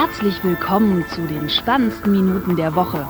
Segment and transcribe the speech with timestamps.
[0.00, 3.06] Herzlich willkommen zu den spannendsten Minuten der Woche.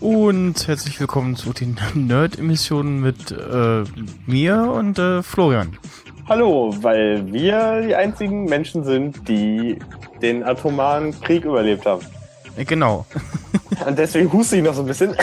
[0.00, 3.84] Und herzlich willkommen zu den Nerd-Emissionen mit äh,
[4.26, 5.78] mir und äh, Florian.
[6.28, 9.78] Hallo, weil wir die einzigen Menschen sind, die
[10.20, 12.04] den atomaren Krieg überlebt haben.
[12.54, 13.06] Äh, genau.
[13.86, 15.16] Und deswegen huste ich noch so ein bisschen.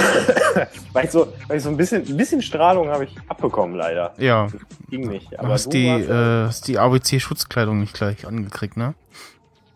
[0.94, 4.16] weil, ich so, weil ich so ein bisschen, ein bisschen Strahlung habe ich abbekommen, leider.
[4.18, 4.48] Ja.
[4.48, 4.56] Das
[4.90, 5.38] ging nicht.
[5.38, 8.96] Aber hast, die, äh, hast die ABC-Schutzkleidung nicht gleich angekriegt, ne?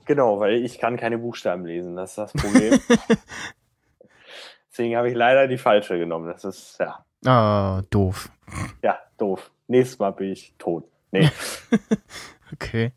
[0.06, 2.80] Genau, weil ich kann keine Buchstaben lesen, das ist das Problem.
[4.72, 6.26] Deswegen habe ich leider die falsche genommen.
[6.26, 7.06] Das ist, ja.
[7.24, 8.30] Ah, doof.
[8.82, 9.52] Ja, doof.
[9.68, 10.86] Nächstes Mal bin ich tot.
[11.12, 11.30] Nee.
[12.54, 12.92] okay.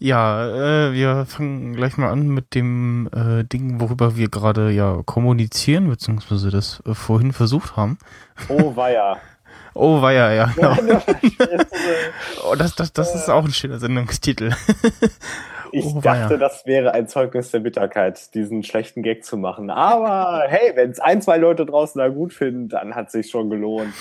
[0.00, 5.02] Ja, äh, wir fangen gleich mal an mit dem äh, Ding, worüber wir gerade ja
[5.04, 7.98] kommunizieren, beziehungsweise das äh, vorhin versucht haben.
[8.48, 9.16] Oh, weia.
[9.74, 10.52] oh, weia, ja.
[10.54, 10.76] Genau.
[12.48, 14.54] oh, das, das, das ist auch ein schöner Sendungstitel.
[15.72, 16.38] Ich oh, dachte, ja.
[16.38, 19.70] das wäre ein Zeugnis der Bitterkeit, diesen schlechten Gag zu machen.
[19.70, 23.50] Aber hey, wenn es ein, zwei Leute draußen da gut finden, dann hat sich schon
[23.50, 23.94] gelohnt.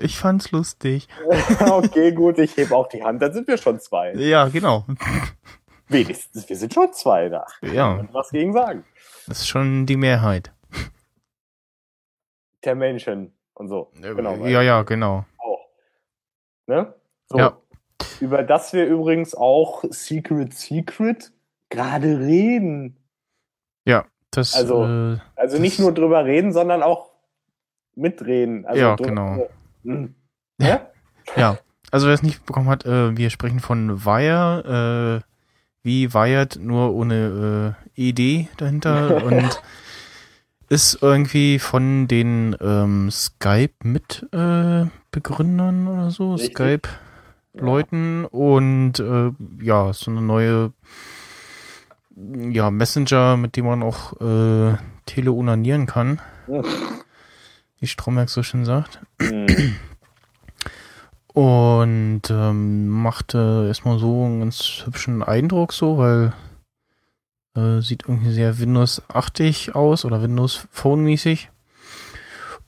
[0.00, 1.08] Ich fand's lustig.
[1.60, 4.12] okay, gut, ich heb auch die Hand, dann sind wir schon zwei.
[4.14, 4.84] Ja, genau.
[5.88, 7.46] Wenigstens, wir sind schon zwei da.
[7.60, 8.04] Ja.
[8.12, 8.84] Was gegen sagen.
[9.26, 10.52] Das ist schon die Mehrheit.
[12.64, 13.90] Der Menschen und so.
[14.00, 14.46] Genau.
[14.46, 15.24] Ja, ja, genau.
[15.38, 15.68] Auch.
[16.66, 16.94] Ne?
[17.26, 17.38] So.
[17.38, 17.61] Ja
[18.20, 21.32] über das wir übrigens auch Secret Secret
[21.70, 22.96] gerade reden.
[23.84, 24.54] Ja, das.
[24.54, 27.10] Also, äh, also nicht nur drüber reden, sondern auch
[27.94, 28.66] mitreden.
[28.66, 29.48] Also ja, genau.
[29.84, 30.14] Hm.
[30.58, 30.88] Ja?
[31.36, 31.58] ja,
[31.90, 35.24] also wer es nicht bekommen hat, äh, wir sprechen von Wire, äh,
[35.82, 39.60] wie Wired, nur ohne äh, ED dahinter und
[40.68, 46.34] ist irgendwie von den ähm, Skype Mitbegründern äh, oder so.
[46.34, 46.56] Richtig.
[46.56, 46.88] Skype
[47.54, 49.30] Leuten und äh,
[49.60, 50.72] ja, so eine neue
[52.50, 54.76] ja, Messenger, mit dem man auch äh,
[55.06, 56.20] teleunanieren kann.
[57.78, 59.00] Wie Stromberg so schön sagt.
[59.20, 59.76] Mhm.
[61.34, 66.34] Und ähm, machte erstmal so einen ganz hübschen Eindruck so, weil
[67.56, 71.50] äh, sieht irgendwie sehr Windows-achtig aus oder Windows Phone-mäßig.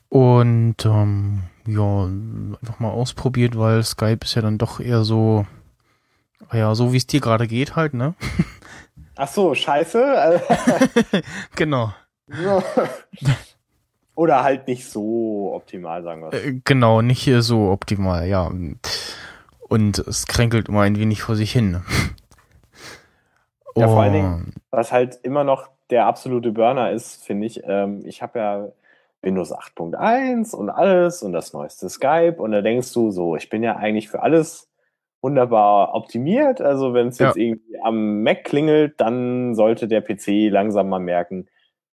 [0.09, 5.45] Und ähm, ja, einfach mal ausprobiert, weil Skype ist ja dann doch eher so,
[6.51, 8.13] ja, so wie es dir gerade geht halt, ne?
[9.15, 10.41] Ach so, scheiße.
[11.55, 11.93] genau.
[14.15, 16.33] Oder halt nicht so optimal, sagen wir.
[16.33, 18.49] Äh, genau, nicht so optimal, ja.
[19.67, 21.81] Und es kränkelt immer ein wenig vor sich hin.
[23.75, 27.61] Ja, vor allen Dingen, was halt immer noch der absolute Burner ist, finde ich.
[27.65, 28.67] Ähm, ich habe ja
[29.25, 33.63] Windows 8.1 und alles und das neueste Skype und da denkst du so, ich bin
[33.63, 34.69] ja eigentlich für alles
[35.21, 36.61] wunderbar optimiert.
[36.61, 37.43] Also wenn es jetzt ja.
[37.43, 41.47] irgendwie am Mac klingelt, dann sollte der PC langsam mal merken,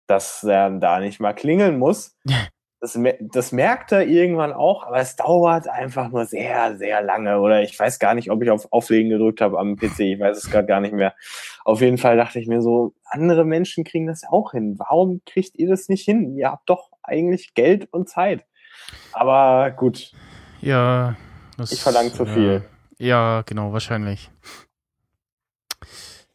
[0.07, 2.17] dass er da nicht mal klingeln muss.
[2.81, 7.41] Das, das merkt er irgendwann auch, aber es dauert einfach nur sehr, sehr lange.
[7.41, 10.01] Oder ich weiß gar nicht, ob ich auf Auflegen gedrückt habe am PC.
[10.01, 11.15] Ich weiß es gerade gar nicht mehr.
[11.65, 14.79] Auf jeden Fall dachte ich mir so, andere Menschen kriegen das ja auch hin.
[14.79, 16.37] Warum kriegt ihr das nicht hin?
[16.37, 18.45] Ihr habt doch eigentlich Geld und Zeit.
[19.13, 20.13] Aber gut.
[20.61, 21.17] Ja.
[21.57, 22.65] Das, ich verlange zu viel.
[22.99, 24.31] Ja, genau, wahrscheinlich.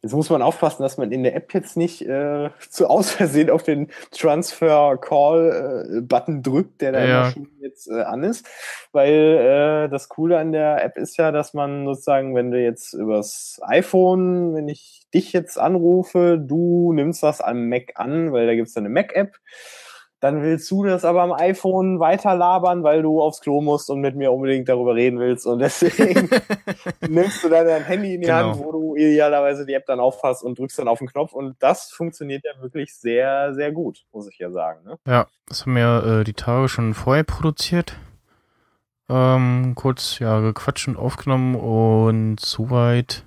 [0.04, 3.48] Jetzt muss man aufpassen, dass man in der App jetzt nicht äh, zu aus Versehen
[3.48, 7.32] auf den Transfer Call äh, Button drückt, der da ja.
[7.60, 8.46] jetzt äh, an ist,
[8.92, 12.92] weil äh, das Coole an der App ist ja, dass man sozusagen, wenn du jetzt
[12.92, 18.54] übers iPhone, wenn ich dich jetzt anrufe, du nimmst das am Mac an, weil da
[18.54, 19.38] gibt's eine Mac-App
[20.24, 24.00] dann willst du das aber am iPhone weiter labern, weil du aufs Klo musst und
[24.00, 25.44] mit mir unbedingt darüber reden willst.
[25.44, 26.30] Und deswegen
[27.06, 28.52] nimmst du dann dein Handy in die genau.
[28.52, 31.34] Hand, wo du idealerweise die App dann auffasst und drückst dann auf den Knopf.
[31.34, 34.82] Und das funktioniert ja wirklich sehr, sehr gut, muss ich ja sagen.
[34.86, 34.98] Ne?
[35.06, 37.98] Ja, das haben wir äh, die Tage schon vorher produziert.
[39.10, 43.26] Ähm, kurz ja gequatscht und aufgenommen und soweit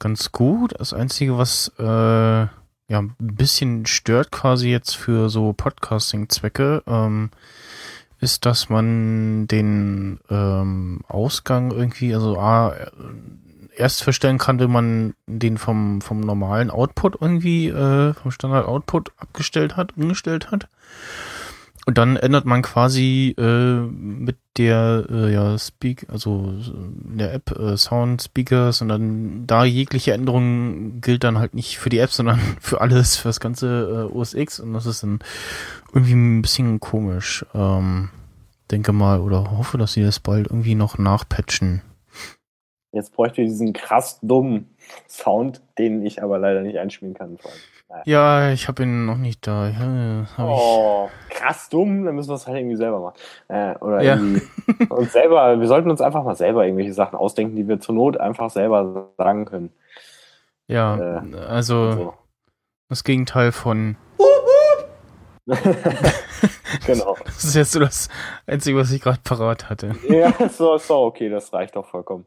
[0.00, 0.74] ganz gut.
[0.76, 2.46] Das Einzige, was äh,
[2.88, 7.30] ja, ein bisschen stört quasi jetzt für so Podcasting-Zwecke, ähm,
[8.20, 12.74] ist, dass man den ähm, Ausgang irgendwie, also A,
[13.76, 19.76] erst verstellen kann, wenn man den vom, vom normalen Output irgendwie, äh, vom Standard-Output abgestellt
[19.76, 20.68] hat, umgestellt hat.
[21.88, 26.52] Und dann ändert man quasi äh, mit der äh, ja Speak, also
[27.08, 31.78] in der App äh, Sound Speakers und dann da jegliche Änderung gilt dann halt nicht
[31.78, 35.04] für die App, sondern für alles, für das ganze äh, OS X und das ist
[35.04, 35.20] dann
[35.94, 37.46] irgendwie ein bisschen komisch.
[37.54, 38.10] Ähm,
[38.72, 41.82] denke mal oder hoffe, dass sie das bald irgendwie noch nachpatchen.
[42.90, 44.74] Jetzt bräuchte ich diesen krass dummen
[45.08, 47.38] Sound, den ich aber leider nicht einspielen kann.
[47.38, 47.60] Vor allem.
[48.04, 49.68] Ja, ich habe ihn noch nicht da.
[49.68, 53.16] Ja, Oh, krass dumm, dann müssen wir es halt irgendwie selber machen.
[53.48, 54.16] Äh, oder Ja.
[54.16, 54.42] irgendwie
[54.90, 58.18] uns selber, wir sollten uns einfach mal selber irgendwelche Sachen ausdenken, die wir zur Not
[58.18, 59.72] einfach selber sagen können.
[60.66, 62.14] Ja, Äh, also So.
[62.88, 63.96] das Gegenteil von.
[66.86, 67.16] genau.
[67.24, 68.08] Das ist jetzt so das
[68.48, 69.94] Einzige, was ich gerade parat hatte.
[70.08, 72.26] Ja, so, so, okay, das reicht doch vollkommen.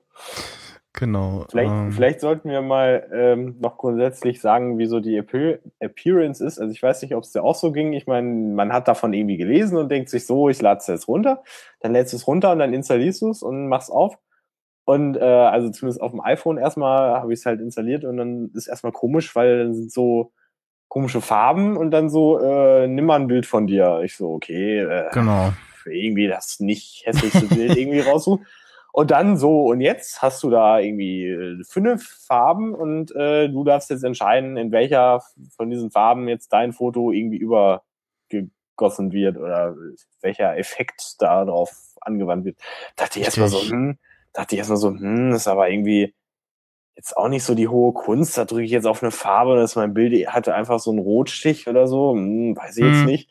[1.00, 1.46] Genau.
[1.50, 6.44] Vielleicht, ähm, vielleicht sollten wir mal ähm, noch grundsätzlich sagen, wie so die Appear Appearance
[6.44, 6.60] ist.
[6.60, 7.94] Also ich weiß nicht, ob es dir auch so ging.
[7.94, 11.07] Ich meine, man hat davon irgendwie gelesen und denkt sich so, ich lade es jetzt
[11.07, 11.42] runter.
[11.80, 14.18] Dann lädst du es runter und dann installierst du es und machst auf.
[14.84, 18.52] Und äh, also zumindest auf dem iPhone erstmal habe ich es halt installiert und dann
[18.54, 20.34] ist erstmal komisch, weil dann sind so
[20.90, 24.02] komische Farben und dann so, äh, nimm mal ein Bild von dir.
[24.04, 25.54] Ich so, okay, äh, Genau.
[25.86, 28.45] irgendwie das nicht hässlichste Bild irgendwie raussuchen.
[28.91, 33.63] Und dann so, und jetzt hast du da irgendwie äh, fünf Farben und äh, du
[33.63, 35.21] darfst jetzt entscheiden, in welcher
[35.56, 39.75] von diesen Farben jetzt dein Foto irgendwie übergegossen wird oder
[40.21, 41.71] welcher Effekt da drauf
[42.01, 42.57] angewandt wird.
[42.95, 43.97] Dachte ich erstmal so, hm,
[44.33, 46.15] dachte ich erstmal so, hm, das ist aber irgendwie
[46.95, 48.38] jetzt auch nicht so die hohe Kunst.
[48.38, 51.68] Da drücke ich jetzt auf eine Farbe, dass mein Bild hatte einfach so einen Rotstich
[51.68, 53.06] oder so, hm, weiß ich jetzt Hm.
[53.06, 53.30] nicht.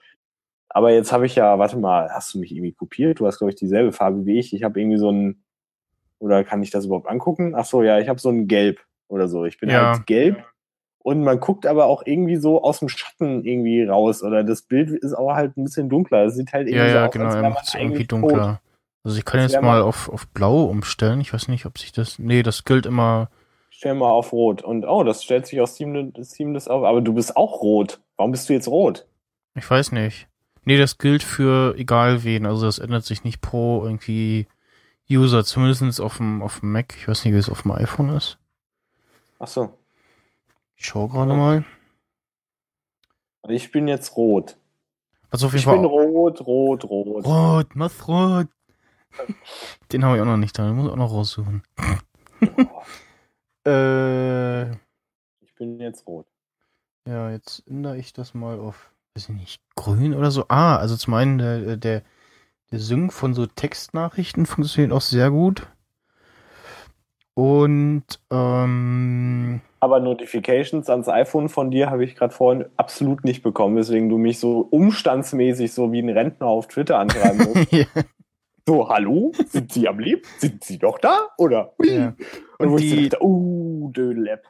[0.71, 3.21] Aber jetzt habe ich ja, warte mal, hast du mich irgendwie kopiert?
[3.21, 4.53] Du hast, glaube ich, dieselbe Farbe wie ich.
[4.53, 5.43] Ich habe irgendwie so ein,
[6.19, 7.55] oder kann ich das überhaupt angucken?
[7.57, 9.45] Ach so, ja, ich habe so ein Gelb oder so.
[9.45, 9.93] Ich bin Ja.
[9.93, 10.45] halt gelb.
[11.01, 14.23] Und man guckt aber auch irgendwie so aus dem Schatten irgendwie raus.
[14.23, 16.25] Oder das Bild ist auch halt ein bisschen dunkler.
[16.27, 18.23] Es sieht halt irgendwie Ja, so ja, aus, genau, als es irgendwie eigentlich tot.
[18.23, 18.61] dunkler.
[19.05, 21.21] Also ich kann jetzt mal auf, auf blau umstellen.
[21.21, 22.19] Ich weiß nicht, ob sich das.
[22.19, 23.31] Nee, das gilt immer.
[23.71, 24.61] Stell mal auf Rot.
[24.63, 26.85] Und oh, das stellt sich aus das auf.
[26.85, 28.01] Aber du bist auch rot.
[28.17, 29.07] Warum bist du jetzt rot?
[29.55, 30.29] Ich weiß nicht.
[30.65, 32.45] Nee, das gilt für egal wen.
[32.45, 34.47] Also das ändert sich nicht pro irgendwie
[35.11, 36.95] User, zumindest auf dem, auf dem Mac.
[36.97, 38.39] Ich weiß nicht, wie es auf dem iPhone ist.
[39.39, 39.73] Ach so.
[40.77, 41.65] Ich schau gerade mal.
[43.49, 44.57] Ich bin jetzt rot.
[45.31, 45.85] Also auf jeden Ich bin Fall.
[45.87, 47.25] rot, rot, rot.
[47.25, 48.49] Rot, mach rot.
[49.93, 50.67] Den habe ich auch noch nicht da.
[50.67, 51.63] Den muss ich auch noch raussuchen.
[53.67, 54.71] Äh,
[55.41, 56.27] Ich bin jetzt rot.
[57.07, 60.47] ja, jetzt ändere ich das mal auf, weiß ich nicht, grün oder so.
[60.49, 62.03] Ah, also zum einen der, der,
[62.71, 65.67] der Sync von so Textnachrichten funktioniert auch sehr gut.
[67.35, 73.77] Und, ähm, Aber Notifications ans iPhone von dir habe ich gerade vorhin absolut nicht bekommen,
[73.77, 77.73] weswegen du mich so umstandsmäßig so wie ein Rentner auf Twitter anschreiben musst.
[77.73, 77.85] ja,
[78.67, 79.33] so, hallo?
[79.49, 80.23] Sind Sie am Leben?
[80.39, 81.29] Sind Sie doch da?
[81.39, 81.73] Oder?
[81.83, 82.15] Ja.
[82.59, 84.41] Und, Und die- dachte, uh, Dödelab.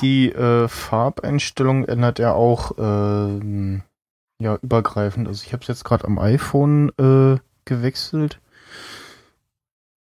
[0.00, 3.82] Die äh, Farbeinstellung ändert er auch ähm,
[4.38, 5.28] ja übergreifend.
[5.28, 8.40] Also ich habe es jetzt gerade am iPhone äh, gewechselt.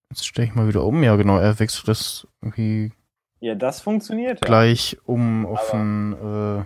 [0.09, 1.03] Jetzt stelle ich mal wieder um.
[1.03, 2.91] Ja, genau, er wechselt das irgendwie
[3.39, 4.41] Ja, das funktioniert.
[4.41, 4.47] Ja.
[4.47, 6.63] gleich um auf ein äh,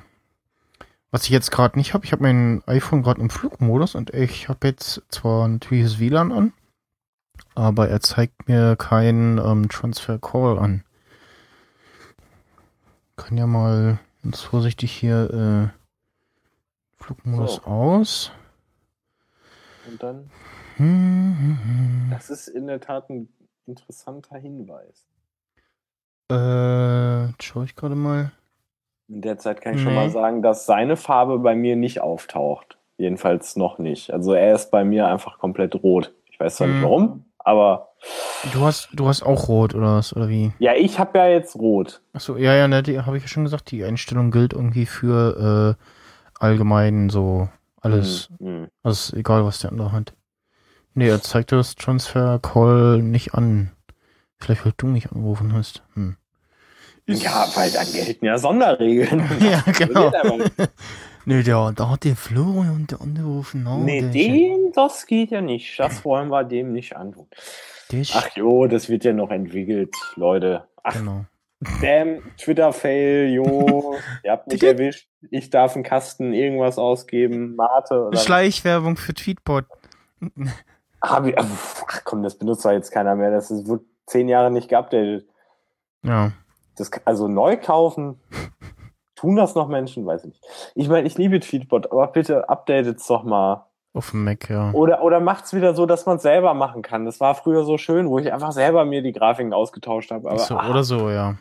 [1.11, 2.06] was ich jetzt gerade nicht habe.
[2.06, 6.31] Ich habe mein iPhone gerade im Flugmodus und ich habe jetzt zwar natürlich das WLAN
[6.31, 6.53] an,
[7.55, 10.83] aber er zeigt mir keinen ähm, Transfer Call an.
[13.15, 15.78] Kann ja mal ganz vorsichtig hier äh,
[17.10, 17.63] Flugmodus So.
[17.63, 18.32] aus.
[19.88, 20.30] Und dann,
[22.12, 23.30] das ist in der Tat ein
[23.66, 25.08] interessanter Hinweis.
[26.32, 28.32] Äh, jetzt schaue ich gerade mal.
[29.08, 30.01] In der Zeit kann ich schon Nee.
[30.01, 32.78] mal sagen, dass seine Farbe bei mir nicht auftaucht.
[32.98, 34.12] Jedenfalls noch nicht.
[34.13, 36.13] Also er ist bei mir einfach komplett rot.
[36.30, 36.74] Ich weiß zwar Hm.
[36.75, 37.88] nicht warum, aber
[38.54, 40.54] Du hast, du hast auch rot oder was oder wie?
[40.60, 42.01] ja, ich habe ja jetzt rot.
[42.13, 45.84] Achso, ja, ja, ne, habe ich ja schon gesagt, die Einstellung gilt irgendwie für äh,
[46.39, 47.50] allgemein so
[47.81, 48.29] alles.
[48.39, 48.67] Hm, hm.
[48.84, 50.13] Also egal, was der andere hat.
[50.93, 53.72] Nee, er zeigt das Transfer Call nicht an.
[54.38, 55.84] Vielleicht, weil du mich angerufen hast.
[55.93, 56.17] Hm.
[57.05, 59.24] Ja, weil dann gelten ja Sonderregeln.
[59.39, 60.12] Ja, genau.
[61.25, 63.86] Nee, der, da hat der Florian und der andere rufen an.
[63.86, 65.77] Nee, den, das geht ja nicht.
[65.77, 67.27] Das wollen wir dem nicht antun.
[68.13, 70.63] Ach jo, das wird ja noch entwickelt, Leute.
[70.81, 71.25] Ach, genau.
[71.82, 73.96] Damn, Twitter-Fail, jo.
[74.24, 75.10] Ihr habt mich erwischt.
[75.32, 78.18] Ich darf einen Kasten irgendwas ausgeben, Mate oder...
[78.18, 79.66] Schleichwerbung für Tweetbot.
[81.01, 83.32] Hab ich, ach komm, das benutzt doch jetzt keiner mehr.
[83.32, 85.28] Das ist, wird zehn Jahre nicht geupdatet.
[86.04, 86.32] Ja.
[86.75, 88.20] Das, also neu kaufen,
[89.16, 90.06] tun das noch Menschen?
[90.06, 90.44] Weiß ich nicht.
[90.75, 93.66] Ich meine, ich liebe Tweetbot, aber bitte updatet's doch mal.
[93.94, 94.72] Auf dem Mac, ja.
[94.72, 97.06] Oder, oder macht's wieder so, dass man es selber machen kann.
[97.06, 100.30] Das war früher so schön, wo ich einfach selber mir die Grafiken ausgetauscht habe.
[100.30, 101.36] Aber, so, ah, oder so, ja.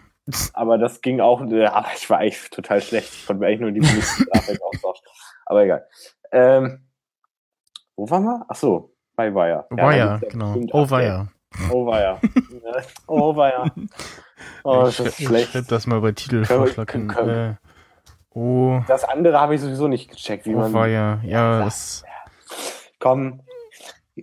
[0.53, 3.13] Aber das ging auch, äh, aber ich war eigentlich total schlecht.
[3.15, 5.05] Ich konnte mir eigentlich nur die Grafiken austauschen.
[5.47, 5.87] Aber egal.
[6.33, 6.85] Ähm,
[7.97, 8.45] wo waren wir?
[8.49, 9.67] Ach so, bei Wire.
[9.71, 10.67] Oh, Ja, da weia, gibt's ja genau.
[10.73, 11.29] Oh, weia.
[11.71, 12.21] Oh weia.
[13.07, 13.65] oh weia.
[14.65, 15.51] Oh, das ich ist ich schlecht.
[15.53, 16.87] schreib das mal bei Titelvorschlag.
[16.89, 17.55] können- Äh,
[18.39, 20.73] oh, Das andere habe ich sowieso nicht gecheckt, wie oh, man.
[20.75, 21.21] weia.
[21.25, 22.05] Ja, Ja, das,
[23.01, 23.41] Komm,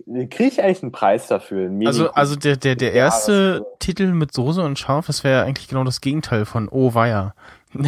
[0.04, 1.66] kriege ich eigentlich einen Preis dafür?
[1.66, 5.40] Einen also, also der, der, der erste das- Titel mit Soße und Scharf, das wäre
[5.40, 7.34] ja eigentlich genau das Gegenteil von Oh, weia.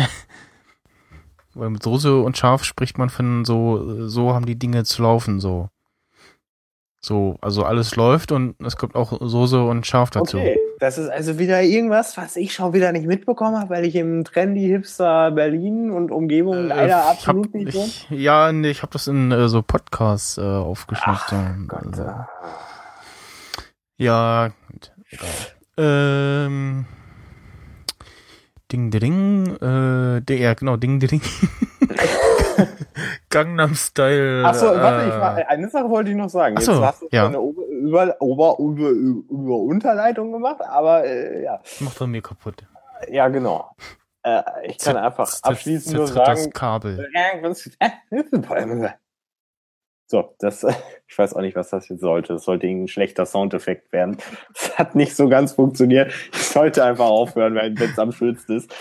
[1.55, 5.41] Weil mit Soße und Scharf spricht man von so, so haben die Dinge zu laufen,
[5.41, 5.69] so.
[7.01, 10.39] So, also alles läuft und es kommt auch Soße und Scharf dazu.
[10.39, 13.95] Okay, das ist also wieder irgendwas, was ich schon wieder nicht mitbekommen habe, weil ich
[13.95, 17.87] im trendy Hipster Berlin und Umgebung leider Äh, hab, absolut nicht wohne.
[17.87, 21.33] ich, Ja, nee, ich habe das in äh, so Podcasts äh, aufgeschnappt.
[21.69, 22.11] Also,
[23.97, 25.29] ja, gut, egal.
[26.47, 26.85] Ähm,
[28.73, 31.23] Ding, ding, äh, der, ja, genau, ding, ding.
[33.31, 34.45] Gangnam Style.
[34.45, 36.57] Achso, warte, ich äh, war, eine Sache wollte ich noch sagen.
[36.57, 37.27] Ach Jetzt so, hast du ja.
[37.27, 41.61] eine Ober, über, Ober, über, über Unterleitung gemacht, aber äh, ja.
[41.81, 42.65] Macht er mir kaputt.
[43.11, 43.75] Ja, genau.
[44.23, 46.53] Äh, ich kann Zer- einfach abschließend nur zertritt das sagen.
[46.53, 47.09] Kabel.
[50.11, 50.65] So, das,
[51.07, 52.33] ich weiß auch nicht, was das jetzt sollte.
[52.33, 54.17] Das sollte irgendein schlechter Soundeffekt werden.
[54.55, 56.15] Das hat nicht so ganz funktioniert.
[56.33, 58.75] Ich sollte einfach aufhören, wenn es am schönsten ist.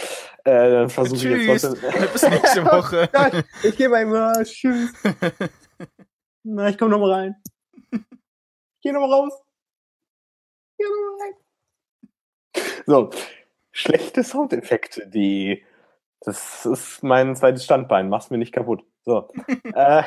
[0.48, 1.92] Äh, dann versuche ich jetzt trotzdem.
[2.14, 3.10] Bis nächste Woche.
[3.64, 4.32] Ich gehe mal immer.
[4.46, 4.94] Tschüss.
[6.44, 7.36] Na, ich komme noch mal rein.
[7.92, 9.34] Ich gehe noch mal raus.
[10.72, 11.34] Ich geh noch mal rein.
[12.86, 13.10] So,
[13.74, 15.66] schlechte Soundeffekte, die.
[16.22, 18.08] Das ist mein zweites Standbein.
[18.08, 18.86] Mach's mir nicht kaputt.
[19.04, 19.28] So.
[19.76, 20.04] äh,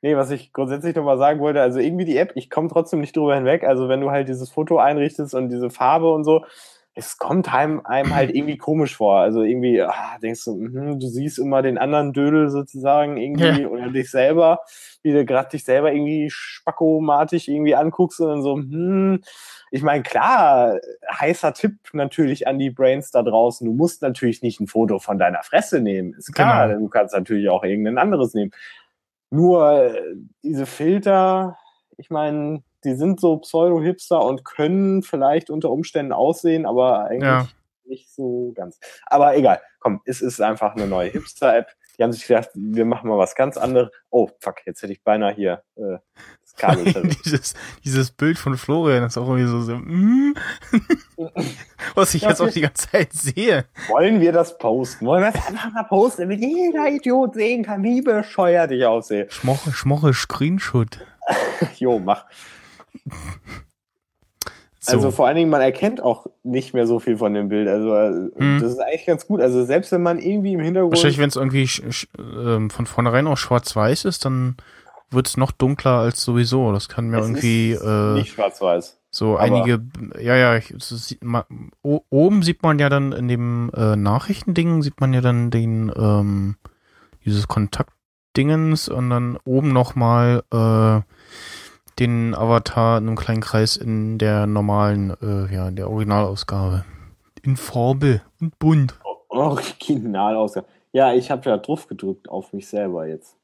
[0.00, 3.00] nee, was ich grundsätzlich noch mal sagen wollte, also irgendwie die App, ich komme trotzdem
[3.00, 3.64] nicht drüber hinweg.
[3.64, 6.44] Also wenn du halt dieses Foto einrichtest und diese Farbe und so,
[6.98, 9.18] es kommt einem, einem halt irgendwie komisch vor.
[9.20, 13.68] Also irgendwie ah, denkst du, mhm, du siehst immer den anderen Dödel sozusagen irgendwie Ja.
[13.68, 14.60] oder dich selber,
[15.02, 19.20] wie du gerade dich selber irgendwie spackomatisch irgendwie anguckst und dann so, hm,
[19.70, 20.78] ich meine, klar,
[21.12, 23.66] heißer Tipp natürlich an die Brains da draußen.
[23.66, 26.68] Du musst natürlich nicht ein Foto von deiner Fresse nehmen, ist klar.
[26.68, 26.80] Genau.
[26.80, 28.50] Du kannst natürlich auch irgendein anderes nehmen.
[29.30, 30.00] Nur äh,
[30.42, 31.58] diese Filter,
[31.98, 37.48] ich meine, die sind so Pseudo-Hipster und können vielleicht unter Umständen aussehen, aber eigentlich Ja.
[37.84, 38.78] nicht so ganz.
[39.06, 41.68] Aber egal, komm, es ist einfach eine neue Hipster-App.
[41.98, 43.90] Die haben sich gedacht, wir machen mal was ganz anderes.
[44.10, 45.98] Oh, fuck, jetzt hätte ich beinahe hier äh,
[46.42, 46.84] das Kabel
[47.24, 47.54] dieses,
[47.84, 50.34] dieses Bild von Florian ist auch irgendwie so, so mm,
[51.96, 53.64] was ich jetzt auch die ganze Zeit sehe.
[53.88, 55.06] Wollen wir das posten?
[55.06, 59.26] Wollen wir das einfach mal posten, damit jeder Idiot sehen kann, wie bescheuert ich aussehe?
[59.30, 61.00] Schmoche, schmoche Screenshot.
[61.78, 62.24] Jo, mach.
[64.80, 64.92] So.
[64.92, 67.68] Also vor allen Dingen, man erkennt auch nicht mehr so viel von dem Bild.
[67.68, 68.58] Also äh, Hm.
[68.60, 69.40] das ist eigentlich ganz gut.
[69.40, 71.68] Also selbst wenn man irgendwie im Hintergrund Wahrscheinlich, wenn es irgendwie
[72.18, 74.56] ähm, von vornherein auch schwarz-weiß ist, dann
[75.10, 76.72] wird es noch dunkler als sowieso.
[76.72, 78.98] Das kann mir Es irgendwie äh, nicht schwarz-weiß.
[79.10, 79.80] so einige,
[80.20, 81.44] ja, ja, ich, es ist, ma,
[81.82, 85.90] o, oben sieht man ja dann in dem äh, Nachrichtending, sieht man ja dann den,
[85.96, 86.56] ähm,
[87.24, 91.00] dieses Kontaktdingens und dann oben nochmal äh,
[91.98, 96.84] den Avatar in einem kleinen Kreis in der normalen, äh, ja, in der Originalausgabe.
[97.42, 98.98] In Farbe und bunt.
[99.28, 100.66] Originalausgabe.
[100.92, 103.36] Ja, ich habe ja drauf gedrückt auf mich selber jetzt.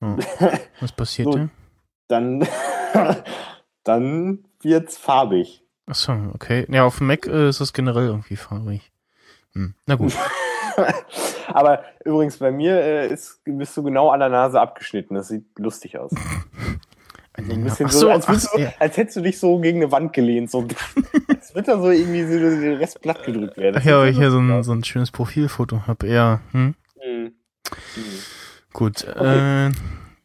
[0.00, 0.16] Ja.
[0.80, 1.38] Was passiert So.
[1.38, 1.48] da?
[2.08, 2.46] Dann,
[3.84, 5.62] dann wird's farbig.
[5.86, 6.66] Achso, okay.
[6.68, 8.92] Ja, auf dem Mac äh, ist das generell irgendwie farbig.
[9.52, 9.74] Hm.
[9.86, 10.12] Na gut.
[11.46, 15.14] Aber übrigens, bei mir äh, ist, bist du genau an der Nase abgeschnitten.
[15.14, 16.12] Das sieht lustig aus.
[17.44, 18.72] So ein bisschen so, so, als, ach, du, ja.
[18.78, 20.50] als hättest du dich so gegen eine Wand gelehnt.
[20.50, 20.66] So,
[21.28, 23.76] als wird da so irgendwie so der Rest platt gedrückt werden.
[23.78, 26.08] Ach ja, weil ich hier so ein, so ein schönes Profilfoto habe.
[26.08, 26.74] Ja, hm?
[27.04, 27.22] Mhm.
[27.24, 27.32] Mhm.
[28.72, 29.06] gut.
[29.08, 29.68] Okay.
[29.68, 29.72] Äh,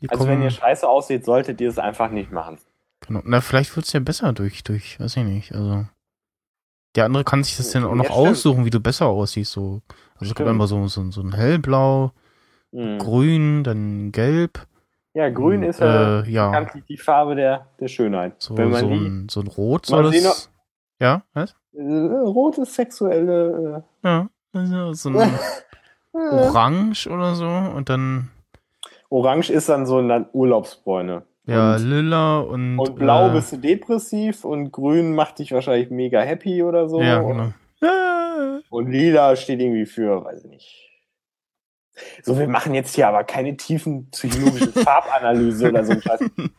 [0.07, 2.57] Also wenn ihr scheiße aussieht, solltet ihr es einfach nicht machen.
[3.05, 3.21] genau.
[3.25, 5.53] Na, vielleicht wird's ja besser durch, durch, weiß ich nicht.
[5.53, 5.85] Also
[6.95, 9.51] der andere kann sich das dann auch noch Ja, aussuchen, wie du besser aussiehst.
[9.51, 9.81] So,
[10.15, 10.49] also es Stimmt.
[10.49, 12.11] immer so, so, so ein hellblau,
[12.73, 12.99] Mhm.
[12.99, 14.65] grün, dann gelb.
[15.13, 18.33] Ja, grün ist ja äh, ja bekanntlich die Farbe der, der Schönheit.
[18.39, 20.49] so, wenn man so, die, ein, so ein Rot soll das.
[20.99, 21.55] Ja, was?
[21.73, 23.83] äh, rot ist sexuelle.
[24.03, 25.27] Ja, also so ein Äh,
[26.17, 28.29] äh, Orange oder so und dann
[29.09, 31.23] Orange ist dann so eine Urlaubsbräune.
[31.45, 35.89] ja Und, lila und und blau äh, bist du depressiv und grün macht dich wahrscheinlich
[35.89, 37.01] mega happy oder so.
[37.01, 37.51] ja genau.
[37.83, 40.90] Ah, Und lila steht irgendwie für, weiß ich nicht.
[42.23, 45.93] So, wir machen jetzt hier aber keine tiefen psychologische Farbanalyse oder so.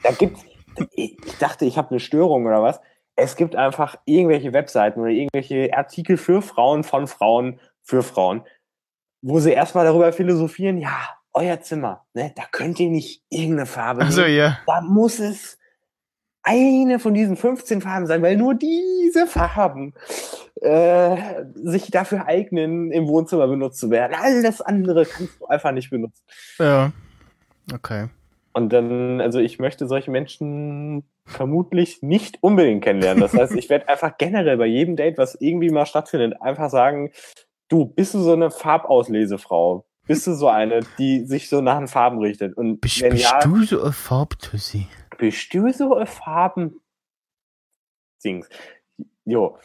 [0.02, 0.44] Da gibt's,
[0.92, 2.80] ich dachte, ich habe eine Störung oder was.
[3.16, 8.44] Es gibt einfach irgendwelche Webseiten oder irgendwelche Artikel für Frauen von Frauen für Frauen,
[9.20, 10.96] wo sie erstmal darüber philosophieren, ja,
[11.34, 14.36] euer Zimmer, ne, da könnt ihr nicht irgendeine Farbe Also nehmen.
[14.36, 14.58] ja.
[14.66, 15.58] Da muss es
[16.42, 19.94] eine von diesen 15 Farben sein, weil nur diese Farben
[20.60, 21.16] äh,
[21.54, 24.14] sich dafür eignen, im Wohnzimmer benutzt zu werden.
[24.20, 26.22] Alles andere kannst du einfach nicht benutzen.
[26.58, 26.92] Ja.
[27.72, 28.08] Okay.
[28.52, 33.20] Und dann, also ich möchte solche Menschen vermutlich nicht unbedingt kennenlernen.
[33.20, 37.12] Das heißt, ich werde einfach generell bei jedem Date, was irgendwie mal stattfindet, einfach sagen,
[37.68, 39.86] du, bist du so eine Farbauslesefrau?
[40.06, 42.56] Bist du so eine, die sich so nach den Farben richtet?
[42.56, 44.88] Und Bist, wenn bist ja, du so ein Farbtussi?
[45.22, 46.80] Bist du so eine Farben?
[48.24, 48.48] Dings.
[49.24, 49.56] Jo,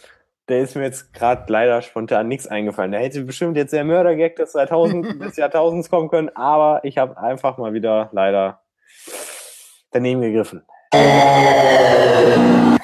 [0.45, 2.91] da ist mir jetzt gerade leider spontan nichts eingefallen.
[2.91, 7.17] Da hätte bestimmt jetzt der Mördergag des 2000 des Jahrtausends kommen können, aber ich habe
[7.17, 8.61] einfach mal wieder leider
[9.89, 10.63] daneben gegriffen.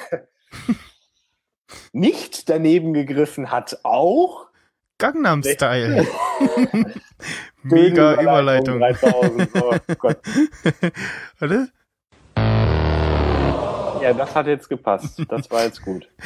[1.92, 4.48] Nicht daneben gegriffen hat auch
[4.98, 6.04] Gangnam Style.
[7.62, 8.80] Mega Überleitung.
[8.80, 9.48] 3000.
[9.62, 10.18] Oh Gott.
[11.38, 11.68] Warte.
[14.04, 15.22] Ja, das hat jetzt gepasst.
[15.28, 16.08] Das war jetzt gut.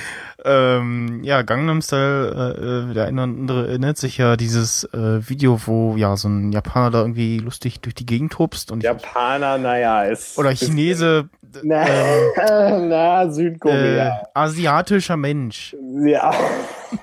[0.45, 5.61] Ähm, ja, Gangnam Style, äh, der eine oder andere erinnert sich ja dieses äh, Video,
[5.67, 10.05] wo ja so ein Japaner da irgendwie lustig durch die Gegend hopst und Japaner, naja,
[10.05, 10.39] ist.
[10.39, 11.29] oder ist- Chinese,
[11.65, 14.23] Na, ähm, na äh, Südkorea.
[14.33, 15.75] asiatischer Mensch.
[16.05, 16.33] Ja.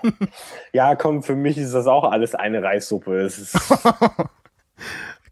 [0.71, 3.17] ja, komm, für mich ist das auch alles eine Reissuppe.
[3.19, 3.57] Es ist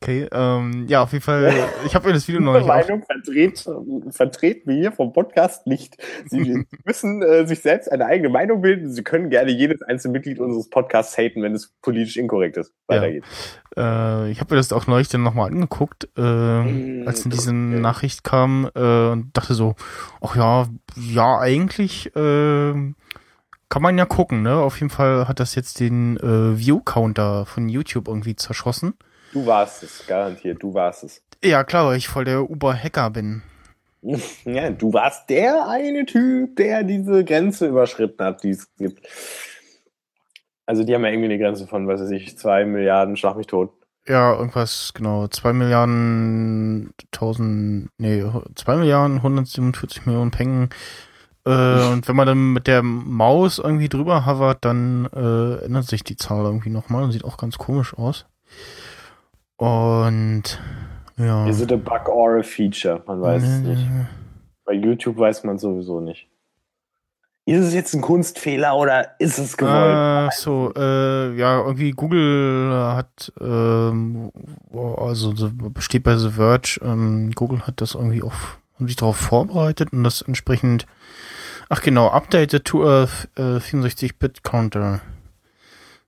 [0.04, 1.54] Okay, ähm, ja, auf jeden Fall,
[1.86, 3.66] ich habe mir das Video noch nicht Meinung verdreht,
[4.10, 5.96] vertreten wir hier vom Podcast nicht.
[6.26, 8.92] Sie müssen äh, sich selbst eine eigene Meinung bilden.
[8.92, 12.74] Sie können gerne jedes einzelne Mitglied unseres Podcasts haten, wenn es politisch inkorrekt ist.
[12.88, 13.28] Weiter geht's.
[13.78, 17.52] äh, ich habe mir das auch neulich dann nochmal angeguckt, äh, Mm, als in diese
[17.52, 17.80] okay.
[17.80, 19.76] Nachricht kam äh, und dachte so,
[20.22, 22.74] ach ja, ja, eigentlich äh,
[23.70, 24.56] kann man ja gucken, ne?
[24.56, 28.96] Auf jeden Fall hat das jetzt den äh, View-Counter von YouTube irgendwie zerschossen.
[29.34, 31.24] Du warst es, garantiert, du warst es.
[31.44, 33.42] Ja, klar, weil ich voll der Uber-Hacker bin.
[34.46, 39.08] Ja, du warst der eine Typ, der diese Grenze überschritten hat, die es gibt.
[40.66, 43.48] Also die haben ja irgendwie eine Grenze von, was weiß ich, zwei Milliarden, schlag mich
[43.48, 43.72] tot.
[44.06, 48.24] Ja, irgendwas, genau, zwei Milliarden, tausend, nee,
[48.56, 50.70] zwei Milliarden, 147 Millionen Pengen.
[51.46, 56.04] Äh, und wenn man dann mit der Maus irgendwie drüber hovert, dann äh, ändert sich
[56.04, 58.26] die Zahl irgendwie nochmal und sieht auch ganz komisch aus.
[59.64, 60.60] Und
[61.16, 61.48] ja.
[61.48, 63.02] Is it a bug or a feature?
[63.08, 63.82] Man weiß es nicht.
[63.82, 64.06] Äh,
[64.66, 66.28] Bei YouTube weiß man sowieso nicht.
[67.46, 69.74] Ist es jetzt ein Kunstfehler oder ist es gewollt?
[69.76, 74.32] Ach so, äh, ja, irgendwie Google hat, ähm,
[74.98, 75.50] also so
[75.80, 78.34] steht bei The Verge, ähm, Google hat das irgendwie auch,
[78.76, 80.88] haben sich darauf vorbereitet und das entsprechend,
[81.70, 83.04] ach genau, updated to a
[83.36, 85.00] äh, 64-Bit Counter.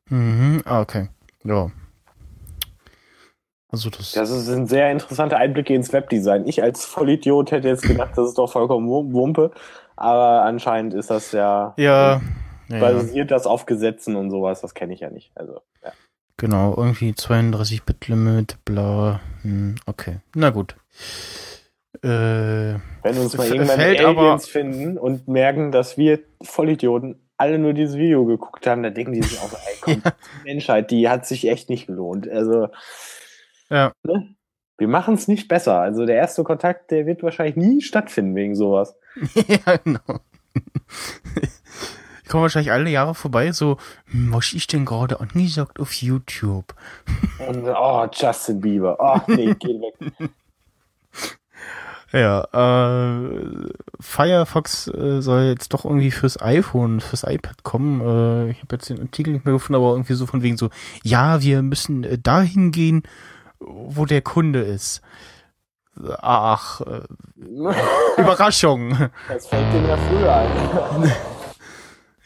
[0.10, 1.08] Mhm, ah, okay,
[1.46, 1.70] ja.
[3.76, 6.48] Also das, Das sind sehr interessante Einblicke ins Webdesign.
[6.48, 9.52] Ich als Vollidiot hätte jetzt gedacht, das ist doch vollkommen Wum- Wumpe.
[9.98, 12.22] Aber anscheinend ist das ja, ja,
[12.68, 14.62] ja, ja, basiert das auf Gesetzen und sowas.
[14.62, 15.32] Das kenne ich ja nicht.
[15.36, 15.92] Also, ja.
[16.38, 20.76] genau, irgendwie 32-Bit-Limit, bla, hm, okay, na gut.
[22.04, 27.74] Äh, Wenn uns mal irgendwann Aliens aber- finden und merken, dass wir Vollidioten alle nur
[27.74, 30.02] dieses Video geguckt haben, dann denken die sich auch, ey, komm,
[30.44, 32.30] die Menschheit, die hat sich echt nicht gelohnt.
[32.30, 32.68] Also,
[33.70, 33.92] Ja.
[34.04, 34.36] ne?
[34.78, 35.80] Wir machen es nicht besser.
[35.80, 38.96] Also der erste Kontakt, der wird wahrscheinlich nie stattfinden wegen sowas.
[39.48, 40.20] ja, genau.
[42.24, 46.74] Ich komme wahrscheinlich alle Jahre vorbei, so, hm, was ist denn gerade angesagt auf YouTube?
[47.48, 48.98] Und, oh, Justin Bieber.
[49.00, 50.32] Oh, nee, geh weg.
[52.12, 58.02] Ja, äh, Firefox äh, soll jetzt doch irgendwie fürs iPhone, fürs iPad kommen.
[58.02, 60.70] Äh, ich habe jetzt den Artikel nicht mehr gefunden, aber irgendwie so von wegen so,
[61.04, 63.04] ja, wir müssen äh, dahin gehen,
[63.60, 65.02] wo der Kunde ist.
[66.20, 67.02] Ach, äh,
[68.18, 69.10] Überraschung.
[69.30, 71.12] Das fällt dem ja früher ein.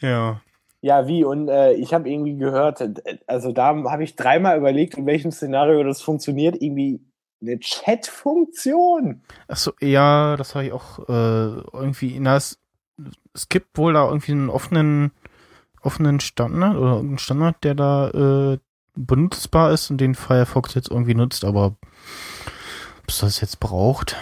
[0.00, 0.40] ja.
[0.82, 1.24] Ja, wie?
[1.24, 5.30] Und äh, ich habe irgendwie gehört, äh, also da habe ich dreimal überlegt, in welchem
[5.30, 6.60] Szenario das funktioniert.
[6.60, 7.00] Irgendwie
[7.42, 9.22] eine Chat-Funktion.
[9.48, 12.18] Ach so, ja, das habe ich auch äh, irgendwie.
[12.18, 12.58] Na, es,
[13.34, 15.12] es gibt wohl da irgendwie einen offenen,
[15.82, 18.08] offenen Standard oder irgendeinen Standard, der da
[18.54, 18.58] äh,
[19.06, 24.16] benutzbar ist und den Firefox jetzt irgendwie nutzt, aber ob es das jetzt braucht.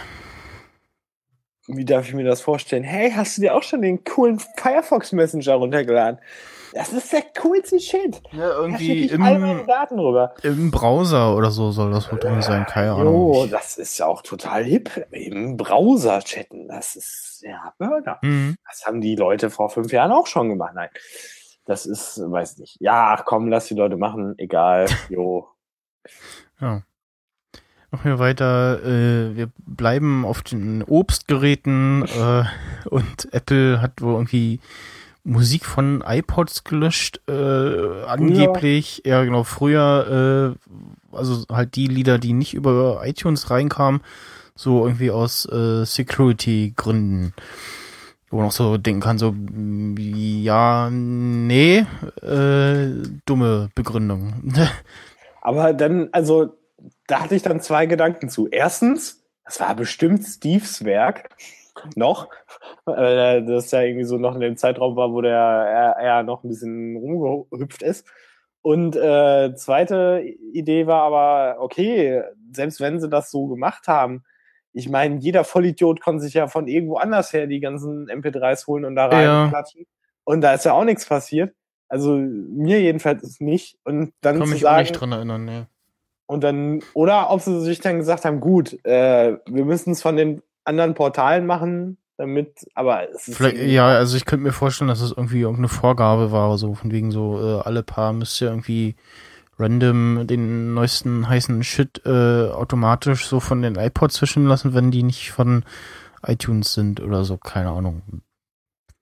[1.67, 2.83] Wie darf ich mir das vorstellen?
[2.83, 6.19] Hey, hast du dir auch schon den coolen Firefox Messenger runtergeladen?
[6.73, 8.23] Das ist der coolste Shit.
[8.33, 9.23] Ja, irgendwie im,
[9.67, 10.35] Daten rüber.
[10.43, 13.45] im Browser oder so soll das wohl drin sein, keine Ahnung.
[13.45, 15.07] Ich- das ist ja auch total hip.
[15.11, 18.19] Im Browser chatten, das ist ja Burger.
[18.23, 18.57] Mhm.
[18.67, 20.73] Das haben die Leute vor fünf Jahren auch schon gemacht.
[20.75, 20.91] Nein,
[21.69, 22.79] das ist, weiß nicht.
[22.81, 24.35] Ja, ach komm, lass die Leute machen.
[24.39, 24.87] Egal.
[25.11, 25.49] Jo.
[26.61, 26.83] Ja.
[27.91, 28.83] Machen wir weiter.
[28.83, 32.45] Äh, wir bleiben auf den Obstgeräten äh,
[32.89, 34.61] und Apple hat wohl irgendwie
[35.25, 39.03] Musik von iPods gelöscht, äh, angeblich.
[39.05, 40.57] Ja, genau, früher,
[41.13, 44.01] äh, also halt die Lieder, die nicht über iTunes reinkamen,
[44.55, 47.35] so irgendwie aus äh, Security-Gründen.
[48.31, 51.87] Wo man auch so denken kann, so, mm, ja, nee,
[52.23, 52.89] äh,
[53.25, 54.53] dumme Begründung.
[55.41, 56.59] Aber dann, also,
[57.07, 58.49] da hatte ich dann zwei Gedanken zu.
[58.49, 61.31] Erstens, das war bestimmt Steves Werk.
[61.95, 62.29] Noch.
[62.87, 66.43] Äh, das ja irgendwie so noch in dem Zeitraum war, wo der er, er noch
[66.43, 68.05] ein bisschen rumgehüpft ist.
[68.63, 70.21] Und äh, zweite
[70.53, 74.25] Idee war aber, okay, selbst wenn sie das so gemacht haben,
[74.79, 78.85] ich meine, jeder Vollidiot kann sich ja von irgendwo anders her die ganzen MP3s holen
[78.85, 79.41] und da Ja.
[79.43, 79.87] reinklatschen.
[80.23, 81.53] Und da ist ja auch nichts passiert.
[81.89, 83.77] Also mir jedenfalls ist nicht.
[83.85, 85.67] Und dann kann mich auch sagen, nicht dran erinnern, ne.
[86.27, 90.17] und dann, oder ob sie sich dann gesagt haben, gut, äh, wir müssen es von
[90.17, 95.01] den anderen Portalen machen, damit, aber es ist ja, also ich könnte mir vorstellen, dass
[95.01, 98.95] es irgendwie irgendeine Vorgabe war, so von wegen so, äh, alle paar müsst ihr irgendwie
[99.59, 105.03] random den neuesten heißen Shit äh, automatisch so von den iPods zwischen lassen, wenn die
[105.03, 105.65] nicht von
[106.27, 108.03] iTunes sind oder so, keine Ahnung.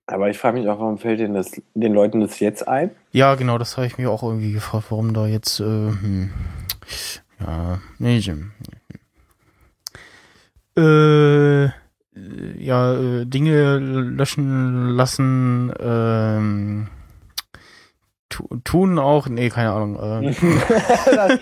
[0.06, 2.90] Aber ich frage mich auch, warum fällt denn das, den Leuten das jetzt ein?
[3.10, 6.30] Ja, genau, das habe ich mir auch irgendwie gefragt, warum da jetzt, äh, hm,
[7.40, 8.52] ja, nee, Jim.
[10.76, 11.64] Äh,
[12.58, 16.88] ja, äh, Dinge löschen lassen, ähm,
[18.64, 20.24] tun auch, nee, keine Ahnung.
[20.24, 20.34] Äh,
[21.14, 21.38] das,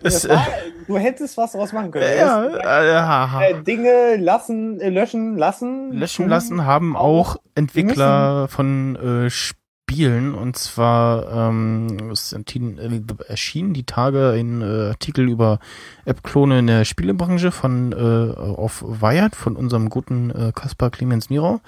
[0.00, 0.46] Das, das war,
[0.86, 2.06] du hättest was draus machen können.
[2.16, 5.92] Ja, äh, gesagt, äh, Dinge lassen, äh, löschen lassen.
[5.92, 6.30] löschen tun.
[6.30, 14.32] lassen haben auch Entwickler von äh, Spielen und zwar ähm, es äh, erschien die Tage
[14.38, 15.60] ein äh, Artikel über
[16.04, 21.60] App-Klone in der Spielebranche von äh, auf Wired von unserem guten äh, Kaspar Clemens Niro.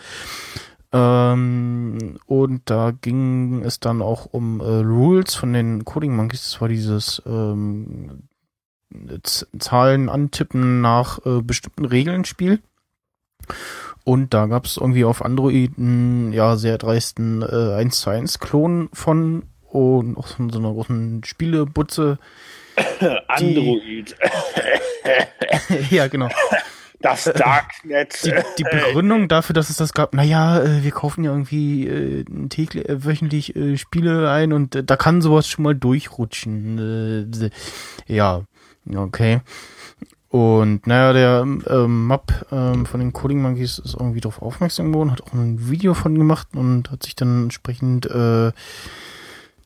[0.92, 6.50] Ähm, und da ging es dann auch um äh, Rules von den Coding Monkeys.
[6.50, 8.24] Das war dieses ähm,
[9.22, 12.60] Z Zahlen antippen nach äh, bestimmten Regeln Spiel.
[14.04, 18.38] Und da gab es irgendwie auf Android einen ja sehr dreisten äh, 1 zu 1
[18.40, 22.18] Klon von und auch so, so einer großen Spielebutze.
[23.28, 24.16] Android.
[25.90, 26.28] ja, genau.
[27.00, 28.24] Das Darknet.
[28.24, 32.24] Die, die Begründung dafür, dass es das gab, naja, äh, wir kaufen ja irgendwie äh,
[32.48, 37.30] täglich, äh, wöchentlich äh, Spiele ein und äh, da kann sowas schon mal durchrutschen.
[37.40, 37.50] Äh,
[38.06, 38.42] ja,
[38.94, 39.40] okay.
[40.28, 45.10] Und naja, der ähm, Map ähm, von den Coding Monkeys ist irgendwie darauf aufmerksam geworden,
[45.10, 48.52] hat auch ein Video von gemacht und hat sich dann entsprechend äh,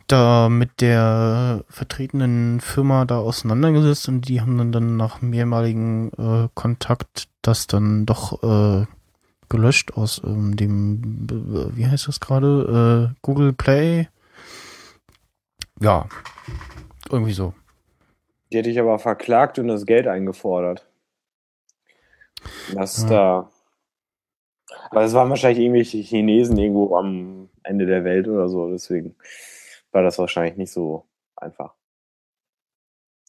[0.06, 6.48] da mit der vertretenen Firma da auseinandergesetzt und die haben dann, dann nach mehrmaligen äh,
[6.54, 8.86] Kontakt das dann doch äh,
[9.48, 11.26] gelöscht aus ähm, dem,
[11.74, 14.08] wie heißt das gerade, äh, Google Play.
[15.80, 16.06] Ja,
[17.10, 17.54] irgendwie so.
[18.52, 20.86] Die hätte ich aber verklagt und das Geld eingefordert.
[22.72, 23.08] Was Ja.
[23.08, 23.50] da.
[24.90, 29.14] Aber es waren wahrscheinlich irgendwelche Chinesen irgendwo am Ende der Welt oder so, deswegen
[29.94, 31.74] war das wahrscheinlich nicht so einfach.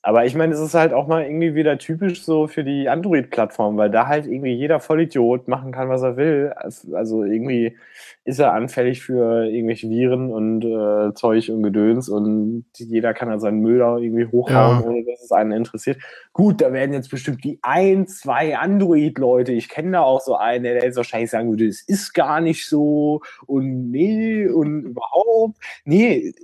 [0.07, 3.75] Aber ich meine, es ist halt auch mal irgendwie wieder typisch so für die Android-Plattform,
[3.75, 6.53] weil da halt irgendwie jeder Vollidiot machen kann, was er will.
[6.93, 7.75] Also irgendwie
[8.23, 13.39] ist er anfällig für irgendwelche Viren und äh, Zeug und Gedöns und jeder kann dann
[13.39, 14.87] seinen Müll da irgendwie hochhauen, Ja.
[14.87, 15.97] ohne dass es einen interessiert.
[16.33, 20.65] Gut, da werden jetzt bestimmt die ein, zwei Android-Leute, ich kenne da auch so einen,
[20.65, 25.57] der jetzt wahrscheinlich sagen würde, es ist gar nicht so und nee und überhaupt.
[25.83, 26.35] Nee,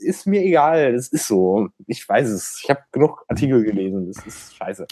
[0.00, 1.68] ist mir egal, das ist so.
[1.86, 2.60] Ich weiß es.
[2.62, 4.86] Ich habe genug Artikel gelesen, das ist scheiße.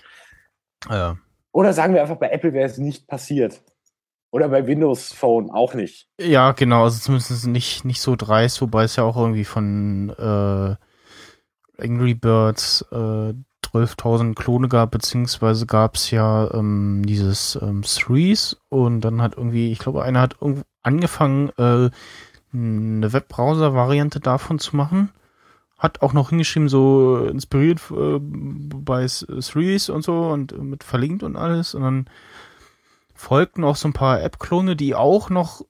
[0.91, 1.17] Ja.
[1.53, 3.63] Oder sagen wir einfach, bei Apple wäre es nicht passiert.
[4.31, 6.09] Oder bei Windows Phone auch nicht.
[6.21, 11.83] Ja, genau, also zumindest nicht, nicht so dreist, wobei es ja auch irgendwie von äh,
[11.83, 13.33] Angry Birds äh,
[13.77, 19.73] 12.000 Klone gab, beziehungsweise gab es ja ähm, dieses ähm, Threes und dann hat irgendwie,
[19.73, 21.91] ich glaube, einer hat irgendwo angefangen, äh,
[22.57, 25.11] eine Webbrowser-Variante davon zu machen.
[25.79, 31.37] Hat auch noch hingeschrieben, so inspiriert äh, bei Threes und so und mit verlinkt und
[31.37, 31.75] alles.
[31.75, 32.07] Und dann
[33.15, 35.63] folgten auch so ein paar App-Klone, die auch noch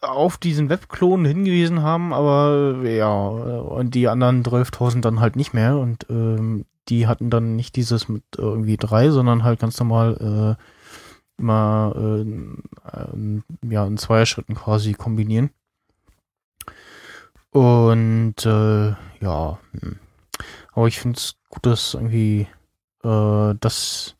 [0.00, 5.78] auf diesen Webklon hingewiesen haben, aber ja, und die anderen 12.000 dann halt nicht mehr
[5.78, 11.40] und ähm, die hatten dann nicht dieses mit irgendwie drei, sondern halt ganz normal äh,
[11.40, 15.50] immer äh, äh, ja in zwei Schritten quasi kombinieren.
[17.52, 19.98] Und äh, ja, hm.
[20.72, 22.46] aber ich finde es gut, dass irgendwie
[23.04, 24.16] äh, das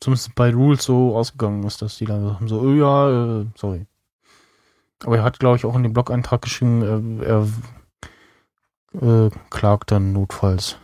[0.00, 3.86] zumindest bei Rules so ausgegangen ist, dass die dann sagen so, oh ja, äh, sorry.
[5.04, 7.48] Aber er hat, glaube ich, auch in dem Blog-Eintrag geschrieben, äh, er
[9.26, 10.76] äh, klagt dann notfalls.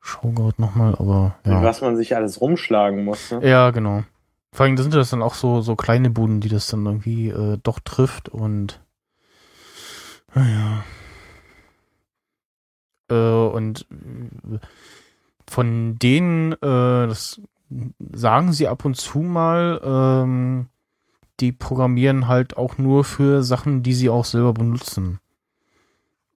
[0.00, 1.62] Schau gerade nochmal, aber ja.
[1.62, 3.32] Was man sich alles rumschlagen muss.
[3.32, 3.46] Ne?
[3.48, 4.04] Ja, genau.
[4.52, 7.58] Vor allem sind das dann auch so, so kleine Buden, die das dann irgendwie äh,
[7.62, 8.80] doch trifft und
[10.34, 10.84] naja.
[13.10, 13.86] Äh, und
[15.48, 16.56] von denen, äh,
[17.08, 17.40] das
[18.12, 20.66] sagen sie ab und zu mal, ähm,
[21.40, 25.20] die programmieren halt auch nur für Sachen, die sie auch selber benutzen.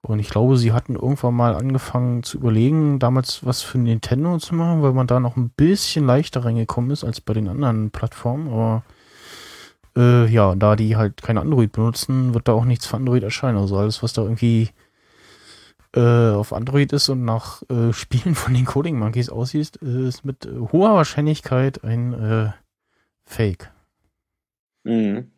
[0.02, 4.54] Und ich glaube, sie hatten irgendwann mal angefangen zu überlegen, damals was für Nintendo zu
[4.54, 8.48] machen, weil man da noch ein bisschen leichter reingekommen ist als bei den anderen Plattformen.
[8.52, 8.82] Aber
[9.96, 13.58] äh, ja, da die halt kein Android benutzen, wird da auch nichts für Android erscheinen.
[13.58, 14.70] Also alles, was da irgendwie
[15.94, 20.48] äh, auf Android ist und nach äh, Spielen von den Coding Monkeys aussieht, ist mit
[20.72, 22.52] hoher Wahrscheinlichkeit ein äh,
[23.24, 23.70] Fake.
[24.84, 25.30] Mhm.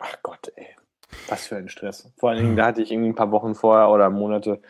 [0.00, 0.66] Ach Gott, ey.
[1.28, 2.12] Was für ein Stress.
[2.16, 4.60] Vor allen Dingen, da hatte ich irgendwie ein paar Wochen vorher oder Monate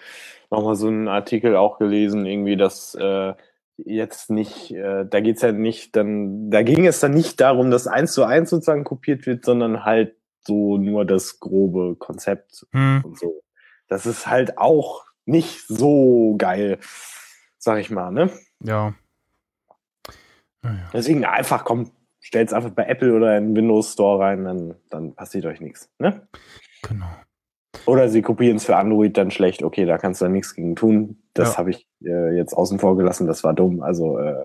[0.50, 3.34] nochmal so einen Artikel auch gelesen, irgendwie, dass äh,
[3.78, 7.86] jetzt nicht, äh, da geht's ja nicht, dann, da ging es dann nicht darum, dass
[7.86, 13.02] eins zu eins sozusagen kopiert wird, sondern halt so nur das grobe Konzept hm.
[13.04, 13.42] und so.
[13.86, 16.78] Das ist halt auch nicht so geil,
[17.58, 18.30] sag ich mal, ne?
[18.62, 18.94] Ja.
[20.62, 20.90] Naja.
[20.92, 25.46] Deswegen einfach, komm, stellt's einfach bei Apple oder in Windows Store rein, dann, dann passiert
[25.46, 26.26] euch nichts, ne?
[26.82, 27.10] Genau.
[27.86, 30.76] Oder sie kopieren es für Android dann schlecht, okay, da kannst du dann nichts gegen
[30.76, 31.22] tun.
[31.38, 31.58] Das ja.
[31.58, 33.82] habe ich äh, jetzt außen vor gelassen, das war dumm.
[33.82, 34.44] Also, äh,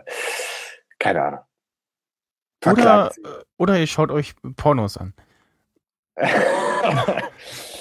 [1.00, 1.40] keine Ahnung.
[2.66, 3.12] Oder,
[3.58, 5.14] oder ihr schaut euch Pornos an.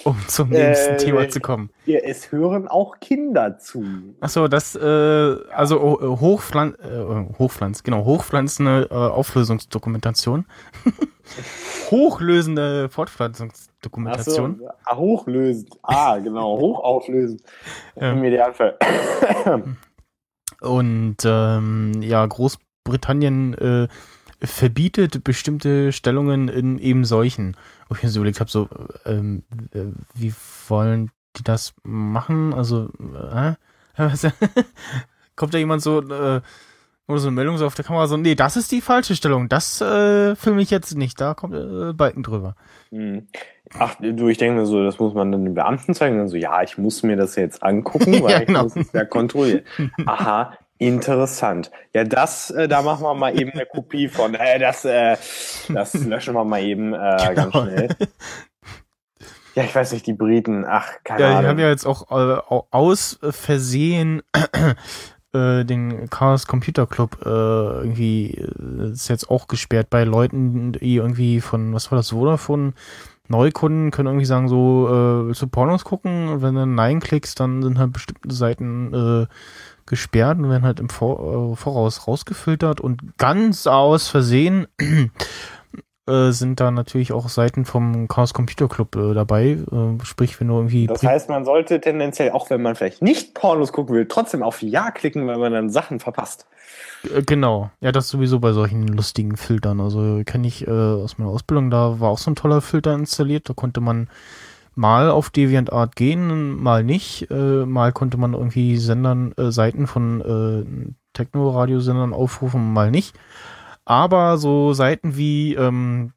[0.05, 1.71] um zum nächsten äh, Thema zu kommen.
[1.87, 3.85] Ja, es hören auch Kinder zu.
[4.21, 10.47] Achso, das, äh, also oh, Hochpflanz, äh, Hochpflanz, genau, hochpflanzende äh, Auflösungsdokumentation.
[11.91, 14.59] Hochlösende Fortpflanzungsdokumentation.
[14.59, 15.71] So, ah, hochlösend.
[15.83, 17.43] Ah, genau, hochauflösend.
[17.97, 18.77] Im Idealfall.
[20.61, 23.89] Und ähm, ja, Großbritannien äh,
[24.43, 27.57] verbietet bestimmte Stellungen in eben solchen.
[27.89, 28.69] Wo ich mir so überlegt habe, so,
[29.05, 30.35] ähm, äh, wie
[30.69, 32.53] wollen die das machen?
[32.55, 32.91] Also,
[33.33, 33.55] äh,
[35.37, 36.41] kommt da jemand so, äh,
[37.09, 39.49] oder so eine Meldung so auf der Kamera so, nee, das ist die falsche Stellung,
[39.49, 42.55] das äh, filme ich jetzt nicht, da kommt äh, Balken drüber.
[42.91, 43.27] Hm.
[43.79, 46.37] Ach, du, ich denke mir so, das muss man dann den Beamten zeigen, dann so,
[46.37, 48.67] ja, ich muss mir das jetzt angucken, weil ja, genau.
[48.67, 49.63] ich muss es ja kontrollieren.
[50.07, 51.71] Aha, Interessant.
[51.95, 54.35] Ja, das, äh, da machen wir mal eben eine Kopie von.
[54.35, 55.17] Äh, das, äh,
[55.73, 57.35] das löschen wir mal eben äh, genau.
[57.35, 57.89] ganz schnell.
[59.55, 61.43] Ja, ich weiß nicht, die Briten, ach, keine ja, Ahnung.
[61.43, 62.41] Die haben ja jetzt auch äh,
[62.71, 64.23] aus Versehen
[65.35, 70.97] äh, den Chaos Computer Club äh, irgendwie äh, ist jetzt auch gesperrt bei Leuten, die
[70.97, 72.73] irgendwie von, was war das, Vodafone
[73.29, 76.29] Neukunden können irgendwie sagen, so, äh, willst du Pornos gucken?
[76.29, 79.27] Und wenn du Nein klickst, dann sind halt bestimmte Seiten äh,
[79.87, 84.67] gesperrt und werden halt im Vor äh, Voraus rausgefiltert und ganz aus Versehen
[86.09, 89.59] äh, sind da natürlich auch Seiten vom Chaos Computer Club äh, dabei.
[89.71, 90.87] Äh, sprich, wenn du irgendwie.
[90.87, 94.63] Das heißt, man sollte tendenziell, auch wenn man vielleicht nicht Pornos gucken will, trotzdem auf
[94.63, 96.47] Ja klicken, weil man dann Sachen verpasst.
[97.27, 97.71] Genau.
[97.81, 99.81] Ja, das sowieso bei solchen lustigen Filtern.
[99.81, 103.49] Also kenne ich äh, aus meiner Ausbildung, da war auch so ein toller Filter installiert.
[103.49, 104.09] Da konnte man
[104.75, 107.31] mal auf DeviantArt gehen, mal nicht.
[107.31, 113.15] Äh, mal konnte man irgendwie Sendern, äh, Seiten von äh, Techno-Radiosendern aufrufen, mal nicht.
[113.85, 116.13] Aber so Seiten wie, ähm,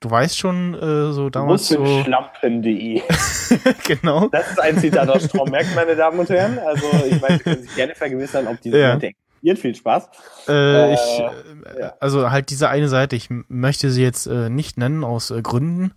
[0.00, 1.84] du weißt schon, äh, so damals so...
[2.02, 3.02] Schlampen.de
[3.86, 4.28] Genau.
[4.28, 6.58] Das ist ein Zitat aus Stromberg, meine Damen und Herren.
[6.58, 8.92] Also ich weiß, Sie können sich gerne vergewissern, ob diese ja.
[8.92, 9.12] Seite
[9.56, 10.08] Viel Spaß.
[10.48, 11.94] Äh, ich, äh, ja.
[12.00, 15.92] Also halt diese eine Seite, ich möchte sie jetzt äh, nicht nennen aus äh, Gründen.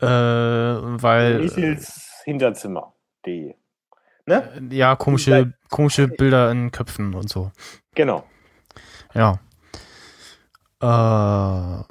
[0.00, 1.40] Äh, weil.
[1.40, 3.54] Michels Hinterzimmer.de.
[4.26, 4.52] Ne?
[4.70, 7.52] Äh, ja, komische, komische Bilder in Köpfen und so.
[7.94, 8.24] Genau.
[9.14, 9.38] Ja.
[10.78, 11.84] Äh,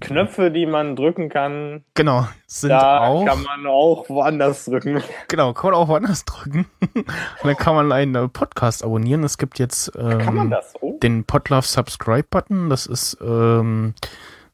[0.00, 3.26] Knöpfe, die man drücken kann, genau, sind da auch.
[3.26, 5.02] kann man auch woanders drücken.
[5.26, 6.66] Genau, kann man auch woanders drücken.
[6.94, 7.06] Und
[7.42, 9.24] dann kann man einen Podcast abonnieren.
[9.24, 10.98] Es gibt jetzt ähm, so?
[11.02, 12.70] den Podlove Subscribe Button.
[12.70, 13.94] Das ist, ähm,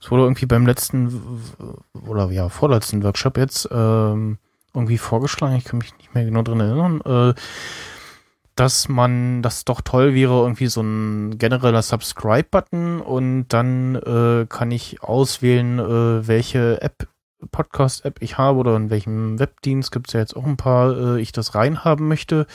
[0.00, 1.42] das wurde irgendwie beim letzten
[2.06, 4.38] oder ja, vorletzten Workshop jetzt ähm,
[4.74, 5.56] irgendwie vorgeschlagen.
[5.56, 7.00] Ich kann mich nicht mehr genau dran erinnern.
[7.02, 7.34] Äh,
[8.56, 14.70] dass man, das doch toll wäre, irgendwie so ein genereller Subscribe-Button und dann äh, kann
[14.70, 17.08] ich auswählen, äh, welche App,
[17.50, 21.20] Podcast-App ich habe oder in welchem Webdienst gibt es ja jetzt auch ein paar, äh,
[21.20, 22.46] ich das reinhaben möchte.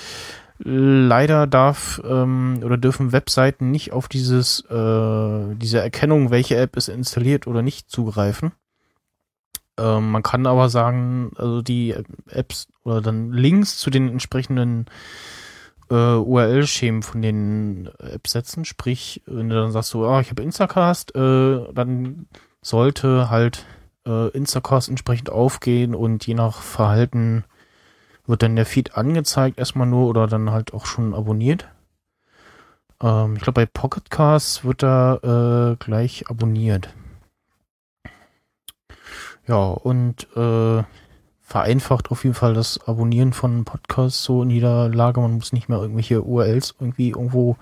[0.57, 6.87] Leider darf ähm, oder dürfen Webseiten nicht auf dieses äh, diese Erkennung, welche App ist
[6.87, 8.53] installiert oder nicht zugreifen.
[9.77, 11.93] Ähm, man kann aber sagen, also die
[12.29, 14.85] Apps oder dann Links zu den entsprechenden
[15.89, 18.63] äh, URL-Schemen von den Apps setzen.
[18.63, 22.27] Sprich, wenn du dann sagst so, ah, ich habe Instacast, äh, dann
[22.61, 23.65] sollte halt
[24.07, 27.43] äh, Instacast entsprechend aufgehen und je nach Verhalten
[28.27, 31.67] wird dann der Feed angezeigt, erstmal nur oder dann halt auch schon abonniert.
[33.01, 36.89] Ähm, ich glaube, bei Pocketcasts wird da äh, gleich abonniert.
[39.47, 40.83] Ja, und äh,
[41.41, 45.21] vereinfacht auf jeden Fall das Abonnieren von Podcasts so in jeder Lage.
[45.21, 47.57] Man muss nicht mehr irgendwelche URLs irgendwie irgendwo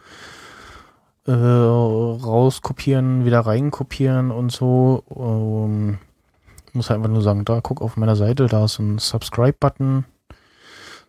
[1.28, 5.04] äh, rauskopieren, wieder reinkopieren und so.
[5.14, 5.98] Ähm,
[6.72, 10.06] muss halt einfach nur sagen, da guck auf meiner Seite, da ist ein Subscribe-Button.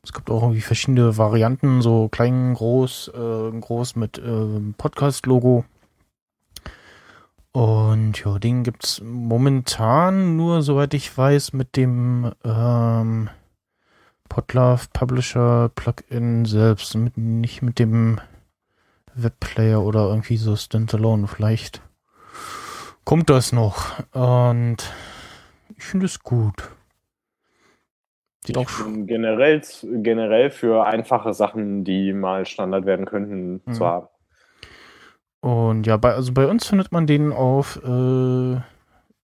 [0.04, 5.64] Es gibt auch irgendwie verschiedene Varianten, so klein, groß, äh, groß mit äh, Podcast-Logo.
[7.52, 13.30] Und ja, den gibt's momentan nur, soweit ich weiß, mit dem ähm,
[14.28, 18.20] Podlove Publisher Plugin selbst, mit, nicht mit dem
[19.14, 21.28] Webplayer oder irgendwie so Standalone.
[21.28, 21.80] Vielleicht
[23.04, 24.02] kommt das noch.
[24.12, 24.78] Und
[25.76, 26.70] ich finde es gut.
[28.46, 29.06] Sieht auch schon.
[29.06, 29.62] Generell,
[30.02, 33.72] generell für einfache Sachen, die mal Standard werden könnten, Mhm.
[33.72, 34.08] zu haben.
[35.40, 38.60] Und ja, bei, also bei uns findet man den auf äh,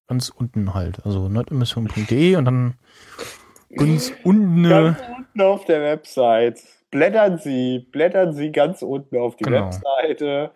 [0.07, 1.05] ganz unten halt.
[1.07, 2.75] Also nerdemission.de und dann
[3.77, 4.65] ganz unten.
[4.67, 6.61] äh, Ganz unten auf der Website.
[6.91, 9.67] Blättern Sie, blättern Sie ganz unten auf die Genau.
[9.67, 10.51] Webseite.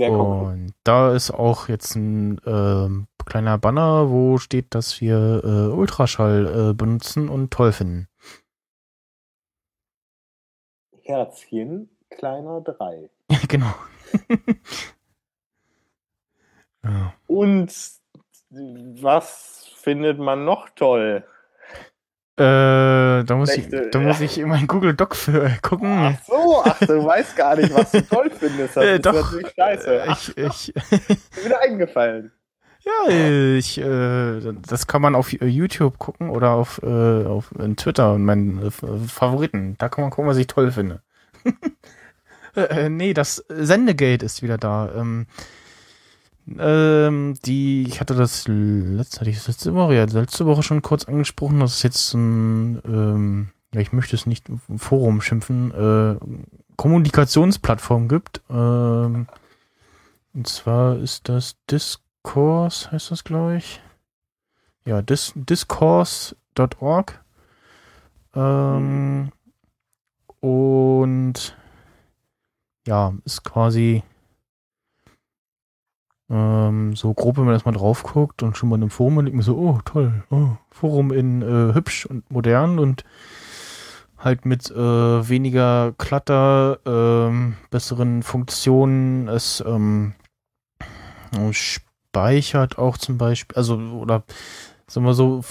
[0.00, 0.48] Sehr konkret.
[0.48, 6.70] Und da ist auch jetzt ein ähm, kleiner Banner, wo steht, dass wir äh, Ultraschall
[6.70, 8.08] äh, benutzen und toll finden.
[11.02, 13.10] Herzchen, kleiner 3.
[13.48, 13.74] genau.
[16.82, 17.12] ja.
[17.26, 17.70] Und
[18.48, 21.26] was findet man noch toll?
[22.40, 26.14] Äh, da muss ich, Schlechte- da muss ich in meinen Google Doc für gucken.
[26.16, 28.76] Ach so, ach, du weißt gar nicht, was du toll findest.
[28.76, 29.12] Das Äh, ist doch.
[29.12, 30.02] natürlich scheiße.
[30.08, 32.32] Ach, Ich, ich, ist wieder eingefallen.
[32.82, 33.12] ja,
[33.56, 38.66] ich, äh, das kann man auf YouTube gucken oder auf, äh, auf Twitter und meinen
[38.66, 38.70] äh,
[39.06, 39.74] Favoriten.
[39.78, 41.02] Da kann man gucken, was ich toll finde.
[42.56, 44.90] äh, nee, das Sendegate ist wieder da.
[44.96, 45.26] Ähm,
[46.58, 50.82] ähm, die, ich hatte das letzte, hatte ich das letzte Woche, ja, letzte Woche schon
[50.82, 56.16] kurz angesprochen, dass es jetzt ein, ähm, ja, ich möchte es nicht Forum schimpfen, äh,
[56.76, 58.40] Kommunikationsplattform gibt.
[58.50, 59.26] Ähm,
[60.32, 63.80] und zwar ist das Discourse, heißt das, glaube ich.
[64.84, 67.24] Ja, dis discourse.org.
[68.34, 69.32] Ähm,
[70.40, 71.56] und
[72.86, 74.02] ja, ist quasi
[76.30, 79.24] ähm, so grob, wenn man erstmal drauf guckt und schon mal in einem Forum und
[79.26, 83.04] denkt mir so, oh toll, oh, Forum in äh, hübsch und modern und
[84.16, 89.28] halt mit äh, weniger Clutter, ähm, besseren Funktionen.
[89.28, 90.14] Es ähm,
[91.50, 94.22] speichert auch zum Beispiel, also oder
[94.86, 95.42] sagen wir so,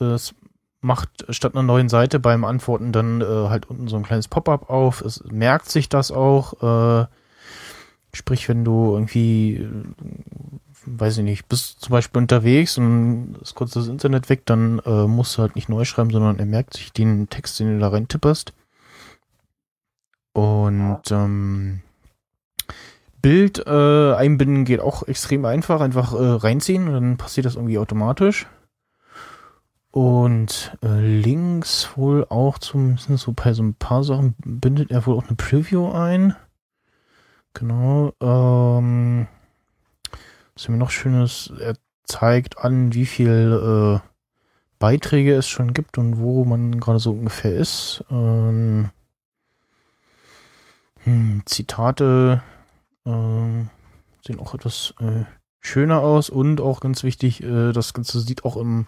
[0.00, 0.34] es
[0.80, 4.68] macht statt einer neuen Seite beim Antworten dann äh, halt unten so ein kleines Pop-up
[4.70, 5.00] auf.
[5.00, 7.02] Es merkt sich das auch.
[7.02, 7.06] Äh,
[8.18, 9.66] sprich, wenn du irgendwie,
[10.84, 15.06] weiß ich nicht, bist zum Beispiel unterwegs und ist kurz das Internet weg, dann äh,
[15.06, 17.88] musst du halt nicht neu schreiben, sondern er merkt sich den Text, den du da
[17.88, 18.52] rein tipperst.
[20.34, 21.80] Und ähm,
[23.22, 25.80] Bild äh, einbinden geht auch extrem einfach.
[25.80, 28.46] Einfach äh, reinziehen und dann passiert das irgendwie automatisch.
[29.90, 35.16] Und äh, links wohl auch zumindest so bei so ein paar Sachen bindet er wohl
[35.16, 36.36] auch eine Preview ein.
[37.58, 38.12] Genau.
[38.20, 39.26] Ähm,
[40.54, 41.52] was haben wir noch Schönes?
[41.58, 44.08] Er zeigt an, wie viel äh,
[44.78, 48.04] Beiträge es schon gibt und wo man gerade so ungefähr ist.
[48.12, 48.90] Ähm,
[51.02, 52.42] hm, Zitate
[53.04, 53.10] äh,
[54.24, 55.24] sehen auch etwas äh,
[55.60, 58.86] schöner aus und auch ganz wichtig, äh, das Ganze sieht auch im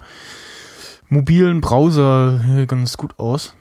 [1.08, 3.52] mobilen Browser äh, ganz gut aus.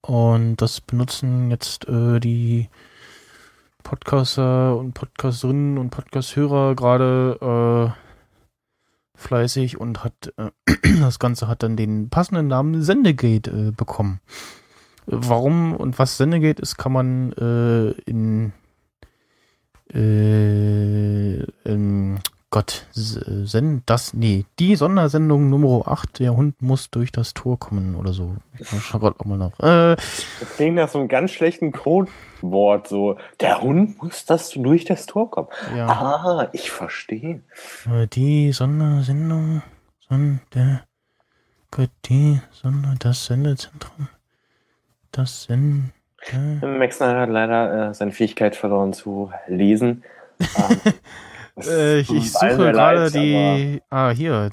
[0.00, 2.68] Und das benutzen jetzt äh, die
[3.86, 10.50] Podcaster und Podcasterinnen und Podcasthörer gerade äh, fleißig und hat äh,
[11.00, 14.18] das Ganze hat dann den passenden Namen Sendegate äh, bekommen.
[15.06, 18.52] Warum und was Sendegate ist, kann man äh, in,
[19.94, 22.18] äh, in
[22.56, 27.94] Gott, send das, nee, die Sondersendung Nummer 8, der Hund muss durch das Tor kommen
[27.96, 28.34] oder so.
[28.58, 29.50] Ich schau auch mal nach.
[29.60, 34.86] Äh, Das klingt nach so einem ganz schlechten Codewort, so, der Hund muss das durch
[34.86, 35.48] das Tor kommen.
[35.76, 37.42] ja, Ah, ich verstehe.
[37.92, 39.60] äh, die Sondersendung,
[40.08, 40.80] Sonder,
[42.06, 44.08] die Sonder, das Sendezentrum,
[45.12, 45.90] das Sende.
[46.62, 50.04] Max Snyder hat leider äh, seine Fähigkeit verloren zu lesen.
[50.40, 50.94] Ähm,
[51.58, 53.82] Äh, ich, ich suche gerade die.
[53.90, 54.50] Ah, hier.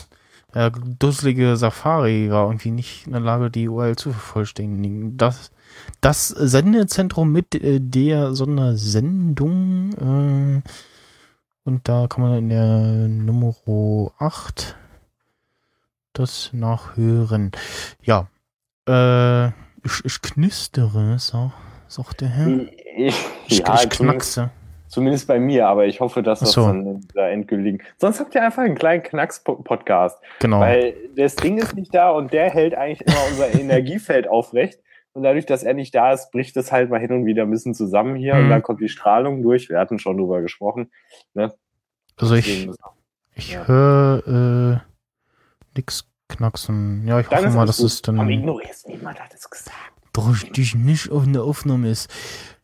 [0.56, 5.18] Ja, dusselige Safari war irgendwie nicht in der Lage, die URL zu vervollständigen.
[5.18, 5.52] Das,
[6.00, 9.94] das Sendezentrum mit äh, der Sondersendung.
[10.64, 10.70] Äh,
[11.66, 13.56] und da kann man in der Nummer
[14.20, 14.76] 8
[16.14, 17.52] das nachhören.
[18.04, 18.28] Ja.
[18.88, 19.48] Äh,
[19.86, 21.52] ich, ich knistere, so,
[21.88, 22.46] sagt der Herr.
[22.46, 22.62] Aber
[22.96, 23.16] ich,
[23.48, 24.52] Ich, ja, ich knackse.
[24.88, 26.66] Zumindest bei mir, aber ich hoffe, dass das so.
[26.68, 27.82] dann in dieser endgültigen.
[27.98, 30.20] Sonst habt ihr einfach einen kleinen Knacks-Podcast.
[30.40, 30.60] Genau.
[30.60, 34.80] Weil das Ding ist nicht da und der hält eigentlich immer unser Energiefeld aufrecht.
[35.16, 37.52] Und dadurch, dass er nicht da ist, bricht es halt mal hin und wieder ein
[37.52, 38.44] bisschen zusammen hier Mhm.
[38.46, 39.70] und dann kommt die Strahlung durch.
[39.70, 40.92] Wir hatten schon drüber gesprochen.
[42.18, 42.68] also ich,
[43.36, 43.68] Ich Ja.
[43.68, 47.08] höre äh, nix knacksen.
[47.08, 49.76] Ja, ich Dann hoffe mal, dass es Aber dann ignorierst niemand hat es gesagt.
[50.14, 52.10] durch dich nicht auf eine Aufnahme ist.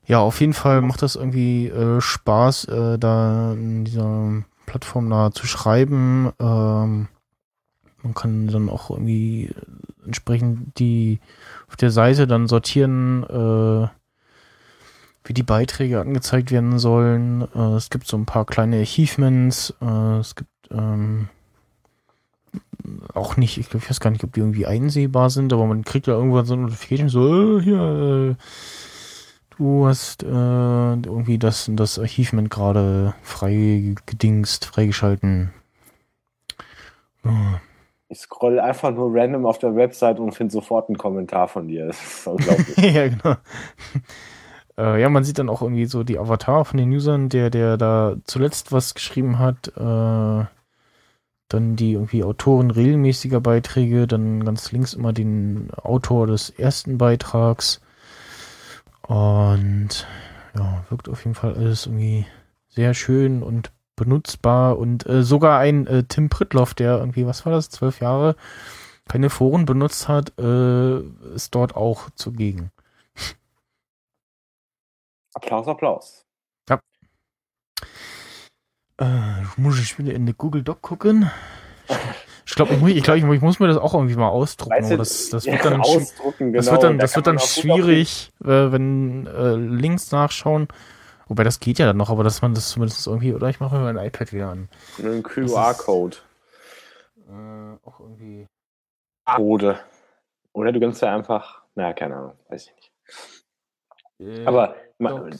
[0.09, 5.29] Ja, auf jeden Fall macht das irgendwie äh, Spaß, äh, da in dieser Plattform da
[5.29, 6.31] zu schreiben.
[6.39, 7.09] Ähm,
[8.01, 9.53] man kann dann auch irgendwie
[10.03, 11.19] entsprechend die
[11.67, 13.87] auf der Seite dann sortieren, äh,
[15.25, 17.47] wie die Beiträge angezeigt werden sollen.
[17.53, 19.75] Äh, es gibt so ein paar kleine Achievements.
[19.79, 21.29] Äh, es gibt ähm,
[23.13, 26.15] auch nicht, ich weiß gar nicht, ob die irgendwie einsehbar sind, aber man kriegt ja
[26.15, 28.43] irgendwann so eine Notification, so, äh, hier, äh,
[29.59, 35.53] du hast äh, irgendwie das das Achievement gerade frei gedingst, freigeschalten.
[37.23, 37.61] Ja.
[38.07, 41.87] Ich scroll einfach nur random auf der Website und finde sofort einen Kommentar von dir.
[41.87, 42.77] Das ist unglaublich.
[42.77, 43.35] ja, genau.
[44.77, 47.75] Äh, ja, man sieht dann auch irgendwie so die Avatar von den Usern, der, der
[47.75, 49.73] da zuletzt was geschrieben hat.
[49.75, 50.45] Äh,
[51.49, 57.81] dann die irgendwie Autoren regelmäßiger Beiträge, dann ganz links immer den Autor des ersten Beitrags.
[59.09, 60.05] Und
[60.55, 62.27] ja, wirkt auf jeden Fall alles irgendwie
[62.67, 67.51] sehr schön und benutzbar und äh, sogar ein äh, Tim Pritloff, der irgendwie, was war
[67.51, 68.35] das, zwölf Jahre
[69.07, 70.99] keine Foren benutzt hat, äh,
[71.33, 72.71] ist dort auch zugegen.
[75.33, 76.25] Applaus, Applaus.
[78.99, 81.31] Äh, muss ich wieder in die Google Doc gucken?
[82.49, 84.73] Ich glaube, ich, glaub, ich, ich muss mir das auch irgendwie mal ausdrucken.
[84.73, 86.71] Weißt du, das, das wird dann, ausdrucken, das genau.
[86.71, 90.67] wird dann, Da das wird dann schwierig, äh, wenn äh, Links nachschauen.
[91.27, 93.77] Wobei das geht ja dann noch, aber dass man das zumindest irgendwie, oder ich mache
[93.77, 94.67] mir mein iPad wieder an.
[94.97, 96.17] Einen QR-Code.
[97.29, 98.47] Äh, auch irgendwie.
[99.25, 99.79] Code.
[100.53, 104.39] Oder du kannst ja einfach, na, keine Ahnung, weiß ich nicht.
[104.39, 104.75] Äh, Aber.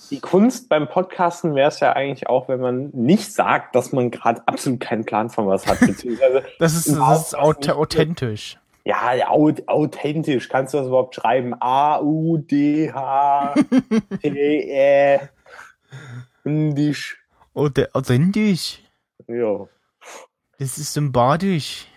[0.09, 4.09] Die Kunst beim Podcasten wäre es ja eigentlich auch, wenn man nicht sagt, dass man
[4.09, 8.57] gerade absolut keinen Plan von was hat, beziehungsweise das ist, das ist aut authentisch.
[8.85, 10.47] Ja, aut authentisch.
[10.47, 11.53] Kannst du das überhaupt schreiben?
[14.09, 15.19] A-U-D-H-T-E.
[16.45, 17.17] Indisch.
[17.53, 18.81] Auth- Authentisch.
[19.27, 19.67] Ja.
[20.57, 21.87] Das ist sympathisch.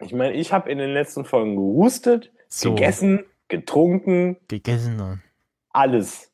[0.00, 5.22] Ich meine, ich habe in den letzten Folgen gehustet, So, gegessen, getrunken, gegessen dann.
[5.70, 6.31] alles.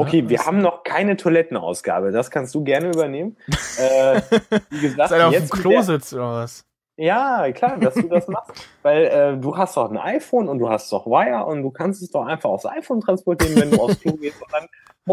[0.00, 0.06] Ja.
[0.06, 2.12] Okay, Ja, wir haben noch keine Toilettenausgabe.
[2.12, 3.36] Das kannst du gerne übernehmen.
[3.78, 4.20] äh,
[4.70, 6.64] wie gesagt, Ist einer auf dem Klo sitzt oder was?
[6.96, 8.50] Ja, klar, dass du das machst.
[8.82, 12.02] Weil äh, du hast doch ein iPhone und du hast doch Wire und du kannst
[12.02, 14.40] es doch einfach aufs iPhone transportieren, wenn du aufs Klo gehst.
[14.42, 14.66] Und dann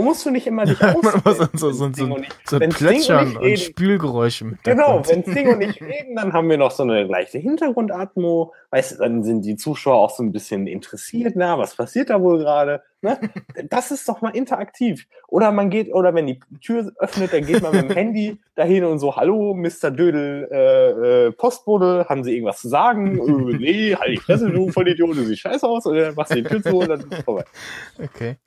[0.03, 1.49] musst du nicht immer dich muss auswählen.
[1.53, 5.21] so, so, so, Und ich- so Sting und Plätschern ich und, Spülgeräusche mit Genau, wenn
[5.23, 8.53] Sting und ich reden, dann haben wir noch so eine leichte Hintergrundatmo.
[8.71, 12.21] Weißt du, dann sind die Zuschauer auch so ein bisschen interessiert, na, was passiert da
[12.21, 12.83] wohl gerade?
[13.01, 13.19] Ne?
[13.69, 15.07] Das ist doch mal interaktiv.
[15.27, 18.83] Oder man geht, oder wenn die Tür öffnet, dann geht man mit dem Handy dahin
[18.85, 19.91] und so, hallo, Mr.
[19.91, 23.17] Dödel, äh, äh, Postbote, haben Sie irgendwas zu sagen?
[23.17, 26.43] äh, nee, halt die Fresse, du Vollidiot, du siehst scheiße aus, oder machst du die
[26.43, 27.43] Tür zu und dann ist vorbei.
[28.03, 28.37] Okay.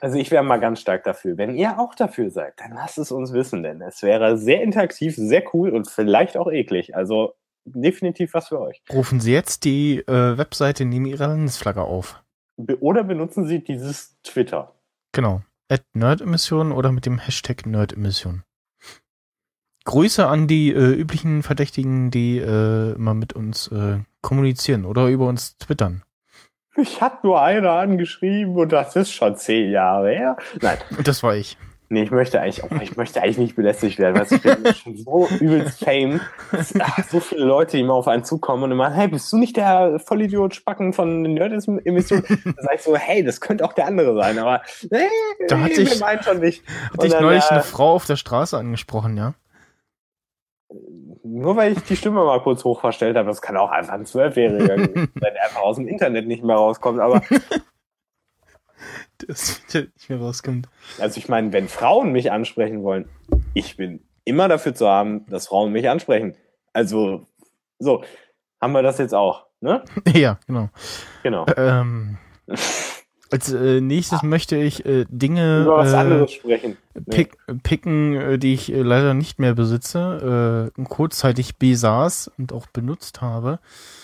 [0.00, 1.36] Also ich wäre mal ganz stark dafür.
[1.36, 5.16] Wenn ihr auch dafür seid, dann lasst es uns wissen, denn es wäre sehr interaktiv,
[5.16, 6.94] sehr cool und vielleicht auch eklig.
[6.94, 7.34] Also
[7.64, 8.82] definitiv was für euch.
[8.92, 12.22] Rufen Sie jetzt die äh, Webseite neben Ihrer Landesflagge auf.
[12.58, 14.74] Be oder benutzen Sie dieses Twitter.
[15.12, 15.42] Genau.
[15.68, 18.42] At Nerdemission oder mit dem Hashtag Nerdemission.
[19.84, 25.26] Grüße an die äh, üblichen Verdächtigen, die äh, immer mit uns äh, kommunizieren oder über
[25.28, 26.02] uns twittern.
[26.76, 30.36] Ich hat nur einer angeschrieben und das ist schon zehn Jahre her.
[30.60, 30.78] Nein.
[30.96, 31.56] Und das war ich.
[31.90, 34.96] Nee, ich möchte eigentlich, oh, ich möchte eigentlich nicht belästigt werden, weil ich bin schon
[34.98, 36.20] so übelst fame.
[37.10, 40.54] So viele Leute, immer auf einen zukommen und immer, hey, bist du nicht der Vollidiot
[40.54, 42.22] Spacken von Nerd-Emission?
[42.28, 44.60] Da sag ich so, hey, das könnte auch der andere sein, aber
[44.90, 44.98] nee,
[45.48, 46.62] Da hat nee, sich- wir meinen schon nicht.
[46.92, 49.32] Hatte ich dann, neulich äh, eine Frau auf der Straße angesprochen, ja?
[51.24, 54.04] Nur weil ich die Stimme mal kurz hoch verstellt habe, das kann auch einfach ein
[54.04, 57.00] Zwölfjähriger sein, der einfach aus dem Internet nicht mehr rauskommt.
[57.00, 57.22] Aber
[59.28, 60.68] Das nicht mehr rauskommt.
[60.98, 63.08] also ich meine, wenn Frauen mich ansprechen wollen,
[63.52, 66.34] ich bin immer dafür zu haben, dass Frauen mich ansprechen.
[66.72, 67.28] Also
[67.78, 68.02] so
[68.60, 69.84] haben wir das jetzt auch, ne?
[70.14, 70.70] Ja, genau.
[71.22, 71.46] Genau.
[71.56, 72.16] Ähm,
[73.30, 76.76] als äh, nächstes möchte ich äh, Dinge Über was äh, anderes sprechen.
[77.10, 82.66] pick, picken, äh, die ich äh, leider nicht mehr besitze, äh, kurzzeitig besaß und auch
[82.66, 83.58] benutzt habe.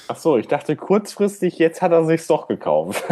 [0.09, 3.03] Ach so, ich dachte kurzfristig, jetzt hat er sich's doch gekauft.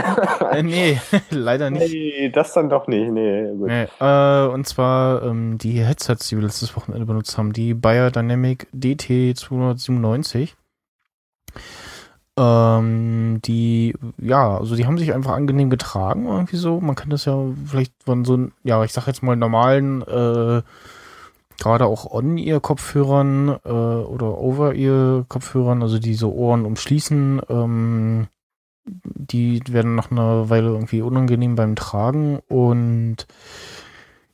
[0.50, 1.00] Äh, nee,
[1.30, 1.92] leider nicht.
[1.92, 3.10] nee, das dann doch nicht.
[3.10, 3.68] Nee, gut.
[3.68, 8.66] Nee, äh, und zwar ähm, die Headsets, die wir letztes Wochenende benutzt haben, die Biodynamic
[8.72, 10.56] DT 297.
[12.42, 16.80] Ähm, die, ja, also die haben sich einfach angenehm getragen, irgendwie so.
[16.80, 20.62] Man kann das ja vielleicht von so, ja, ich sag jetzt mal normalen, äh,
[21.58, 28.26] gerade auch On-Ear-Kopfhörern äh, oder Over-Ear-Kopfhörern, also die so Ohren umschließen, ähm,
[28.84, 33.26] die werden nach einer Weile irgendwie unangenehm beim Tragen und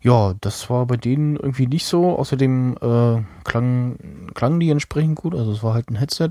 [0.01, 2.17] ja, das war bei denen irgendwie nicht so.
[2.17, 6.31] Außerdem äh, klang, klangen die entsprechend gut, also es war halt ein Headset.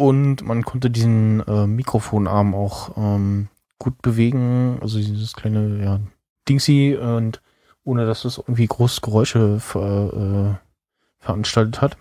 [0.00, 3.48] Und man konnte diesen äh, Mikrofonarm auch ähm,
[3.80, 5.98] gut bewegen, also dieses kleine ja,
[6.48, 7.42] Dingsy und
[7.82, 11.96] ohne dass es irgendwie groß Geräusche ver, äh, veranstaltet hat.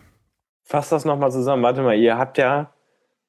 [0.61, 1.63] Fass das nochmal zusammen.
[1.63, 2.69] Warte mal, ihr habt ja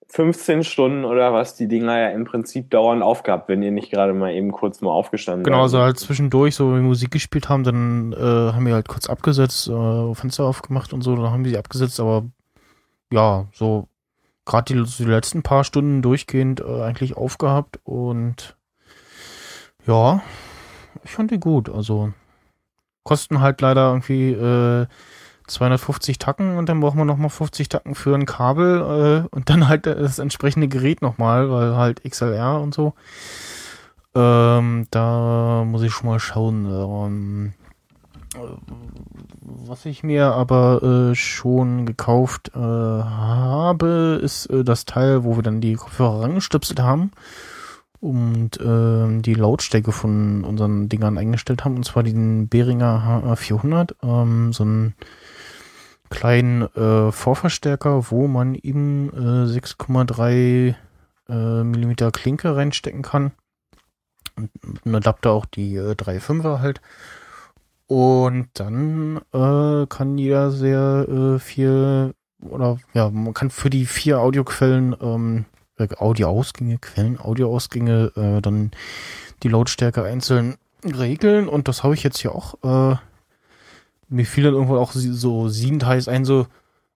[0.08, 4.12] 15 Stunden oder was die Dinger ja im Prinzip dauernd aufgehabt, wenn ihr nicht gerade
[4.12, 5.62] mal eben kurz mal aufgestanden Genau, seid.
[5.62, 9.08] also halt zwischendurch so wenn wir Musik gespielt haben, dann äh, haben wir halt kurz
[9.08, 12.24] abgesetzt, äh, Fenster aufgemacht und so, dann haben wir sie abgesetzt, aber
[13.12, 13.88] ja, so
[14.48, 18.56] gerade die, die letzten paar Stunden durchgehend äh, eigentlich aufgehabt und
[19.86, 20.22] ja,
[21.04, 22.12] ich fand die gut, also
[23.04, 24.86] kosten halt leider irgendwie äh,
[25.46, 29.68] 250 Tacken und dann braucht man nochmal 50 Tacken für ein Kabel äh, und dann
[29.68, 32.94] halt das entsprechende Gerät nochmal, weil halt XLR und so.
[34.14, 36.66] Ähm, da muss ich schon mal schauen.
[36.66, 37.57] Ähm, äh,
[39.40, 45.42] was ich mir aber äh, schon gekauft äh, habe, ist äh, das Teil, wo wir
[45.42, 47.10] dann die Kopfhörer rangestöpselt haben
[48.00, 54.52] und ähm, die Lautstärke von unseren Dingern eingestellt haben, und zwar den Behringer HA400, ähm,
[54.52, 54.94] so einen
[56.10, 60.74] kleinen äh, Vorverstärker, wo man eben äh, 6,3
[61.28, 63.32] äh, Millimeter Klinke reinstecken kann.
[64.36, 66.80] Und mit einem Adapter auch die äh, 3,5er halt.
[67.88, 74.20] Und dann äh, kann jeder sehr äh, viel oder ja, man kann für die vier
[74.20, 75.44] Audioquellen, ähm,
[75.78, 78.70] äh, Audioausgänge, Quellen, Audioausgänge, äh, dann
[79.42, 81.48] die Lautstärke einzeln regeln.
[81.48, 82.54] Und das habe ich jetzt hier auch.
[82.62, 82.96] Äh,
[84.08, 86.46] mir fiel dann irgendwo auch so sieben Teils ein, so,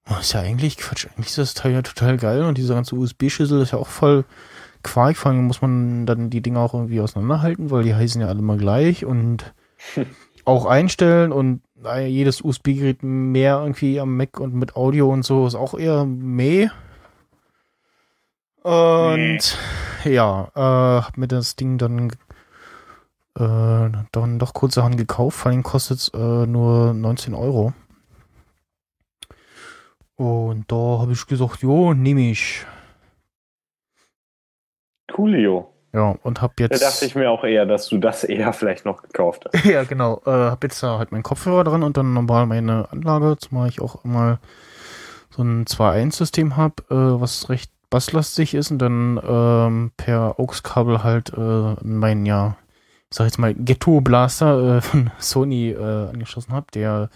[0.09, 2.97] oh, ist ja eigentlich Quatsch, eigentlich ist das Teil ja total geil und diese ganze
[2.97, 4.25] USB-Schüssel ist ja auch voll
[4.83, 8.29] Quark, vor allem muss man dann die Dinger auch irgendwie auseinanderhalten, weil die heißen ja
[8.29, 9.53] alle mal gleich und
[10.45, 15.47] auch einstellen und äh, jedes USB-Gerät mehr irgendwie am Mac und mit Audio und so
[15.47, 16.69] ist auch eher meh.
[18.63, 19.59] Und
[20.05, 22.11] ja, äh, hab mir das Ding dann
[23.39, 25.39] äh, dann doch kurzerhand gekauft.
[25.39, 27.73] Vor allem kostet es äh, nur 19 Euro.
[30.17, 32.65] Und da habe ich gesagt, jo, nehme ich.
[35.13, 35.72] Coolio.
[35.95, 36.83] Ja, und hab Da jetzt.
[36.83, 39.65] dachte ich mir auch eher, dass du das eher vielleicht noch gekauft hast.
[39.65, 40.23] ja, genau.
[40.25, 43.81] Äh, hab jetzt da halt meinen Kopfhörer dran und dann normal meine Anlage, zumal ich
[43.83, 44.39] auch immer
[45.31, 51.33] so ein 2.1-System habe, äh, was recht basslastig ist und dann ähm, per AUX-Kabel halt
[51.37, 52.57] äh, meinen, ja,
[53.11, 57.11] ich sag jetzt mal, Ghetto Blaster äh, von Sony äh, angeschlossen habe, der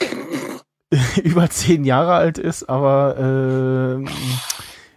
[1.22, 4.04] über zehn Jahre alt ist, aber äh,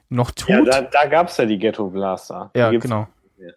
[0.09, 0.49] noch tut.
[0.49, 2.51] Ja, da, da gab es ja die Ghetto Blaster.
[2.55, 3.07] Ja, genau.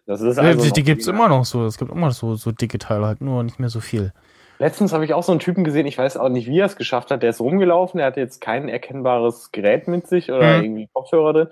[0.05, 1.17] Das ist also die die gibt's mega.
[1.17, 1.65] immer noch so.
[1.65, 4.13] Es gibt immer so, so dicke Teile, halt nur nicht mehr so viel.
[4.59, 6.77] Letztens habe ich auch so einen Typen gesehen, ich weiß auch nicht, wie er es
[6.77, 7.21] geschafft hat.
[7.21, 10.63] Der ist rumgelaufen, der hatte jetzt kein erkennbares Gerät mit sich oder Mhm.
[10.63, 11.47] irgendwie Kopfhörer drin.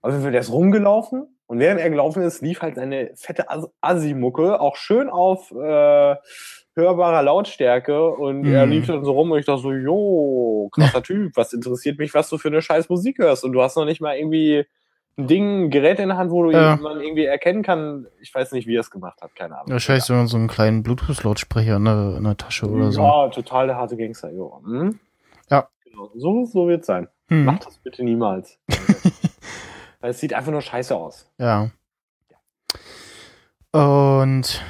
[0.00, 3.50] Auf jeden Fall, der ist rumgelaufen und während er gelaufen ist, lief halt seine fette
[3.50, 6.16] As- Assi-Mucke auch schön auf äh,
[6.74, 8.72] hörbarer Lautstärke und er Mhm.
[8.72, 12.28] lief dann so rum und ich dachte so, jo, krasser Typ, was interessiert mich, was
[12.30, 14.64] du für eine scheiß Musik hörst und du hast noch nicht mal irgendwie
[15.18, 16.76] ein Ding, ein Gerät in der Hand, wo du Ja.
[16.76, 18.06] man irgendwie erkennen kann.
[18.22, 19.70] Ich weiß nicht, wie er es gemacht hat, keine Ahnung.
[19.70, 23.02] Wahrscheinlich so, so einen kleinen Bluetooth-Lautsprecher in der, in der Tasche oder so.
[23.02, 24.62] Ja, total der harte Gangster, jo.
[24.64, 24.98] Hm?
[25.50, 25.68] Ja.
[25.84, 26.10] Genau.
[26.14, 27.08] So, so wird's sein.
[27.28, 27.44] Hm.
[27.44, 28.58] Mach das bitte niemals.
[30.00, 31.30] Weil es sieht einfach nur scheiße aus.
[31.38, 31.70] Ja.
[33.72, 34.62] Und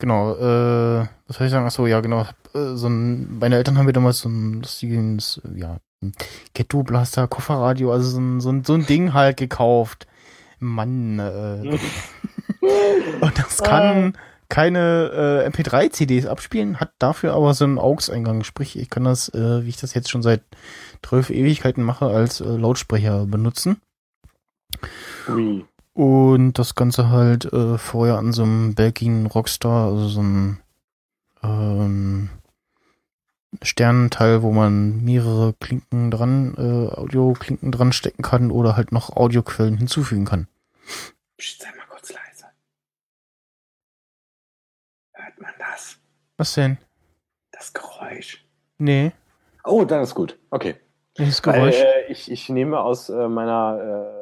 [0.00, 1.66] genau, äh, was soll ich sagen?
[1.66, 2.22] Achso, ja, genau.
[2.54, 5.78] Äh, so ein, meine Eltern haben mir damals so ein lustiges, ja,
[6.54, 10.06] Ghetto Blaster, Kofferradio, also so ein, so ein, so ein Ding halt gekauft.
[10.58, 11.78] Mann, äh,
[13.20, 14.14] und das kann
[14.50, 18.44] keine äh, MP3-CDs abspielen, hat dafür aber so einen AUX-Eingang.
[18.44, 20.42] Sprich, ich kann das, äh, wie ich das jetzt schon seit
[21.02, 23.80] 12 Ewigkeiten mache, als äh, Lautsprecher benutzen.
[25.28, 25.64] Ui.
[26.00, 30.58] Und das Ganze halt äh, vorher an so einem Belgien Rockstar, also so ein
[31.42, 32.30] ähm,
[33.60, 39.76] Sternenteil, wo man mehrere Klinken dran, äh, Audioklinken dran stecken kann oder halt noch Audioquellen
[39.76, 40.48] hinzufügen kann.
[41.36, 42.46] Psst, sei mal kurz leise.
[45.12, 45.98] Hört man das?
[46.38, 46.78] Was denn?
[47.52, 48.42] Das Geräusch.
[48.78, 49.12] Nee,
[49.64, 50.38] Oh, dann ist gut.
[50.48, 50.76] Okay.
[51.18, 51.76] welches Weil, Geräusch?
[51.76, 54.19] äh, ich, ich nehme aus äh, meiner äh,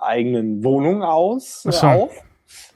[0.00, 1.86] eigenen Wohnung aus so.
[1.86, 2.22] auf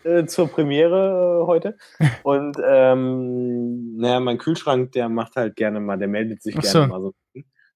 [0.05, 1.77] äh, zur Premiere äh, heute.
[2.23, 6.87] Und ähm, naja, mein Kühlschrank, der macht halt gerne mal, der meldet sich Ach gerne
[6.87, 6.87] so.
[6.87, 7.15] mal so.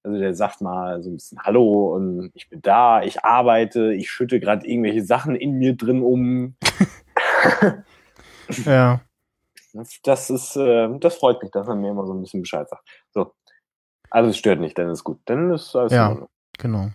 [0.03, 4.11] Also der sagt mal so ein bisschen Hallo und ich bin da, ich arbeite, ich
[4.11, 6.57] schütte gerade irgendwelche Sachen in mir drin um.
[8.67, 9.01] ja,
[10.03, 12.87] Das, ist, äh, das freut mich, dass er mir immer so ein bisschen Bescheid sagt.
[13.15, 13.33] So.
[14.11, 15.21] Also es stört nicht, dann ist gut.
[15.25, 16.29] Dann ist alles Ja.
[16.59, 16.91] genau.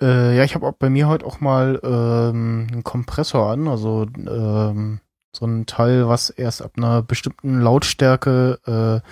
[0.00, 4.06] Äh, ja, ich habe auch bei mir heute auch mal ähm, einen Kompressor an, also
[4.16, 5.00] ähm,
[5.34, 9.06] so ein Teil, was erst ab einer bestimmten Lautstärke äh,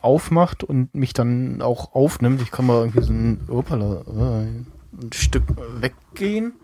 [0.00, 2.40] aufmacht und mich dann auch aufnimmt.
[2.40, 5.44] Ich kann mal irgendwie so ein, opala, äh, ein Stück
[5.80, 6.54] weggehen.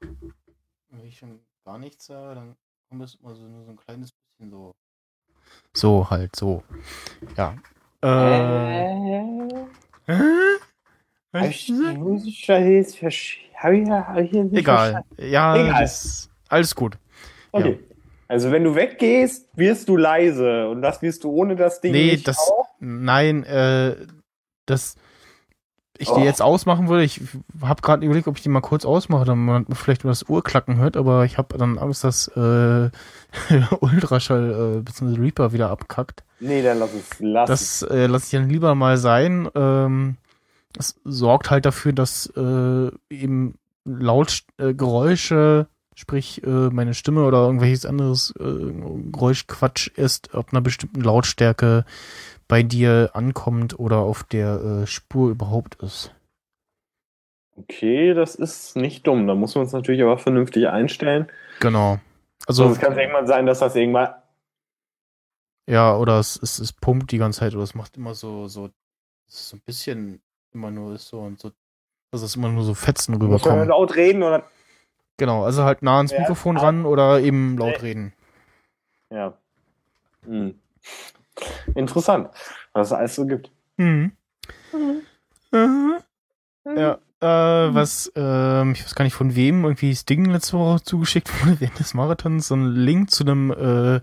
[0.00, 2.56] Wenn ich schon gar nichts sage, dann
[2.88, 4.72] kommt es immer so nur so ein kleines bisschen so.
[5.74, 6.62] So halt, so.
[7.36, 7.54] Ja.
[8.02, 8.86] Äh,
[10.06, 10.16] äh?
[10.16, 10.60] Was hast du gesagt?
[14.52, 15.04] Egal.
[15.18, 15.82] Ja, Egal.
[15.82, 16.98] Das, alles gut.
[17.52, 17.78] Okay.
[18.28, 22.12] Also wenn du weggehst, wirst du leise und das wirst du ohne das Ding Nee,
[22.12, 22.66] nicht das, auch.
[22.78, 23.96] nein, äh,
[24.66, 24.94] das,
[25.98, 26.16] ich Oh.
[26.16, 27.20] die jetzt ausmachen würde, ich
[27.60, 30.76] habe gerade überlegt, ob ich die mal kurz ausmache, damit man vielleicht nur das Uhrklacken
[30.76, 32.90] hört, aber ich habe dann Angst, dass äh,
[33.80, 35.20] Ultraschall äh, bzw.
[35.20, 36.22] Reaper wieder abkackt.
[36.38, 37.10] Nee, dann lass es.
[37.18, 37.48] Lass.
[37.48, 39.48] Das äh, lasse ich dann lieber mal sein.
[39.56, 40.16] Ähm,
[40.72, 47.38] das sorgt halt dafür, dass äh, eben laut äh, Geräusche, sprich äh, meine Stimme oder
[47.44, 48.72] irgendwelches anderes äh,
[49.10, 51.84] Geräuschquatsch ist ab einer bestimmten Lautstärke
[52.48, 56.14] bei dir ankommt oder auf der äh, Spur überhaupt ist.
[57.56, 59.26] Okay, das ist nicht dumm.
[59.26, 61.28] Da muss man es natürlich aber vernünftig einstellen.
[61.60, 61.98] Genau.
[62.46, 64.14] Also Sonst kann es irgendwann sein, dass das irgendwann.
[65.68, 68.70] ja, oder es, es, es pumpt die ganze Zeit oder es macht immer so so
[69.26, 70.22] so ein bisschen
[70.54, 71.52] immer nur ist so und so,
[72.12, 73.68] dass es immer nur so Fetzen man rüberkommen.
[73.68, 74.44] laut reden oder.
[75.16, 77.86] Genau, also halt nah ans Ja, Mikrofon aber- ran oder eben laut Nee.
[77.88, 78.12] reden.
[79.10, 79.34] Ja.
[80.24, 80.54] Hm.
[81.74, 82.30] Interessant,
[82.72, 83.50] was es alles so gibt.
[83.76, 84.12] Mhm.
[85.52, 85.98] Mhm.
[86.64, 90.82] Ja, äh, was, ähm, ich weiß gar nicht von wem, irgendwie das Ding letzte Woche
[90.82, 94.00] zugeschickt wurde während des Marathons, so ein Link zu einem äh,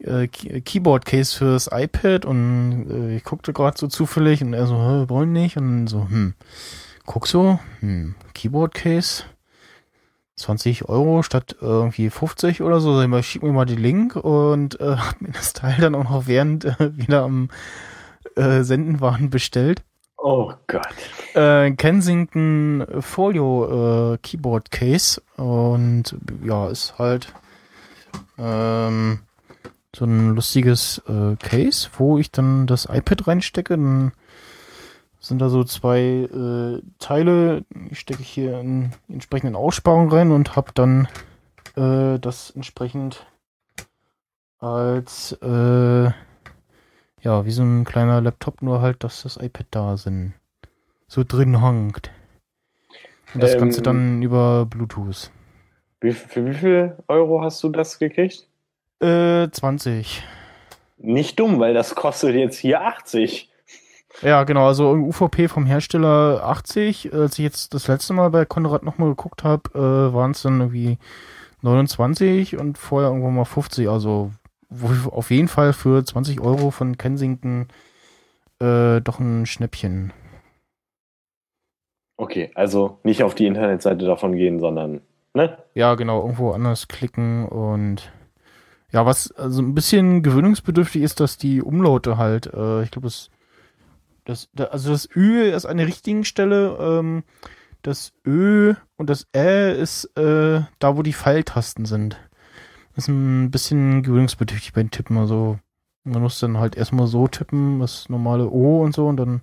[0.00, 4.76] äh, Key- Keyboard-Case fürs iPad und äh, ich guckte gerade so zufällig und er so,
[4.76, 5.56] hä, wollen nicht?
[5.56, 6.34] Und so, hm,
[7.06, 9.24] guck so, hm, Keyboard-Case,
[10.36, 13.74] 20 Euro statt äh, irgendwie 50 oder so, sag ich mal, schick mir mal die
[13.76, 14.14] Link.
[14.16, 17.48] Und äh, hab mir das Teil dann auch noch während äh, wieder am
[18.36, 19.82] äh, Senden waren bestellt.
[20.16, 20.86] Oh Gott.
[21.34, 25.20] Äh, Kensington Folio äh, Keyboard Case.
[25.36, 27.32] Und ja, ist halt
[28.38, 29.20] ähm,
[29.94, 33.76] so ein lustiges äh, Case, wo ich dann das iPad reinstecke.
[33.76, 34.12] Dann
[35.20, 37.64] sind da so zwei äh, Teile.
[37.90, 41.08] Ich stecke hier in die entsprechenden Aussparungen rein und habe dann
[41.76, 43.26] äh, das entsprechend
[44.60, 46.10] als äh,
[47.20, 50.34] ja, wie so ein kleiner Laptop, nur halt, dass das iPad da sind.
[51.08, 52.10] So drin hangt.
[53.34, 55.30] Und das Ähm, Ganze dann über Bluetooth.
[56.00, 58.48] Wie, für wie viel Euro hast du das gekriegt?
[59.00, 60.22] Äh, 20.
[60.98, 63.48] Nicht dumm, weil das kostet jetzt hier 80.
[64.22, 67.12] Ja, genau, also im UVP vom Hersteller 80.
[67.14, 70.58] Als ich jetzt das letzte Mal bei Konrad nochmal geguckt habe, äh, waren es dann
[70.60, 70.98] irgendwie
[71.62, 73.88] 29 und vorher irgendwo mal 50.
[73.88, 74.32] Also
[74.70, 77.68] wo- auf jeden Fall für 20 Euro von Kensington
[78.60, 80.12] äh, doch ein Schnäppchen.
[82.16, 85.00] Okay, also nicht auf die Internetseite davon gehen, sondern,
[85.34, 85.56] ne?
[85.74, 88.10] Ja, genau, irgendwo anders klicken und
[88.92, 93.30] ja, was also ein bisschen gewöhnungsbedürftig ist, dass die Umlaute halt, äh, ich glaube, das,
[94.24, 97.22] das, da, also das Ü ist an der richtigen Stelle, ähm,
[97.82, 102.18] das Ö und das Ä ist äh, da, wo die Pfeiltasten sind.
[102.94, 105.58] Das ist ein bisschen gewöhnungsbedürftig beim Tippen, also
[106.04, 109.40] man muss dann halt erstmal so tippen, das normale O und so und dann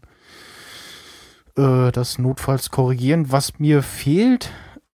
[1.55, 3.31] äh, das notfalls korrigieren.
[3.31, 4.51] Was mir fehlt,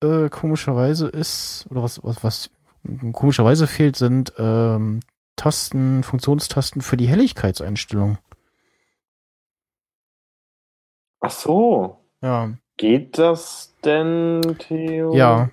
[0.02, 2.50] äh, komischerweise ist, oder was, was, was
[3.12, 5.00] komischerweise fehlt, sind ähm,
[5.36, 8.18] Tasten, Funktionstasten für die Helligkeitseinstellung.
[11.20, 11.98] Ach so.
[12.22, 12.52] Ja.
[12.76, 15.14] Geht das denn, Theo?
[15.14, 15.50] Ja.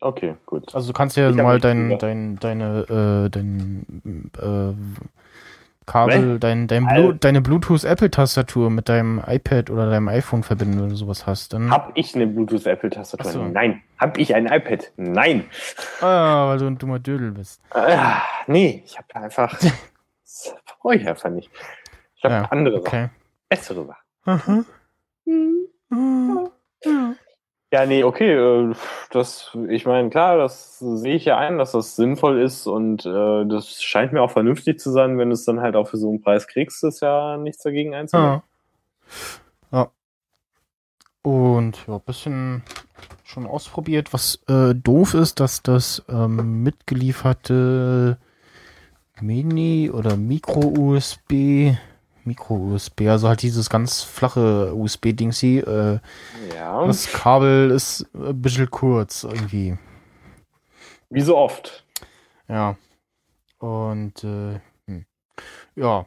[0.00, 0.74] Okay, gut.
[0.74, 4.74] Also du kannst ja Ich mal dein, dein, deine, äh, dein äh,
[5.86, 10.94] Kabel, dein, dein Blu deine Bluetooth-Apple-Tastatur mit deinem iPad oder deinem iPhone verbinden, wenn du
[10.96, 11.52] sowas hast.
[11.52, 13.30] Dann, Hab ich eine Bluetooth-Apple-Tastatur?
[13.30, 13.44] So.
[13.44, 13.82] Nein.
[13.98, 14.92] Hab ich ein iPad?
[14.96, 15.44] Nein.
[16.00, 17.60] ah, weil du ein dummer Dödel bist.
[17.70, 19.58] Ah, nee, ich habe einfach.
[20.26, 21.48] Das brauche ich einfach nicht.
[22.16, 22.86] Ich habe Ja, andere Sachen.
[22.88, 23.08] Okay.
[23.48, 24.02] Bessere Sachen.
[24.24, 24.64] Aha.
[25.90, 26.50] Ah,
[26.84, 27.14] ja.
[27.74, 28.34] Ja, nee, okay.
[28.34, 28.72] äh,
[29.10, 33.44] Das, ich meine, klar, das sehe ich ja ein, dass das sinnvoll ist und äh,
[33.46, 36.08] das scheint mir auch vernünftig zu sein, wenn du es dann halt auch für so
[36.08, 38.42] einen Preis kriegst, ist ja nichts dagegen einzuwenden.
[39.72, 39.78] Ja.
[39.78, 39.90] ja.
[41.22, 42.62] Und ja, bisschen
[43.24, 44.12] schon ausprobiert.
[44.12, 48.18] Was äh, doof ist, dass das ähm, mitgelieferte
[49.20, 51.76] Mini- oder Micro-USB,
[52.26, 55.98] Micro-USB, also halt dieses ganz flache USB-Dingsy, äh,
[56.54, 59.76] Ja, das Kabel ist ein bisschen kurz irgendwie.
[61.10, 61.84] wie so oft.
[62.48, 62.76] Ja.
[63.58, 65.06] Und äh, hm.
[65.76, 66.06] ja,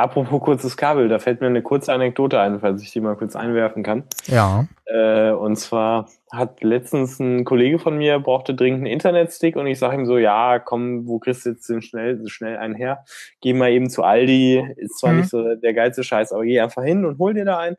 [0.00, 3.36] Apropos kurzes Kabel, da fällt mir eine kurze Anekdote ein, falls ich die mal kurz
[3.36, 4.04] einwerfen kann.
[4.26, 4.66] ja.
[4.86, 9.78] Äh, und zwar hat letztens ein Kollege von mir brauchte dringend einen Internetstick und ich
[9.78, 13.04] sage ihm so, ja, komm, wo kriegst du jetzt den schnell, schnell einen her?
[13.40, 15.18] Geh mal eben zu Aldi, ist zwar Mhm.
[15.18, 17.76] nicht so der geilste Scheiß, aber geh einfach hin und hol dir da einen.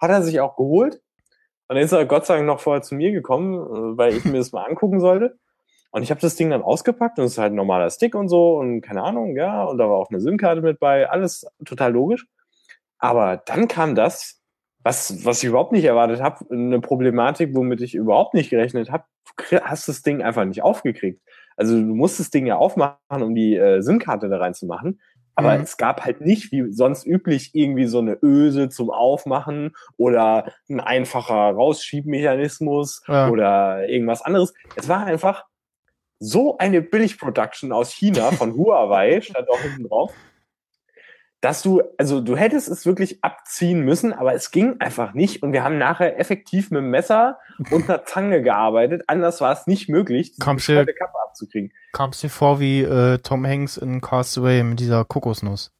[0.00, 1.00] Hat er sich auch geholt.
[1.66, 4.24] Und dann ist er Gott sei Dank noch vorher zu mir gekommen, äh, weil ich
[4.24, 5.38] mir das mal angucken sollte.
[5.94, 8.28] Und ich habe das Ding dann ausgepackt und es ist halt ein normaler Stick und
[8.28, 11.92] so und keine Ahnung, ja, und da war auch eine SIM-Karte mit bei, alles total
[11.92, 12.26] logisch.
[12.98, 14.40] Aber dann kam das,
[14.82, 19.04] was, was ich überhaupt nicht erwartet habe, eine Problematik, womit ich überhaupt nicht gerechnet habe.
[19.62, 21.22] Hast das Ding einfach nicht aufgekriegt.
[21.56, 25.00] Also du musst das Ding ja aufmachen, um die äh, SIM-Karte da reinzumachen.
[25.36, 25.62] Aber Mhm.
[25.62, 30.80] es gab halt nicht, wie sonst üblich, irgendwie so eine Öse zum Aufmachen oder ein
[30.80, 33.28] einfacher Rausschiebmechanismus Ja.
[33.28, 34.54] oder irgendwas anderes.
[34.76, 35.44] Es war einfach
[36.24, 40.12] so eine Billig-Production aus China von Huawei, stand auch hinten drauf,
[41.40, 45.52] dass du, also du hättest es wirklich abziehen müssen, aber es ging einfach nicht und
[45.52, 47.38] wir haben nachher effektiv mit dem Messer
[47.70, 49.02] und einer Zange gearbeitet.
[49.08, 51.70] Anders war es nicht möglich, diese Kamst Kappe abzukriegen.
[51.92, 55.70] Kam es dir vor wie äh, Tom Hanks in Castaway mit dieser Kokosnuss?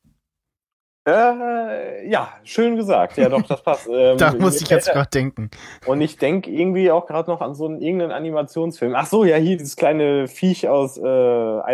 [1.06, 3.16] Äh, ja, schön gesagt.
[3.18, 3.88] Ja, doch, das passt.
[3.94, 5.50] Ähm, Da muss ich jetzt gerade denken.
[5.86, 8.94] Und ich denke irgendwie auch gerade noch an so einen irgendeinen Animationsfilm.
[8.96, 11.02] Ach so, ja, hier dieses kleine Viech aus äh,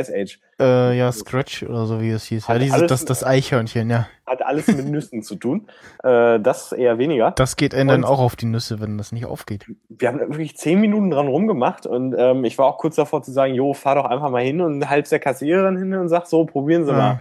[0.01, 0.41] Ice Age.
[0.59, 2.49] Äh, ja, Scratch oder so wie es hieß.
[2.49, 4.09] Ja, Hat dieses, alles- das, das Eichhörnchen, ja.
[4.27, 5.69] Hat alles mit Nüssen zu tun.
[6.03, 7.31] Äh, das eher weniger.
[7.33, 9.67] Das geht einem dann auch auf die Nüsse, wenn das nicht aufgeht.
[9.89, 13.31] Wir haben wirklich zehn Minuten dran rumgemacht und ähm, ich war auch kurz davor zu
[13.33, 16.45] sagen, jo, fahr doch einfach mal hin und halb der Kassiererin hin und sag so,
[16.45, 16.97] probieren Sie Ja.
[16.97, 17.21] mal.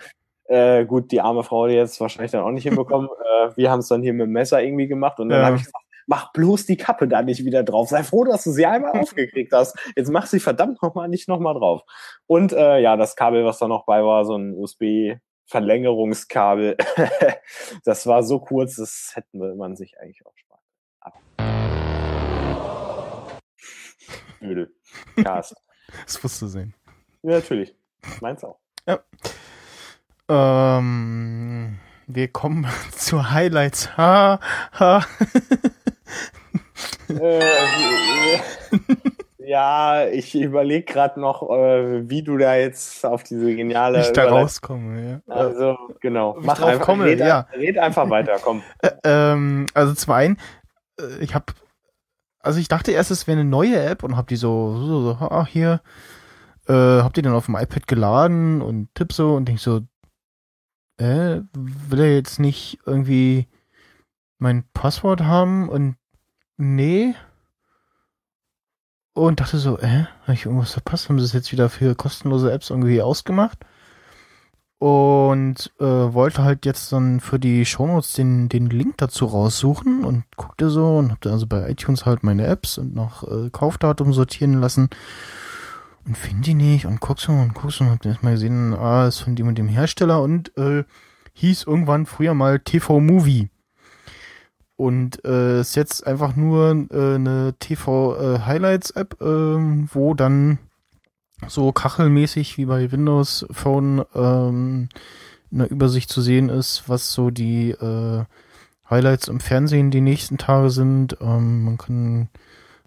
[0.49, 3.07] Äh, gut, die arme Frau, die jetzt wahrscheinlich dann auch nicht hinbekommen.
[3.41, 5.45] äh, wir haben es dann hier mit dem Messer irgendwie gemacht und dann Ja.
[5.45, 7.89] habe ich gesagt, mach bloß die Kappe da nicht wieder drauf.
[7.89, 9.77] Sei froh, dass du sie einmal aufgekriegt hast.
[9.95, 11.83] Jetzt mach sie verdammt nochmal nicht nochmal drauf.
[12.25, 16.77] Und äh, ja, das Kabel, was da noch bei war, so ein USB-Verlängerungskabel,
[17.85, 20.61] das war so kurz, das hätte man sich eigentlich auch sparen.
[21.01, 21.13] Ab.
[24.41, 24.73] Ödel.
[25.23, 25.55] Cast.
[26.05, 26.73] Das musst du sehen.
[27.21, 27.75] Ja, natürlich.
[28.21, 28.57] Meins auch.
[30.29, 31.77] Ähm,
[32.07, 33.97] wir kommen zu Highlights.
[33.97, 34.39] Ha,
[34.79, 35.05] ha.
[37.09, 37.41] äh,
[39.39, 44.01] ja, ich überlege gerade noch, äh, wie du da jetzt auf diese geniale.
[44.01, 45.33] ich da Überleitung- rauskomme, ja.
[45.33, 46.37] Also, genau.
[46.39, 47.47] Ich drauf komme, red, ja.
[47.53, 48.61] red einfach weiter, komm.
[48.81, 50.37] Äh, ähm, also zum einen,
[50.99, 51.45] äh, ich habe,
[52.41, 55.17] also ich dachte erst, es wäre eine neue App und habe die so, so, so,
[55.19, 55.81] ach hier,
[56.67, 59.81] äh, hab die dann auf dem iPad geladen und tipp so und denk so,
[60.99, 63.47] äh, will er jetzt nicht irgendwie
[64.37, 65.95] mein Passwort haben und
[66.57, 67.15] nee.
[69.13, 71.09] Und dachte so, äh, habe ich irgendwas verpasst?
[71.09, 73.59] Haben sie es jetzt wieder für kostenlose Apps irgendwie ausgemacht?
[74.77, 80.23] Und äh, wollte halt jetzt dann für die Shownotes den, den Link dazu raussuchen und
[80.37, 84.13] guckte so und hab dann also bei iTunes halt meine Apps und noch äh, Kaufdatum
[84.13, 84.89] sortieren lassen
[86.05, 89.07] und finde die nicht und guck so und guck so und hab erstmal gesehen, ah,
[89.07, 90.83] ist von dem und dem Hersteller und äh,
[91.33, 93.49] hieß irgendwann früher mal TV Movie.
[94.75, 100.57] Und äh, ist jetzt einfach nur äh, eine TV äh, Highlights App, äh, wo dann
[101.47, 104.89] so kachelmäßig wie bei Windows Phone ähm,
[105.51, 108.23] eine Übersicht zu sehen ist, was so die äh,
[108.89, 111.17] Highlights im Fernsehen die nächsten Tage sind.
[111.21, 112.29] Ähm, man kann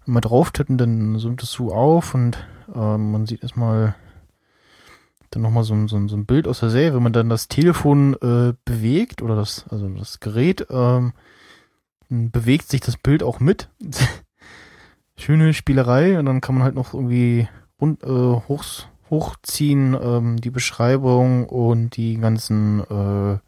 [0.05, 2.37] mal drauf tippen, dann zoomt es so auf und
[2.75, 3.95] ähm, man sieht erstmal
[5.31, 6.93] dann nochmal so, so, so ein Bild aus der Serie.
[6.93, 11.13] Wenn man dann das Telefon äh, bewegt oder das, also das Gerät, ähm,
[12.09, 13.69] bewegt sich das Bild auch mit.
[15.17, 17.47] Schöne Spielerei und dann kann man halt noch irgendwie
[17.79, 18.63] rund, äh, hoch,
[19.09, 23.39] hochziehen, ähm, die Beschreibung und die ganzen äh,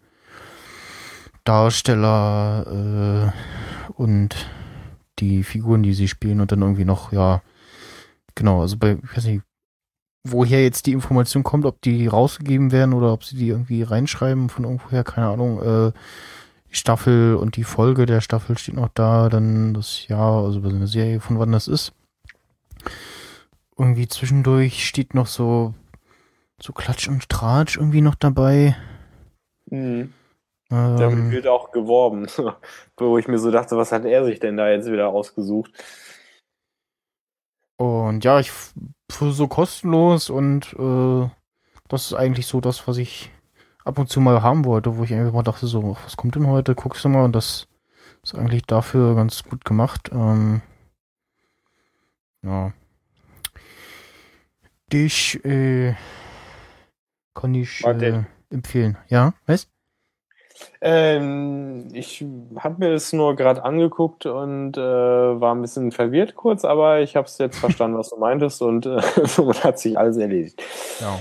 [1.43, 3.32] Darsteller
[3.88, 4.36] äh, und
[5.19, 7.41] die Figuren, die sie spielen und dann irgendwie noch, ja,
[8.36, 9.43] genau, also bei, ich weiß nicht,
[10.25, 14.49] woher jetzt die Information kommt, ob die rausgegeben werden oder ob sie die irgendwie reinschreiben
[14.49, 15.91] von irgendwoher, keine Ahnung, äh,
[16.69, 20.88] Staffel und die Folge der Staffel steht noch da, dann das Jahr, also bei einer
[20.88, 21.93] Serie, von wann das ist.
[23.77, 25.73] Irgendwie zwischendurch steht noch so,
[26.61, 28.75] so Klatsch und Tratsch irgendwie noch dabei.
[29.69, 30.13] Mhm.
[30.71, 32.27] Ähm, Damit wird auch geworben,
[32.97, 35.71] wo ich mir so dachte, was hat er sich denn da jetzt wieder ausgesucht?
[37.78, 38.51] Und ja, ich
[39.11, 41.30] für so kostenlos und äh,
[41.88, 43.32] das ist eigentlich so das, was ich
[43.84, 46.47] ab und zu mal haben wollte, wo ich einfach mal dachte, so, was kommt denn
[46.47, 46.76] heute?
[46.76, 47.67] Guckst du mal und das
[48.23, 50.09] ist eigentlich dafür ganz gut gemacht.
[50.11, 50.61] Ähm,
[52.41, 52.73] ja.
[54.91, 55.95] Dich äh,
[57.34, 58.97] kann ich äh, empfehlen.
[59.09, 59.69] Ja, weißt?
[60.82, 62.26] Ähm, ich
[62.58, 67.16] habe mir das nur gerade angeguckt und äh, war ein bisschen verwirrt kurz, aber ich
[67.16, 70.62] habe es jetzt verstanden, was du meintest und äh, somit hat sich alles erledigt.
[70.99, 71.20] Ja.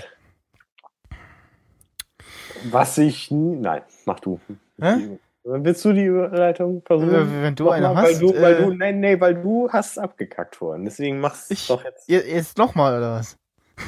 [2.70, 3.30] Was ich.
[3.30, 4.40] Nein, mach du.
[4.80, 5.18] Hä?
[5.44, 7.42] Willst du die Überleitung versuchen?
[7.42, 8.02] Wenn du eine hast.
[8.02, 10.86] Weil du, weil du, äh, nein, nee, weil du hast abgekackt vorhin.
[10.86, 12.08] Deswegen machst du doch jetzt.
[12.08, 13.36] Jetzt nochmal, oder was?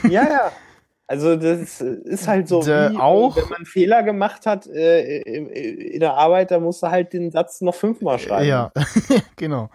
[0.03, 0.53] Ja, ja.
[1.09, 6.14] Also das ist halt so, wie, auch, wenn man Fehler gemacht hat äh, in, der
[6.14, 8.48] Arbeit, da musst du halt den Satz noch fünfmal schreiben.
[8.48, 8.72] Ja,
[9.36, 9.70] genau.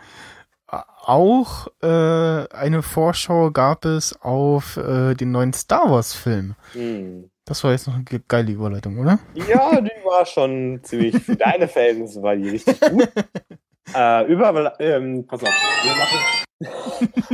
[0.68, 6.56] Auch äh, eine Vorschau gab es auf äh, den neuen Star Wars Film.
[6.74, 7.30] Hm.
[7.46, 9.20] Das war jetzt noch eine geile Überleitung, oder?
[9.34, 13.10] Ja, die war schon ziemlich, für deine Verhältnisse war die richtig gut.
[13.96, 16.18] äh, über, ähm, pass auf, wir machen,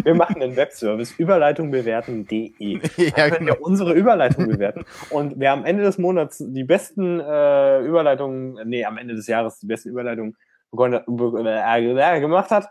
[0.04, 2.80] wir machen einen Webservice, Überleitung bewerten.de.
[3.16, 3.54] Ja, genau.
[3.54, 4.86] wir unsere Überleitung bewerten.
[5.10, 9.60] Und wer am Ende des Monats die besten äh, Überleitungen, nee, am Ende des Jahres
[9.60, 10.36] die besten Überleitungen
[10.74, 12.70] äh, gemacht hat,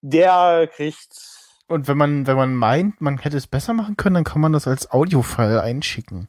[0.00, 1.38] der kriegt
[1.68, 4.54] und wenn man, wenn man meint, man hätte es besser machen können, dann kann man
[4.54, 6.28] das als Audiofile einschicken.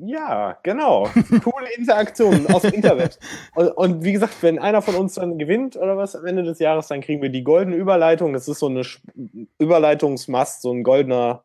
[0.00, 1.08] Ja, genau.
[1.42, 3.18] Coole Interaktionen aus dem Internet.
[3.54, 6.58] Und, und, wie gesagt, wenn einer von uns dann gewinnt oder was am Ende des
[6.58, 8.32] Jahres, dann kriegen wir die goldene Überleitung.
[8.32, 8.82] Das ist so eine
[9.58, 11.44] Überleitungsmast, so ein goldener,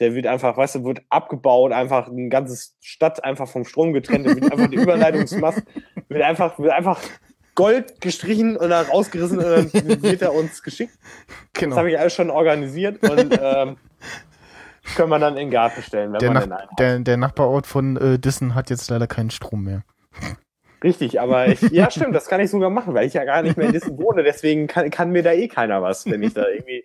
[0.00, 4.26] der wird einfach, weißt du, wird abgebaut, einfach ein ganzes Stadt einfach vom Strom getrennt.
[4.26, 5.62] Wird einfach die Überleitungsmast,
[6.08, 7.00] wird einfach, wird einfach
[7.54, 10.94] Gold gestrichen und dann rausgerissen und dann wird er uns geschickt.
[11.52, 11.70] Genau.
[11.70, 13.76] Das habe ich alles schon organisiert und ähm,
[14.96, 17.96] können wir dann in den Garten stellen, wenn der man Nach der, der Nachbarort von
[17.96, 19.84] äh, Dissen hat jetzt leider keinen Strom mehr.
[20.82, 23.56] Richtig, aber ich, ja stimmt, das kann ich sogar machen, weil ich ja gar nicht
[23.56, 26.48] mehr in Dissen wohne, deswegen kann, kann mir da eh keiner was, wenn ich da
[26.48, 26.84] irgendwie,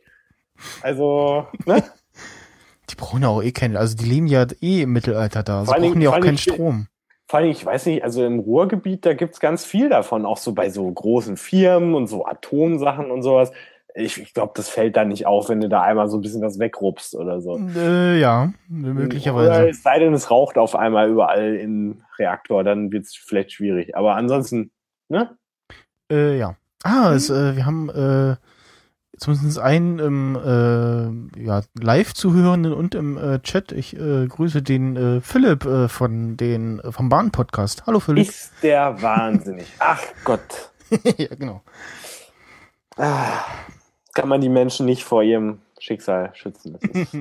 [0.81, 1.83] also, ne?
[2.89, 5.73] Die brauchen ja auch eh keinen, also die leben ja eh im Mittelalter da, so
[5.73, 6.87] brauchen die auch keinen Strom.
[7.29, 10.53] Vor allem, ich weiß nicht, also im Ruhrgebiet, da gibt's ganz viel davon, auch so
[10.53, 13.51] bei so großen Firmen und so Atomsachen und sowas
[13.97, 16.41] ich, ich glaube, das fällt dann nicht auf, wenn du da einmal so ein bisschen
[16.41, 17.57] was wegrupst oder so.
[17.75, 19.49] Äh, ja, möglicherweise.
[19.49, 23.53] Oder es sei denn, es raucht auf einmal überall im Reaktor, dann wird es vielleicht
[23.53, 23.95] schwierig.
[23.95, 24.71] Aber ansonsten,
[25.09, 25.35] ne?
[26.11, 26.55] Äh, ja.
[26.83, 27.15] Ah, mhm.
[27.15, 28.35] es, äh, wir haben äh,
[29.17, 30.35] zumindest einen im
[31.35, 33.71] äh, ja, Live-Zuhörenden und im äh, Chat.
[33.71, 37.87] Ich äh, grüße den Philipp von den vom Bahn-Podcast.
[37.87, 38.29] Hallo Philipp.
[38.29, 39.67] Ist der wahnsinnig.
[39.79, 40.71] Ach Gott.
[41.17, 41.63] ja, genau.
[42.95, 43.43] Ah,
[44.17, 46.77] kann man die Menschen nicht vor ihrem Schicksal schützen.
[46.81, 47.17] Das,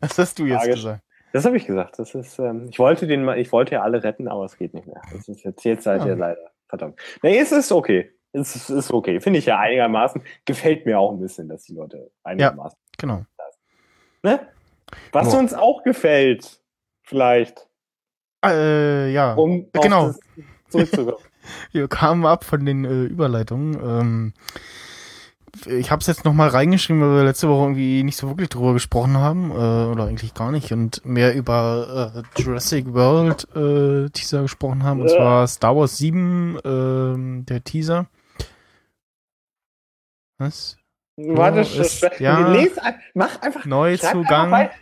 [0.00, 0.74] Was hast du jetzt Tragisch.
[0.76, 1.02] gesagt?
[1.32, 1.98] das habe ich gesagt.
[1.98, 4.86] Das ist, ähm, ich wollte den ich wollte ja alle retten, aber es geht nicht
[4.86, 5.00] mehr.
[5.12, 6.06] Das ist jetzt, jetzt seid Ja.
[6.08, 6.50] ihr leider.
[6.68, 7.00] Verdammt.
[7.22, 8.10] Nee, es ist okay.
[8.32, 9.20] Es ist, ist okay.
[9.20, 10.22] Finde ich ja einigermaßen.
[10.44, 12.78] Gefällt mir auch ein bisschen, dass die Leute einigermaßen.
[12.98, 13.24] Genau.
[14.22, 14.40] Ne?
[15.12, 15.38] Was Ja.
[15.38, 16.60] uns auch gefällt,
[17.02, 17.68] vielleicht,
[18.44, 20.08] Äh, ja, um Genau.
[20.08, 20.20] das
[20.68, 21.16] zurückzukommen.
[21.72, 23.74] wir kamen ab von den äh, Überleitungen.
[23.82, 24.32] Ähm,
[25.66, 28.72] ich habe es jetzt nochmal reingeschrieben, weil wir letzte Woche irgendwie nicht so wirklich drüber
[28.72, 34.42] gesprochen haben, äh, oder eigentlich gar nicht, und mehr über äh, Jurassic World äh, Teaser
[34.42, 35.16] gesprochen haben, und Ja.
[35.16, 38.06] zwar Star Wars 7, ähm, der Teaser.
[40.38, 40.76] Was?
[41.16, 42.56] Warte, ist- sch- ja.
[43.14, 43.64] mach einfach.
[43.64, 44.68] Neuzugang.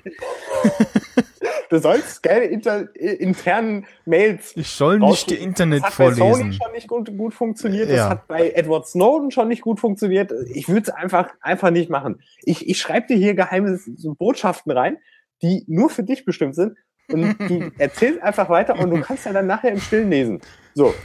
[1.72, 6.30] du sollst keine inter, internen Mails Ich soll nicht ihr Internet das hat bei Sony
[6.30, 6.52] vorlesen.
[6.52, 7.88] schon nicht gut, gut funktioniert.
[7.88, 7.96] Ja.
[7.96, 10.32] Das hat bei Edward Snowden schon nicht gut funktioniert.
[10.52, 12.20] Ich würde es einfach, einfach nicht machen.
[12.42, 13.80] Ich, ich schreibe dir hier geheime
[14.18, 14.98] Botschaften rein,
[15.42, 16.76] die nur für dich bestimmt sind.
[17.10, 20.40] Und du erzählst einfach weiter und du kannst ja dann nachher im Stillen lesen.
[20.74, 20.94] So.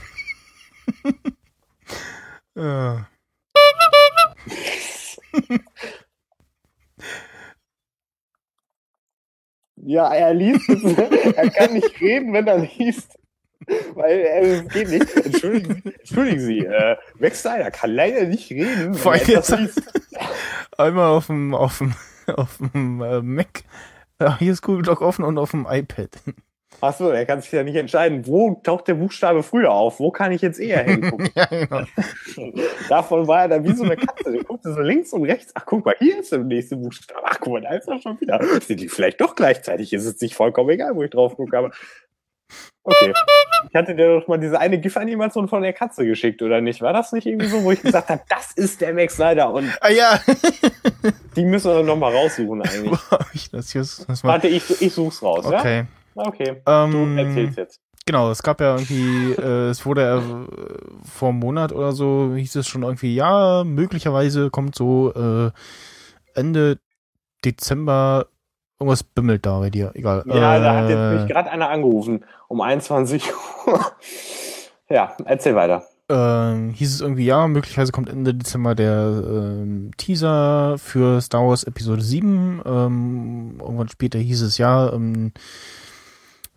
[2.56, 2.96] Äh,
[9.88, 10.68] Ja, er liest.
[11.36, 13.18] er kann nicht reden, wenn er liest.
[13.94, 15.16] Weil äh, es geht nicht.
[15.16, 19.34] Entschuldigen Sie, entschuldigen Sie äh, Max Snyder kann leider nicht reden, Vor wenn allem er
[19.36, 19.82] jetzt- liest.
[20.76, 21.94] einmal auf dem, auf dem,
[22.36, 23.62] auf dem äh, Mac.
[24.20, 26.10] Ja, hier ist Google Doc offen und auf dem iPad.
[26.80, 29.98] Achso, er kann sich ja nicht entscheiden, wo taucht der Buchstabe früher auf?
[29.98, 31.28] Wo kann ich jetzt eher hingucken?
[31.34, 31.82] ja, genau.
[32.88, 34.30] Davon war er da wie so eine Katze.
[34.30, 35.52] Der guckte so links und rechts.
[35.54, 37.20] Ach, guck mal, hier ist der nächste Buchstabe.
[37.24, 38.40] Ach, guck mal, da ist er schon wieder.
[38.60, 39.92] Sind die vielleicht doch gleichzeitig?
[39.92, 41.70] Ist es nicht vollkommen egal, wo ich drauf gucke, aber.
[42.84, 43.12] Okay.
[43.68, 46.80] Ich hatte dir doch mal diese eine GIF-Animation von der Katze geschickt, oder nicht?
[46.80, 49.70] War das nicht irgendwie so, wo ich gesagt habe, das ist der Max Snyder und
[49.80, 50.20] Ah ja.
[51.36, 52.98] die müssen wir noch mal raussuchen eigentlich.
[53.10, 53.82] Hab ich das hier?
[53.82, 54.30] Das mal.
[54.30, 55.58] Warte, ich, ich such's raus, ja?
[55.58, 55.84] Okay.
[56.18, 56.62] Okay.
[56.64, 57.80] Du Ähm, erzählst jetzt.
[58.06, 62.56] Genau, es gab ja irgendwie, äh, es wurde äh, vor einem Monat oder so, hieß
[62.56, 65.50] es schon irgendwie, ja, möglicherweise kommt so äh,
[66.34, 66.78] Ende
[67.44, 68.26] Dezember
[68.80, 70.22] irgendwas bimmelt da bei dir, egal.
[70.26, 72.24] Ja, da hat jetzt äh, mich gerade einer angerufen.
[72.48, 73.30] Um 21
[73.66, 73.80] Uhr.
[74.88, 75.84] ja, erzähl weiter.
[76.08, 81.64] ähm, hieß es irgendwie, ja, möglicherweise kommt Ende Dezember der ähm, Teaser für Star Wars
[81.64, 82.62] Episode 7.
[82.64, 85.32] Ähm, irgendwann später hieß es ja, ähm,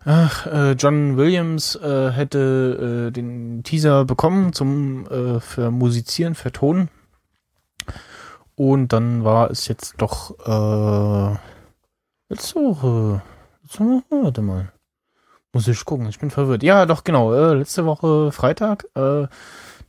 [0.04, 6.88] ach, äh, John Williams äh, hätte äh, den Teaser bekommen zum äh, Vermusizieren, Vertonen.
[8.54, 11.36] Und dann war es jetzt doch äh,
[12.28, 13.22] letzte Woche.
[13.62, 14.72] Letzte Woche, warte mal.
[15.52, 16.62] Muss ich gucken, ich bin verwirrt.
[16.62, 17.34] Ja, doch, genau.
[17.34, 19.26] Äh, letzte Woche Freitag, äh,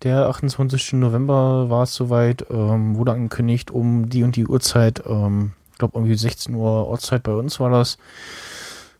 [0.03, 0.93] der 28.
[0.93, 5.97] November war es soweit, ähm, wurde angekündigt um die und die Uhrzeit, ähm, ich glaube
[5.97, 7.97] irgendwie 16 Uhr Ortszeit bei uns war das,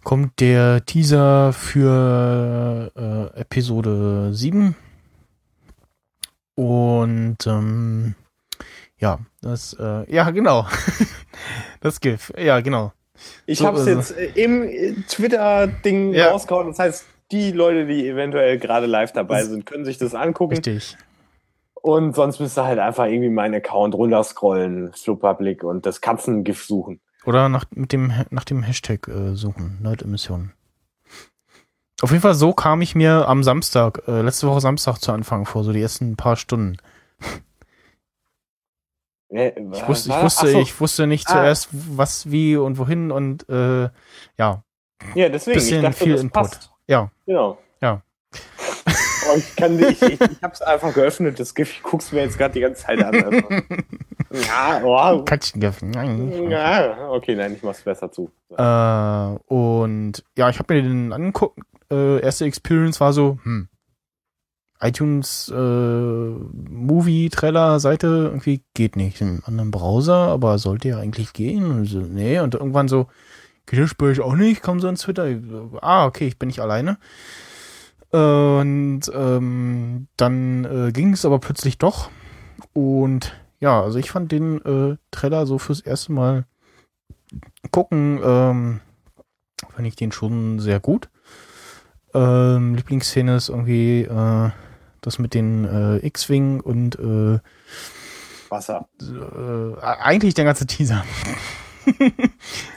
[0.04, 2.92] kommt der Teaser für
[3.36, 4.76] äh, Episode 7.
[6.56, 8.16] Und ähm,
[9.00, 10.68] ja, das, äh, ja, genau.
[11.82, 12.94] das GIF, ja, genau.
[13.46, 14.10] Ich So habe es es.
[14.10, 16.30] jetzt äh, im äh, Twitter-Ding Ja.
[16.32, 16.68] rausgehauen.
[16.68, 20.56] Das heißt, die Leute, die eventuell gerade live dabei sind, können sich das angucken.
[20.56, 20.98] Richtig.
[21.74, 26.64] Und sonst müsst ihr halt einfach irgendwie meinen Account runterscrollen, Slow Public und das Katzengif
[26.64, 27.02] suchen.
[27.26, 30.54] Oder nach, mit dem, nach dem Hashtag äh, suchen, Nerdemissionen.
[32.02, 35.46] Auf jeden Fall so kam ich mir am Samstag, äh, letzte Woche Samstag zu Anfang
[35.46, 36.78] vor, so die ersten paar Stunden.
[39.30, 40.60] Äh, Ich wusste, ich wusste, so.
[40.60, 41.32] ich wusste nicht Ah.
[41.34, 43.90] zuerst, was, wie und wohin und äh,
[44.38, 44.64] ja,
[45.16, 45.56] ja, deswegen.
[45.56, 46.34] bisschen ich dachte, viel Input.
[46.34, 46.72] passt.
[46.88, 47.10] Ja.
[47.26, 47.58] Genau.
[47.82, 48.04] Ja.
[49.32, 51.72] Oh, ich kann ich, ich, ich habe es einfach geöffnet, das GIF.
[51.72, 53.24] Ich guck's mir jetzt gerade die ganze Zeit an.
[53.24, 53.42] Also.
[54.48, 55.82] ja, oh, Katschengriff.
[55.82, 56.50] Nein.
[56.50, 58.32] ja, okay, nein, ich mach's besser zu.
[58.50, 61.60] Äh, und ja, ich habe mir den angeguckt.
[61.92, 63.68] Äh, erste Experience war so, hm,
[64.84, 71.34] iTunes äh, Movie Trailer Seite irgendwie geht nicht im anderen Browser, aber sollte ja eigentlich
[71.34, 71.72] gehen.
[71.72, 73.08] Und so, nee, und irgendwann so,
[73.66, 74.62] geht das euch auch nicht?
[74.62, 75.28] Kommen so ins Twitter.
[75.82, 76.98] Ah, okay, ich bin nicht alleine.
[78.14, 82.12] Und ähm, dann äh, ging es aber plötzlich doch.
[82.74, 86.46] Und ja, also ich fand den äh, Trailer so fürs erste Mal
[87.72, 88.82] gucken, ähm,
[89.76, 91.10] fand ich den schon sehr gut.
[92.14, 94.52] Ähm, Lieblingsszene ist irgendwie äh,
[95.02, 97.40] das mit den äh, X-Wing und äh,
[98.50, 98.88] Wasser.
[99.02, 101.04] Äh, eigentlich der ganze Teaser.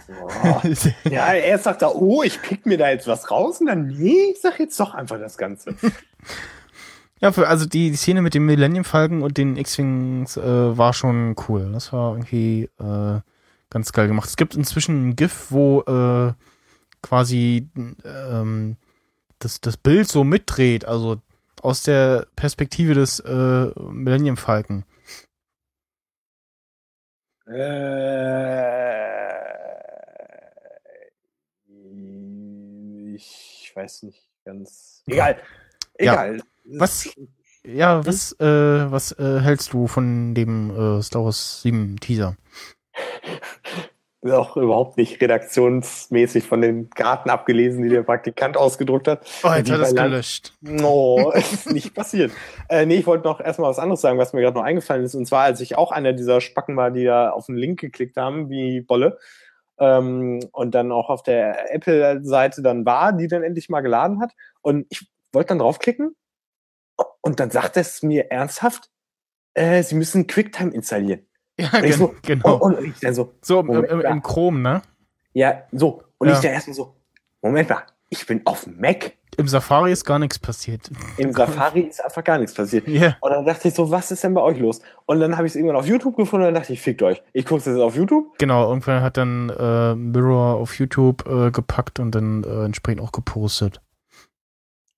[0.08, 0.60] Oh.
[1.04, 4.32] Ja, erst sagt er, oh, ich pick mir da jetzt was raus und dann, nee,
[4.32, 5.74] ich sag jetzt doch einfach das Ganze.
[7.18, 10.92] Ja, für, also die, die Szene mit dem Millennium Falcon und den X-Wings äh, war
[10.92, 11.70] schon cool.
[11.72, 13.20] Das war irgendwie äh,
[13.70, 14.28] ganz geil gemacht.
[14.28, 16.34] Es gibt inzwischen ein GIF, wo äh,
[17.02, 17.70] quasi
[18.04, 18.76] ähm,
[19.38, 21.16] das, das Bild so mitdreht, also
[21.62, 24.84] aus der Perspektive des äh, Millennium Falcon.
[27.46, 28.85] Äh,
[33.76, 35.02] weiß nicht ganz.
[35.06, 35.36] Egal.
[35.98, 36.36] Egal.
[36.36, 36.42] Ja.
[36.80, 37.10] Was,
[37.64, 42.36] ja, was, äh, was äh, hältst du von dem äh, Star Wars 7 Teaser?
[44.22, 49.24] Ist auch überhaupt nicht redaktionsmäßig von den Karten abgelesen, die der Praktikant ausgedruckt hat.
[49.44, 50.52] Oh, jetzt hat es gelöscht.
[50.62, 52.32] No, ist nicht passiert.
[52.68, 55.14] Äh, nee, ich wollte noch erstmal was anderes sagen, was mir gerade noch eingefallen ist.
[55.14, 58.16] Und zwar, als ich auch einer dieser Spacken war, die da auf den Link geklickt
[58.16, 59.18] haben, wie Bolle,
[59.78, 64.32] ähm, und dann auch auf der Apple-Seite dann war, die dann endlich mal geladen hat.
[64.62, 66.14] Und ich wollte dann draufklicken
[67.20, 68.90] und dann sagt es mir ernsthaft,
[69.54, 71.26] äh, Sie müssen QuickTime installieren.
[71.58, 72.56] Ja, Und so, genau.
[72.58, 74.04] Und, und ich dann so, so im, Moment im, mal.
[74.10, 74.82] im Chrome, ne?
[75.32, 76.02] ja, so.
[76.18, 76.34] Und Ja.
[76.34, 76.96] ich dann erstmal so,
[77.42, 79.12] Moment mal, ich bin auf dem Mac.
[79.38, 80.90] Im Safari ist gar nichts passiert.
[81.18, 82.88] Im Safari ist einfach gar nichts passiert.
[82.88, 83.16] Ja.
[83.20, 84.80] Und dann dachte ich so, was ist denn bei euch los?
[85.04, 87.22] Und dann habe ich es irgendwann auf YouTube gefunden und dann dachte ich, fickt euch.
[87.34, 88.38] Ich gucke es jetzt auf YouTube.
[88.38, 93.12] Genau, irgendwann hat dann äh, Mirror auf YouTube äh, gepackt und dann äh, entsprechend auch
[93.12, 93.82] gepostet.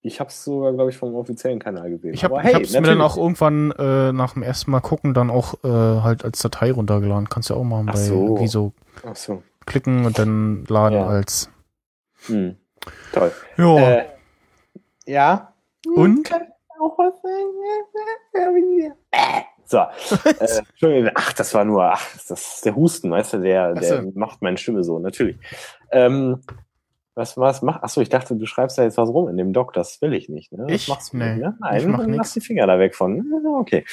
[0.03, 2.15] Ich habe es sogar, glaube ich, vom offiziellen Kanal gesehen.
[2.15, 5.31] Ich habe hey, es mir dann auch irgendwann äh, nach dem ersten Mal gucken dann
[5.31, 7.29] auch äh, halt als Datei runtergeladen.
[7.29, 8.15] Kannst du ja auch machen Ach bei so.
[8.15, 8.73] irgendwie so
[9.05, 9.43] Ach so.
[9.67, 11.07] klicken und dann laden Ja.
[11.09, 11.51] als.
[12.27, 12.57] Hm.
[13.13, 13.33] Toll.
[13.57, 13.91] Ja.
[13.91, 14.07] Äh,
[15.07, 15.55] ja.
[15.95, 16.29] Und?
[19.65, 19.79] So.
[20.87, 24.13] äh, ach, das war nur, ach, das ist der Husten, weißt du, der, der so.
[24.15, 25.37] macht meine Stimme so, natürlich.
[25.93, 26.43] Ähm,
[27.19, 27.83] was, was macht?
[27.83, 30.29] Achso, ich dachte, du schreibst da jetzt was rum in dem Doc, das will ich
[30.29, 30.65] nicht, ne?
[30.69, 30.89] Das Ich?
[30.89, 31.57] machst du Nee, nicht, ne?
[31.61, 33.25] Nein, ich mach dann lass die Finger da weg von.
[33.59, 33.85] Okay.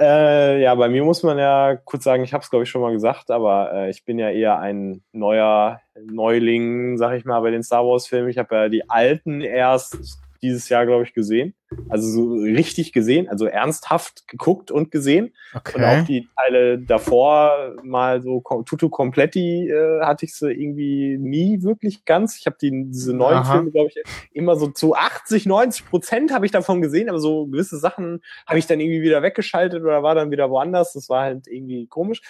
[0.00, 2.80] Äh, ja, bei mir muss man ja kurz sagen, ich habe es, glaube ich, schon
[2.80, 7.50] mal gesagt, aber äh, ich bin ja eher ein neuer Neuling, sag ich mal, bei
[7.50, 8.30] den Star Wars-Filmen.
[8.30, 11.54] Ich habe ja die alten erst dieses Jahr, glaube ich, gesehen.
[11.88, 15.34] Also so richtig gesehen, also ernsthaft geguckt und gesehen.
[15.52, 16.04] Und auch okay.
[16.06, 22.38] die Teile davor mal so Tutu Kompletti äh, hatte ich sie irgendwie nie wirklich ganz.
[22.38, 23.52] Ich habe die diese neuen Aha.
[23.52, 27.46] Filme, glaube ich, immer so zu 80, 90 Prozent habe ich davon gesehen, aber so
[27.46, 30.94] gewisse Sachen habe ich dann irgendwie wieder weggeschaltet oder war dann wieder woanders.
[30.94, 32.22] Das war halt irgendwie komisch.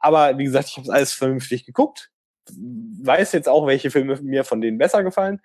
[0.00, 2.10] Aber wie gesagt, ich habe alles vernünftig geguckt.
[3.02, 5.40] Weiß jetzt auch, welche Filme mir von denen besser gefallen.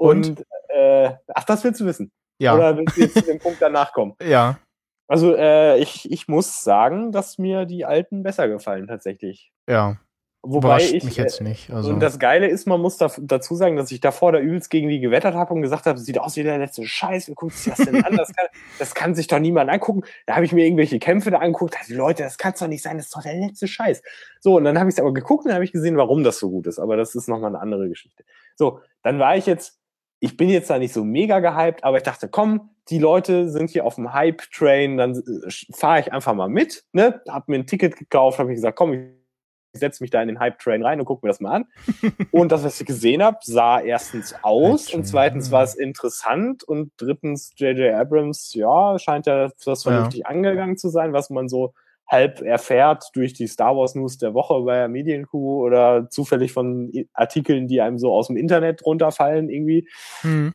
[0.00, 2.10] Und, äh, ach, das willst du wissen.
[2.38, 2.54] Ja.
[2.54, 4.14] Oder willst du jetzt zu dem Punkt danach kommen?
[4.22, 4.58] ja.
[5.06, 9.52] Also äh, ich, ich muss sagen, dass mir die alten besser gefallen tatsächlich.
[9.68, 9.98] Ja.
[10.42, 11.70] Wobei Überrascht ich mich jetzt äh, nicht.
[11.70, 11.90] Also.
[11.90, 14.88] und das Geile ist, man muss da, dazu sagen, dass ich davor da übelst gegen
[14.88, 17.74] die gewettert habe und gesagt habe, sieht aus wie der letzte Scheiß, wie guckt sich
[17.74, 18.16] das denn an?
[18.16, 18.46] Das kann,
[18.78, 20.02] das kann sich doch niemand angucken.
[20.26, 22.96] Da habe ich mir irgendwelche Kämpfe da angeguckt, dachte, Leute, das kann doch nicht sein,
[22.96, 24.00] das ist doch der letzte Scheiß.
[24.38, 26.38] So, und dann habe ich es aber geguckt und dann habe ich gesehen, warum das
[26.38, 26.78] so gut ist.
[26.78, 28.24] Aber das ist nochmal eine andere Geschichte.
[28.54, 29.79] So, dann war ich jetzt,
[30.20, 33.70] ich bin jetzt da nicht so mega gehypt, aber ich dachte, komm, die Leute sind
[33.70, 37.22] hier auf dem Hype-Train, dann äh, fahre ich einfach mal mit, ne?
[37.28, 40.38] Hab mir ein Ticket gekauft, habe ich gesagt, komm, ich setze mich da in den
[40.38, 41.64] Hype-Train rein und guck mir das mal an.
[42.32, 46.92] und das, was ich gesehen habe, sah erstens aus und zweitens war es interessant und
[46.98, 47.94] drittens J.J.
[47.94, 51.72] Abrams, ja, scheint ja das vernünftig angegangen zu sein, was man so
[52.10, 56.92] halb erfährt durch die Star Wars News der Woche bei der Medienkuh oder zufällig von
[57.12, 59.88] Artikeln, die einem so aus dem Internet runterfallen irgendwie
[60.22, 60.52] hm.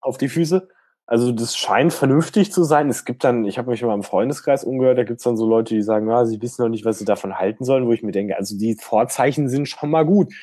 [0.00, 0.68] auf die Füße.
[1.08, 2.88] Also das scheint vernünftig zu sein.
[2.88, 5.74] Es gibt dann, ich habe mich in meinem Freundeskreis umgehört, da gibt's dann so Leute,
[5.74, 8.10] die sagen, ja, sie wissen noch nicht, was sie davon halten sollen, wo ich mir
[8.10, 10.34] denke, also die Vorzeichen sind schon mal gut.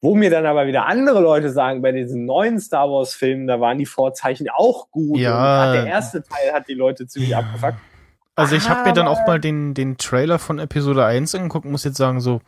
[0.00, 3.60] Wo mir dann aber wieder andere Leute sagen, bei diesen neuen Star Wars Filmen, da
[3.60, 5.18] waren die Vorzeichen auch gut.
[5.18, 5.72] Ja.
[5.72, 7.38] Der erste Teil hat die Leute ziemlich Ja.
[7.38, 7.78] abgefuckt.
[8.34, 11.72] Also ich habe mir dann auch mal den, den Trailer von Episode 1 angeguckt und
[11.72, 12.40] muss jetzt sagen, so,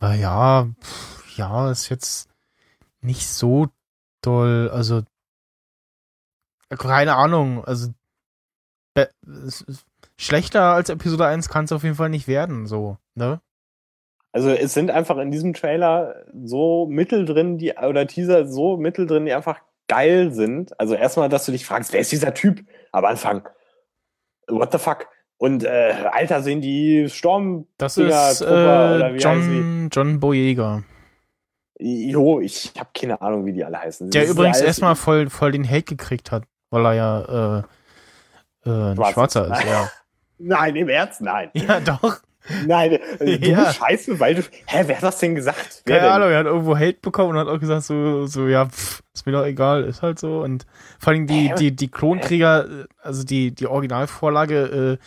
[0.00, 2.28] na ja, pff, ja, ist jetzt
[3.02, 3.68] nicht so
[4.22, 5.02] doll, also
[6.78, 7.90] keine Ahnung, also
[8.94, 9.10] be-
[9.46, 9.86] es ist-
[10.16, 13.40] schlechter als Episode 1 kann es auf jeden Fall nicht werden, so, ne?
[14.32, 19.06] Also es sind einfach in diesem Trailer so Mittel drin, die oder Teaser so Mittel
[19.06, 20.78] drin, die einfach geil sind.
[20.80, 23.48] Also erstmal, dass du dich fragst, wer ist dieser Typ am Anfang?
[24.48, 25.06] What the fuck?
[25.38, 30.82] Und äh, Alter, sehen die Storm Das ist äh, John, John Boyega.
[31.78, 34.10] Jo, ich habe keine Ahnung, wie die alle heißen.
[34.10, 37.62] Der Das übrigens erstmal voll, voll den Hate gekriegt hat, weil er ja äh,
[38.68, 39.58] äh, ein Schwarz Schwarzer ist.
[39.58, 39.90] ist, ja.
[40.38, 41.50] Nein, im Ernst, nein.
[41.54, 42.20] Ja, doch.
[42.66, 43.72] Nein, äh, du Ja.
[43.72, 44.42] Scheiße, weil du.
[44.66, 45.82] Hä, wer hat das denn gesagt?
[45.86, 46.16] Wer Keine denn?
[46.16, 49.26] Ahnung, er hat irgendwo Hate bekommen und hat auch gesagt, so, so, ja, pff, ist
[49.26, 50.42] mir doch egal, ist halt so.
[50.42, 50.66] Und
[50.98, 55.04] vor allem die, die, die Klonkrieger, äh, also die, die Originalvorlage, äh,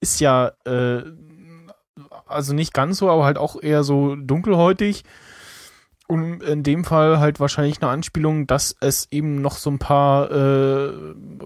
[0.00, 1.02] ist ja, äh,
[2.26, 5.04] also nicht ganz so, aber halt auch eher so dunkelhäutig.
[6.06, 10.30] Und in dem Fall halt wahrscheinlich eine Anspielung, dass es eben noch so ein paar
[10.30, 10.92] äh,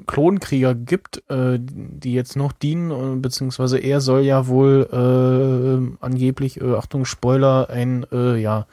[0.09, 6.61] Klonkrieger gibt, äh, die jetzt noch dienen, äh, beziehungsweise er soll ja wohl äh, angeblich,
[6.61, 8.67] äh, Achtung, Spoiler, ein äh, ja,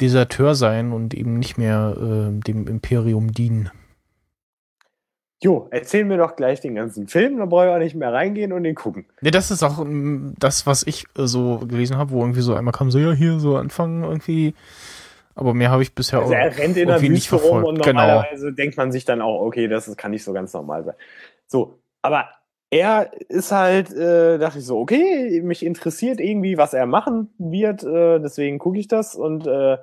[0.00, 3.70] Deserteur sein und eben nicht mehr äh, dem Imperium dienen.
[5.44, 8.50] Jo, erzähl mir doch gleich den ganzen Film, dann brauche ich auch nicht mehr reingehen
[8.50, 9.04] und den gucken.
[9.20, 12.54] Ne, das ist auch ähm, das, was ich äh, so gelesen habe, wo irgendwie so
[12.54, 14.54] einmal kam, so ja, hier so anfangen irgendwie.
[15.34, 18.00] Aber mehr habe ich bisher Also auch er rennt in der Wüste rum und Genau.
[18.00, 20.94] normalerweise denkt man sich dann auch, okay, das ist- kann nicht so ganz normal sein.
[21.46, 22.28] So, aber
[22.70, 27.82] er ist halt, äh, dachte ich so, okay, mich interessiert irgendwie, was er machen wird,
[27.84, 29.76] äh, deswegen gucke ich das und äh,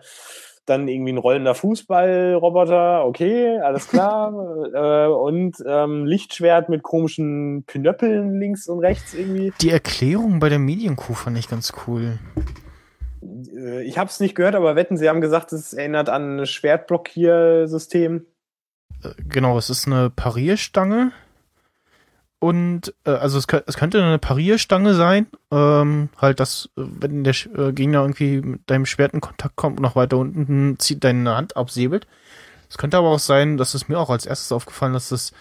[0.72, 4.34] dann irgendwie ein rollender Fußballroboter, okay, alles klar.
[4.74, 9.54] äh, und ähm, Lichtschwert mit komischen Pinöppeln links und rechts irgendwie.
[9.62, 12.20] Die Erklärung bei der Medienkuh fand ich ganz cool.
[13.22, 16.46] Äh, ich habe es nicht gehört, aber wetten, Sie haben gesagt, es erinnert an ein
[16.46, 18.26] Schwertblockiersystem.
[19.04, 21.12] Äh, Genau, es ist eine Parierstange.
[22.42, 25.28] Und äh, also es, es könnte eine Parierstange sein.
[25.52, 29.78] Ähm, halt, dass, äh, wenn der äh, Gegner irgendwie mit deinem Schwert in Kontakt kommt
[29.78, 32.08] und nach weiter unten zieht, deine Hand absäbelt.
[32.68, 35.34] Es könnte aber auch sein, dass es mir auch als erstes aufgefallen, dass es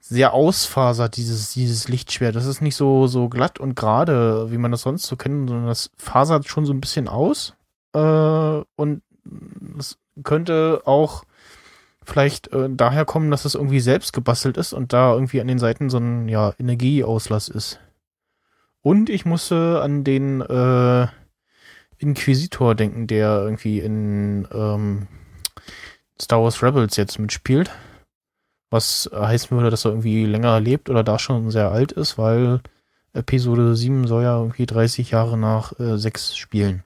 [0.00, 2.34] sehr ausfasert, dieses, dieses Lichtschwert.
[2.34, 5.66] Das ist nicht so, so glatt und gerade, wie man das sonst so kennt, sondern
[5.66, 7.54] das fasert schon so ein bisschen aus.
[7.92, 9.02] Äh, und
[9.78, 11.24] es könnte auch
[12.06, 15.58] vielleicht äh, daher kommen, dass es irgendwie selbst gebastelt ist und da irgendwie an den
[15.58, 17.80] Seiten so ein ja, Energieauslass ist.
[18.82, 21.08] Und ich musste an den äh,
[21.98, 25.08] Inquisitor denken, der irgendwie in ähm,
[26.20, 27.70] Star Wars Rebels jetzt mitspielt.
[28.70, 32.60] Was heißen würde, dass er irgendwie länger lebt oder da schon sehr alt ist, weil
[33.12, 36.84] Episode 7 soll ja irgendwie 30 Jahre nach äh, 6 spielen.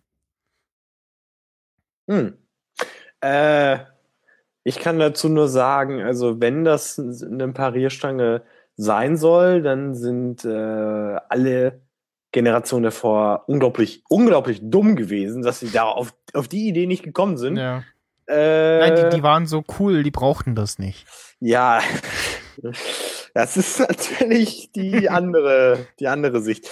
[2.08, 2.34] Hm.
[3.20, 3.78] Äh,
[4.64, 8.42] ich kann dazu nur sagen, also wenn das eine Parierstange
[8.76, 10.48] sein soll, dann sind äh,
[11.28, 11.80] alle
[12.32, 17.36] Generationen davor unglaublich, unglaublich dumm gewesen, dass sie da auf, auf die Idee nicht gekommen
[17.36, 17.56] sind.
[17.56, 17.82] Ja.
[18.28, 21.06] Äh, Nein, die, die waren so cool, die brauchten das nicht.
[21.40, 21.80] Ja,
[23.34, 26.68] das ist natürlich die andere, die andere Sicht.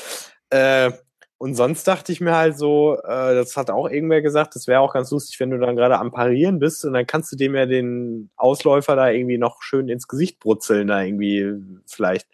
[0.51, 0.93] Äh,
[1.39, 4.81] und sonst dachte ich mir halt so, äh, das hat auch irgendwer gesagt, das wäre
[4.81, 7.55] auch ganz lustig, wenn du dann gerade am Parieren bist und dann kannst du dem
[7.55, 11.55] ja den Ausläufer da irgendwie noch schön ins Gesicht brutzeln, da irgendwie
[11.87, 12.27] vielleicht.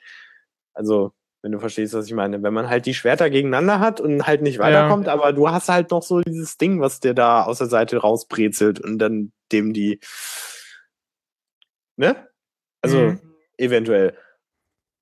[0.73, 1.13] Also,
[1.43, 2.43] wenn du verstehst, was ich meine.
[2.43, 5.91] Wenn man halt die Schwerter gegeneinander hat und halt nicht weiterkommt, aber du hast halt
[5.91, 10.01] noch so dieses Ding, was dir da aus der Seite rausbrezelt und dann dem die,
[11.97, 12.29] ne?
[12.81, 13.21] Also, Mhm.
[13.59, 14.17] eventuell.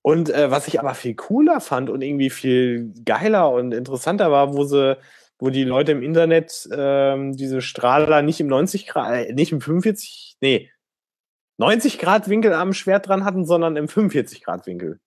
[0.02, 4.52] Und äh, was ich aber viel cooler fand und irgendwie viel geiler und interessanter war,
[4.52, 4.98] wo sie,
[5.38, 9.60] wo die Leute im Internet ähm, diese Strahler nicht im 90 Grad, äh, nicht im
[9.60, 10.70] 45, nee,
[11.58, 14.98] 90 Grad Winkel am Schwert dran hatten, sondern im 45 Grad Winkel.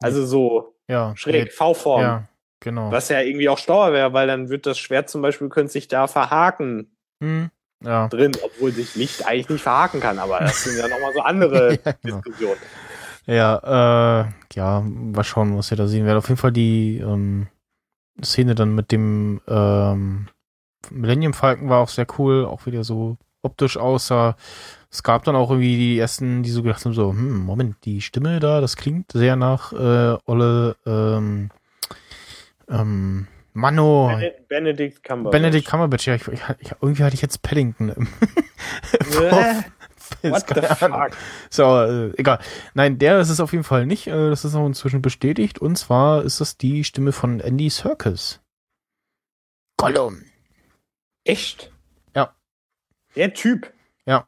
[0.00, 1.14] Also so Ja.
[1.16, 2.00] schräg, V-Form.
[2.02, 2.28] Ja,
[2.60, 2.90] genau.
[2.90, 5.88] Was ja irgendwie auch schlauer wäre, weil dann wird das Schwert zum Beispiel, könnte sich
[5.88, 7.50] da verhaken Hm,
[7.82, 8.08] ja.
[8.08, 11.78] drin, obwohl sich Licht eigentlich nicht verhaken kann, aber das sind ja nochmal so andere
[11.84, 12.16] Ja, genau.
[12.22, 12.60] Diskussionen.
[13.26, 16.18] Ja, äh, ja, mal schauen, was wir da sehen werden.
[16.18, 17.48] Auf jeden Fall die ähm,
[18.22, 20.28] Szene dann mit dem ähm,
[20.90, 24.36] Millennium Falcon war auch sehr cool, auch wieder so optisch aussah.
[24.90, 28.00] Es gab dann auch irgendwie die ersten, die so gedacht haben, so, hm, Moment, die
[28.00, 31.50] Stimme da, das klingt sehr nach äh, Olle ähm,
[32.68, 35.32] ähm, Mano, Bene- Benedict Cumberbatch.
[35.32, 36.06] Benedict Cumberbatch.
[36.06, 38.06] Ja, ich, ich, irgendwie hatte ich jetzt Paddington im
[39.22, 39.62] Äh,
[40.22, 41.16] What the fuck?
[41.50, 42.38] So, äh, egal.
[42.74, 44.06] Nein, der ist es auf jeden Fall nicht.
[44.06, 45.58] Äh, das ist auch inzwischen bestätigt.
[45.58, 48.40] Und zwar ist das die Stimme von Andy Serkis.
[49.76, 50.22] Gollum.
[51.24, 51.72] Echt?
[52.14, 52.34] Ja.
[53.14, 53.72] Der Typ.
[54.06, 54.26] Ja.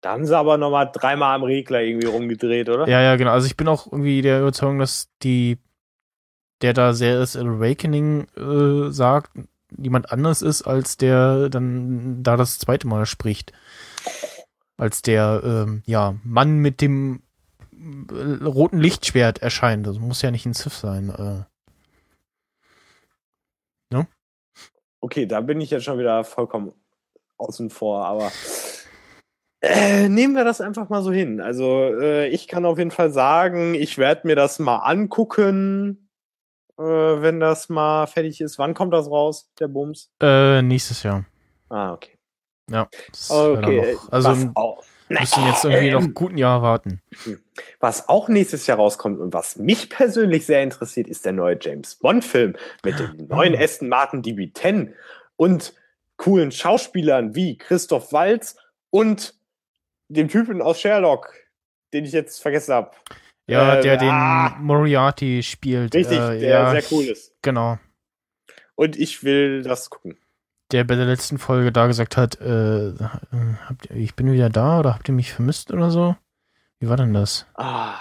[0.00, 2.88] Da haben sie aber nochmal dreimal am Regler irgendwie rumgedreht, oder?
[2.88, 3.32] Ja, ja, genau.
[3.32, 5.58] Also ich bin auch irgendwie der Überzeugung, dass die,
[6.62, 9.32] der da sehr ist Awakening äh, sagt,
[9.76, 13.52] jemand anders ist, als der dann da das zweite Mal spricht.
[14.76, 17.22] Als der, ähm, ja, Mann mit dem
[17.72, 19.86] äh, roten Lichtschwert erscheint.
[19.86, 21.10] Das muss ja nicht ein Sith sein.
[21.10, 21.44] Äh.
[25.00, 26.72] Okay, da bin ich jetzt schon wieder vollkommen
[27.36, 28.32] außen vor, aber
[29.60, 31.40] äh, nehmen wir das einfach mal so hin.
[31.40, 36.08] Also äh, ich kann auf jeden Fall sagen, ich werde mir das mal angucken.
[36.78, 38.58] äh, wenn das mal fertig ist.
[38.58, 40.10] Wann kommt das raus, der Bums?
[40.20, 41.24] Äh, nächstes Jahr.
[41.68, 42.15] Ah, okay.
[42.70, 42.88] Ja.
[43.28, 47.00] Okay, also auch, müssen jetzt irgendwie noch einen guten Jahr warten.
[47.80, 51.94] was auch nächstes Jahr rauskommt und was mich persönlich sehr interessiert, ist der neue James
[51.96, 53.60] Bond-Film mit dem neuen Ah.
[53.60, 54.92] Aston Martin DB10
[55.36, 55.74] und
[56.16, 58.56] coolen Schauspielern wie Christoph Waltz
[58.90, 59.34] und
[60.08, 61.32] dem Typen aus Sherlock,
[61.92, 62.90] den ich jetzt vergessen habe.
[63.48, 64.56] Ja, Äh, der den ah.
[64.60, 65.94] Moriarty spielt.
[65.94, 67.32] Richtig, äh, der ja, sehr cool ist.
[67.42, 67.78] Genau.
[68.74, 70.18] Und ich will das gucken.
[70.72, 72.92] Der bei der letzten Folge da gesagt hat, äh,
[73.68, 76.16] habt ihr, ich bin wieder da oder habt ihr mich vermisst oder so?
[76.80, 77.46] Wie war denn das?
[77.54, 77.94] Ah,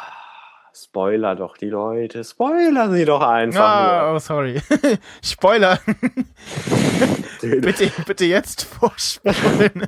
[0.78, 2.22] Spoiler doch die Leute.
[2.26, 4.62] Spoiler sie doch einfach Ah, oh, sorry.
[5.24, 5.80] Spoiler.
[7.42, 9.88] bitte, bitte jetzt vorspulen.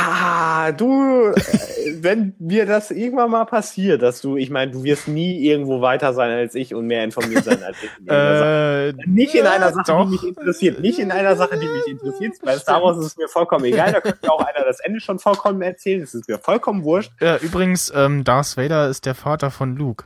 [0.00, 5.08] Ah, du, äh, wenn mir das irgendwann mal passiert, dass du, ich meine, du wirst
[5.08, 7.90] nie irgendwo weiter sein als ich und mehr informiert sein als ich.
[7.98, 10.04] in äh, Nicht in einer Sache, doch.
[10.04, 10.78] die mich interessiert.
[10.80, 12.34] Nicht in einer Sache, die mich interessiert.
[12.42, 13.92] Bei Star Wars ist es mir vollkommen egal.
[13.92, 16.00] Da könnte mir auch einer das Ende schon vollkommen erzählen.
[16.02, 17.10] Es ist mir vollkommen wurscht.
[17.20, 20.04] Ja, übrigens, ähm, Darth Vader ist der Vater von Luke.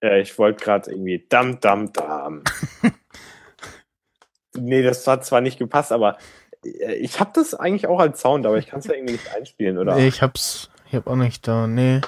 [0.00, 2.44] Ja, ich wollte gerade irgendwie dam, dam, dam.
[4.60, 6.18] nee, das hat zwar nicht gepasst, aber
[6.64, 9.32] äh, ich habe das eigentlich auch als Sound, aber ich kann es ja irgendwie nicht
[9.34, 9.94] einspielen, oder?
[9.94, 12.00] Nee, ich hab's, ich hab auch nicht da, nee.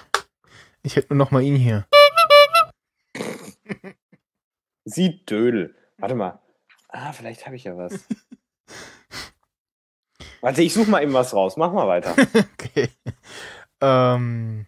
[0.82, 1.86] Ich hätte nur noch mal ihn hier.
[4.84, 5.74] Sie Dödel.
[5.98, 6.40] Warte mal.
[6.88, 7.92] Ah, vielleicht habe ich ja was.
[10.40, 11.58] Warte, ich suche mal eben was raus.
[11.58, 12.14] Mach mal weiter.
[12.54, 12.88] Okay.
[13.82, 14.66] Ähm,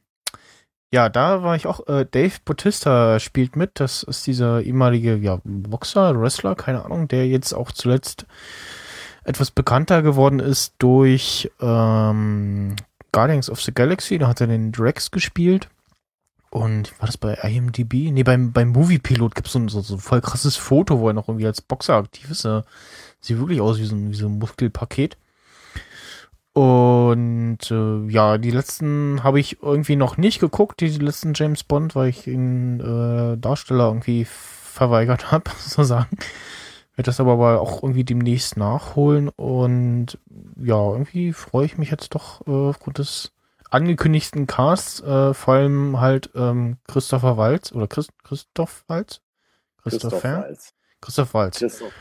[0.93, 3.81] ja, da war ich auch, äh, Dave Bautista spielt mit.
[3.81, 8.27] Das ist dieser ehemalige, ja, Boxer, Wrestler, keine Ahnung, der jetzt auch zuletzt
[9.25, 12.77] etwas bekannter geworden ist durch ähm,
[13.13, 14.19] Guardians of the Galaxy.
[14.19, 15.69] Da hat er den Drax gespielt.
[16.51, 18.11] Und war das bei IMDb?
[18.13, 21.09] Nee, beim, beim Movie-Pilot gibt es so, ein- so, so ein voll krasses Foto, wo
[21.09, 22.45] er noch irgendwie als Boxer aktiv ist.
[22.45, 22.67] Er
[23.21, 25.17] sieht wirklich aus wie so wie so ein Muskelpaket.
[26.55, 31.65] Und äh, ja, die letzten habe ich irgendwie noch nicht geguckt, die, die letzten James
[31.65, 36.19] Bond, weil ich den äh, Darsteller irgendwie verweigert habe, sozusagen.
[36.95, 40.19] Werde das aber mal auch irgendwie demnächst nachholen und
[40.63, 43.33] ja, irgendwie freue ich mich jetzt doch äh, aufgrund des
[43.71, 49.23] angekündigten Casts, äh, vor allem halt ähm, Christopher Waltz oder Christ Christoph Waltz?
[49.83, 50.43] Christopher?
[50.43, 50.75] Waltz.
[51.01, 51.59] Christoph Waltz.
[51.59, 51.93] Christoph.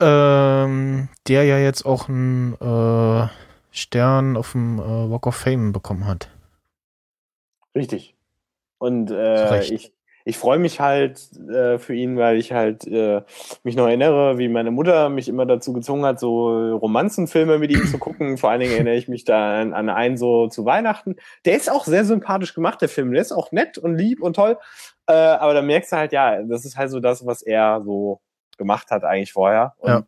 [0.00, 3.28] Ähm, der ja jetzt auch einen äh,
[3.70, 6.28] Stern auf dem äh, Walk of Fame bekommen hat.
[7.74, 8.16] Richtig.
[8.78, 9.92] Und äh, ich,
[10.24, 13.22] ich freue mich halt äh, für ihn, weil ich halt äh,
[13.62, 17.86] mich noch erinnere, wie meine Mutter mich immer dazu gezwungen hat, so Romanzenfilme mit ihm
[17.86, 18.38] zu gucken.
[18.38, 21.16] Vor allen Dingen erinnere ich mich da an, an einen so zu Weihnachten.
[21.44, 23.12] Der ist auch sehr sympathisch gemacht, der Film.
[23.12, 24.58] Der ist auch nett und lieb und toll.
[25.06, 28.20] Äh, aber da merkst du halt, ja, das ist halt so das, was er so
[28.56, 29.74] gemacht hat eigentlich vorher.
[29.78, 30.02] Und Ja.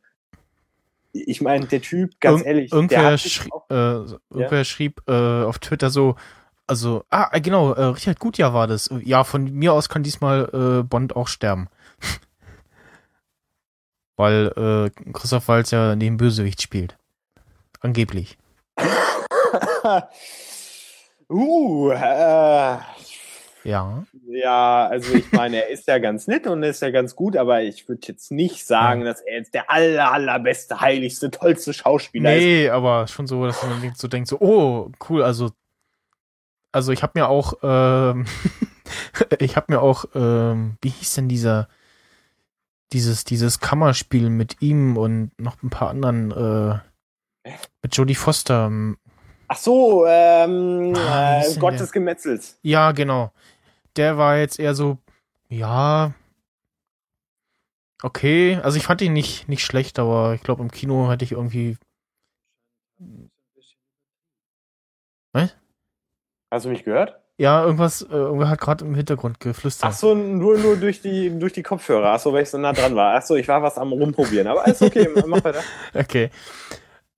[1.12, 5.90] Ich meine, der Typ, ganz Irgend- ehrlich, Irgendwer, schrie, äh, irgendwer schrieb äh, auf Twitter
[5.90, 6.16] so,
[6.66, 8.88] also, ah, äh, genau, äh, Richard Gutjahr war das.
[9.02, 11.68] Ja, von mir aus kann diesmal äh, Bond auch sterben.
[14.16, 16.96] Weil äh, Christoph Waltz ja neben Bösewicht spielt.
[17.80, 18.38] Angeblich.
[21.28, 22.78] uh, äh,
[23.64, 24.04] Ja.
[24.28, 27.36] Ja, also ich meine, er ist ja ganz nett und er ist ja ganz gut,
[27.36, 32.34] aber ich würde jetzt nicht sagen, dass er jetzt der aller, allerbeste, heiligste, tollste Schauspieler
[32.34, 32.42] ist.
[32.42, 35.50] Nee, aber schon so, dass man so denkt, so, oh, cool, also,
[36.72, 38.26] also ich habe mir auch, ähm,
[39.38, 41.68] ich habe mir auch, ähm, wie hieß denn dieser,
[42.92, 46.30] dieses, dieses Kammerspiel mit ihm und noch ein paar anderen,
[47.44, 47.50] äh,
[47.82, 48.66] mit Jodie Foster.
[48.66, 48.96] ähm,
[49.48, 51.80] Ach so, ähm, Ah, äh, denn Gott der?
[51.80, 52.58] des Gemetzels.
[52.62, 53.32] Ja, genau.
[53.96, 54.98] Der war jetzt eher so,
[55.48, 56.14] ja,
[58.02, 58.58] okay.
[58.62, 61.76] Also ich fand ihn nicht, nicht schlecht, aber ich glaube im Kino hatte ich irgendwie,
[66.52, 67.18] Hast du mich gehört?
[67.38, 69.90] ja, irgendwas, äh, irgendwer hat gerade im Hintergrund geflüstert.
[69.90, 72.12] Ach so, nur, nur durch die, durch die Kopfhörer.
[72.12, 73.16] Ach so, weil ich so nah dran war.
[73.16, 74.46] Ach so, ich war was am rumprobieren.
[74.46, 75.62] Aber alles okay, mach weiter.
[75.94, 76.30] Okay.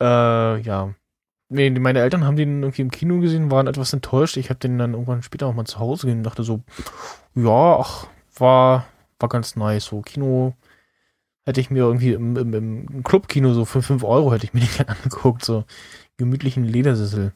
[0.01, 0.95] Äh, ja.
[1.51, 4.37] Nee, meine Eltern haben den irgendwie im Kino gesehen, waren etwas enttäuscht.
[4.37, 6.63] Ich habe den dann irgendwann später auch mal zu Hause gesehen und dachte so,
[7.35, 8.07] ja, ach,
[8.37, 8.87] war,
[9.19, 9.85] war ganz nice.
[9.85, 10.55] So, Kino
[11.45, 14.61] hätte ich mir irgendwie im, im, im Clubkino so für 5 Euro hätte ich mir
[14.61, 15.45] den gerne angeguckt.
[15.45, 15.65] So
[16.17, 17.33] gemütlichen Ledersessel.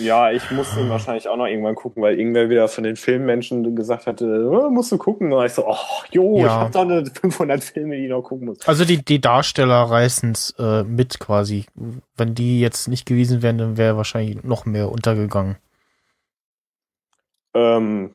[0.00, 3.74] Ja, ich muss ihn wahrscheinlich auch noch irgendwann gucken, weil irgendwer wieder von den Filmmenschen
[3.76, 5.32] gesagt hatte, oh, musst du gucken.
[5.32, 5.76] Und ich so, oh,
[6.10, 6.60] jo, ich Ja.
[6.60, 8.66] hab doch eine 500 Filme, die ich noch gucken muss.
[8.66, 11.66] Also die, die Darsteller reißen es äh, mit quasi.
[12.16, 15.56] Wenn die jetzt nicht gewesen wären, dann wäre wahrscheinlich noch mehr untergegangen.
[17.54, 18.14] Ähm,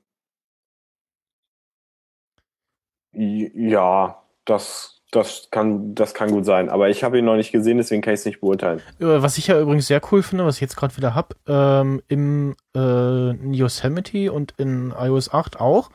[3.14, 6.70] ja, das, das kann, das kann gut sein.
[6.70, 8.80] Aber ich habe ihn noch nicht gesehen, deswegen kann ich es nicht beurteilen.
[9.00, 12.02] Äh, Was ich ja übrigens sehr cool finde, was ich jetzt gerade wieder hab, ähm,
[12.08, 15.90] im äh, Yosemite und in iOS 8 auch.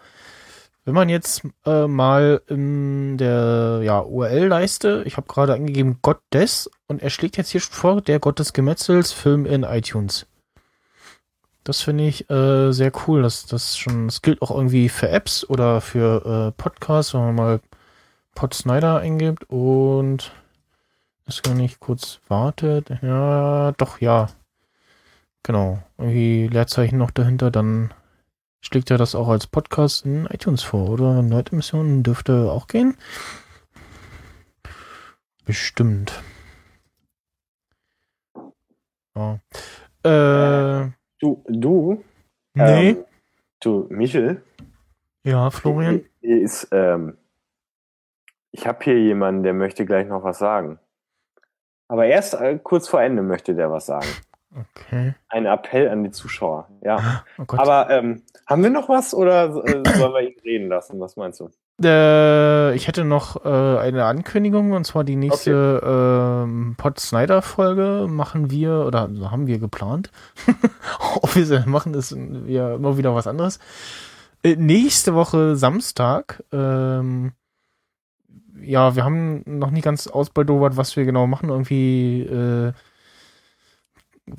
[0.85, 6.71] Wenn man jetzt äh, mal in der ja, URL-Leiste, ich habe gerade angegeben Gott des
[6.87, 10.27] und er schlägt jetzt hier schon vor, der Gott des Gemetzels, Film in iTunes.
[11.63, 13.21] Das finde ich äh, sehr cool.
[13.21, 17.35] dass das schon, das gilt auch irgendwie für Apps oder für äh, Podcasts, wenn man
[17.35, 17.61] mal
[18.39, 20.33] Pod Snyder eingibt und
[21.27, 22.89] ist gar nicht kurz wartet.
[23.03, 24.29] Ja, doch, ja.
[25.43, 25.83] Genau.
[25.99, 27.93] Irgendwie Leerzeichen noch dahinter, dann
[28.61, 31.21] schlägt er das auch als Podcast in iTunes vor, oder?
[31.23, 32.97] Neuemissionen dürfte auch gehen.
[35.45, 36.23] Bestimmt.
[39.17, 39.41] Ja.
[40.05, 40.91] Äh,
[41.21, 42.05] Du, du,
[42.55, 42.91] nee.
[42.91, 43.05] ähm,
[43.59, 44.45] du, Michel,
[45.25, 46.05] ja, Florian.
[46.21, 47.19] ist, ähm,
[48.59, 50.81] ich habe hier jemanden, der möchte gleich noch was sagen.
[51.87, 54.09] Aber erst äh, kurz vor Ende möchte der was sagen.
[54.51, 55.15] Okay.
[55.29, 56.69] Ein Appell an die Zuschauer.
[56.83, 57.23] Ja.
[57.39, 57.45] Oh.
[57.57, 60.99] Aber ähm, haben wir noch was oder äh, sollen wir ihn reden lassen?
[60.99, 61.51] Was meinst du?
[61.81, 65.81] Äh, ich hätte noch äh, eine Ankündigung und zwar die nächste
[66.45, 70.11] ähm, Pod Snyder Folge machen wir oder haben wir geplant.
[71.35, 72.17] Sie machen, ist
[72.47, 73.61] ja immer wieder was anderes.
[74.43, 76.43] Äh, nächste Woche Samstag.
[76.53, 77.33] Ähm,
[78.63, 81.49] ja, wir haben noch nie ganz ausbaldowert, was wir genau machen.
[81.51, 82.73] Irgendwie äh,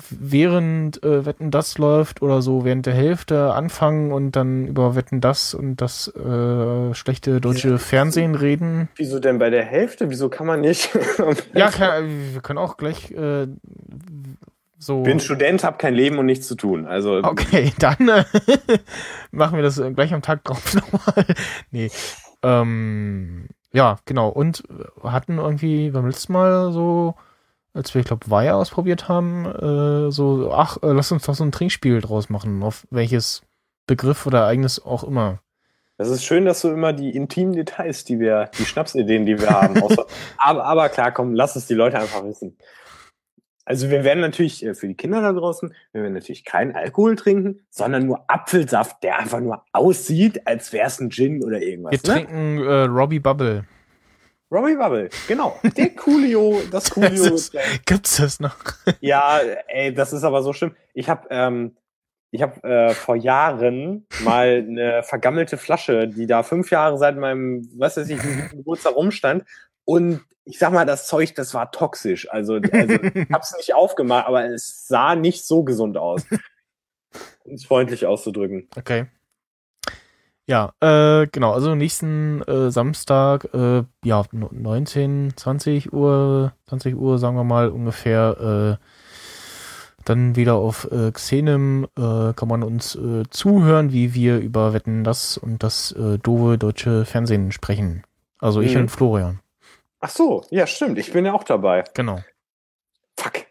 [0.08, 5.20] während äh, Wetten das läuft oder so während der Hälfte anfangen und dann über Wetten
[5.20, 7.78] das und das äh, schlechte deutsche Ja.
[7.78, 8.88] Fernsehen reden.
[8.94, 10.08] Wieso denn bei der Hälfte?
[10.10, 10.90] Wieso kann man nicht?
[11.54, 13.48] Ja, kann, wir können auch gleich äh,
[14.78, 15.02] so.
[15.02, 16.86] bin Student, habe kein Leben und nichts zu tun.
[16.86, 18.24] Also Okay, dann äh,
[19.32, 21.24] machen wir das gleich am Tag drauf nochmal.
[21.72, 21.90] nee.
[22.42, 24.28] Ähm, ja, genau.
[24.28, 24.64] Und
[25.02, 27.14] hatten irgendwie beim letzten Mal so,
[27.72, 31.44] als wir, ich glaube, Weiher ausprobiert haben, äh, so, ach, äh, lass uns doch so
[31.44, 33.42] ein Trinkspiel draus machen, auf welches
[33.86, 35.40] Begriff oder Ereignis auch immer.
[35.96, 39.50] Das ist schön, dass du immer die intimen Details, die wir, die Schnapsideen, die wir
[39.50, 39.82] haben,
[40.38, 42.56] aber, aber klar, komm, lass es die Leute einfach wissen.
[43.70, 47.14] Also wir werden natürlich äh, für die Kinder da draußen, wir werden natürlich keinen Alkohol
[47.14, 51.92] trinken, sondern nur Apfelsaft, der einfach nur aussieht, als wäre es ein Gin oder irgendwas.
[51.92, 52.02] Wir ne?
[52.26, 53.64] trinken äh, Robbie Bubble.
[54.50, 55.56] Robbie Bubble, genau.
[55.76, 57.10] Der Coolio, das Coolio.
[57.10, 57.56] Das ist-
[57.86, 58.56] Gibt's das noch?
[59.00, 59.38] Ja,
[59.68, 60.74] ey, das ist aber so schlimm.
[60.92, 61.76] Ich habe ähm,
[62.32, 67.68] ich habe äh, vor Jahren mal eine vergammelte Flasche, die da fünf Jahre seit meinem,
[67.76, 68.18] was weiß ich,
[68.50, 69.44] Geburtstag rumstand.
[69.84, 72.30] Und ich sag mal, das Zeug, das war toxisch.
[72.30, 76.24] Also, also ich hab's nicht aufgemacht, aber es sah nicht so gesund aus.
[77.44, 78.68] Um es freundlich auszudrücken.
[78.76, 79.06] Okay.
[80.46, 87.18] Ja, äh, genau, also nächsten äh, Samstag, äh, ja, no- 19, 20 Uhr, 20 Uhr,
[87.18, 88.84] sagen wir mal ungefähr, äh,
[90.04, 95.02] dann wieder auf äh, Xenem äh, kann man uns äh, zuhören, wie wir über Wetten
[95.04, 98.04] das und das doofe deutsche Fernsehen sprechen.
[98.38, 98.82] Also ich Mhm.
[98.82, 99.40] und Florian.
[100.00, 100.98] Ach so, ja, stimmt.
[100.98, 101.84] Ich bin ja auch dabei.
[101.94, 102.20] Genau.
[103.18, 103.32] Fuck.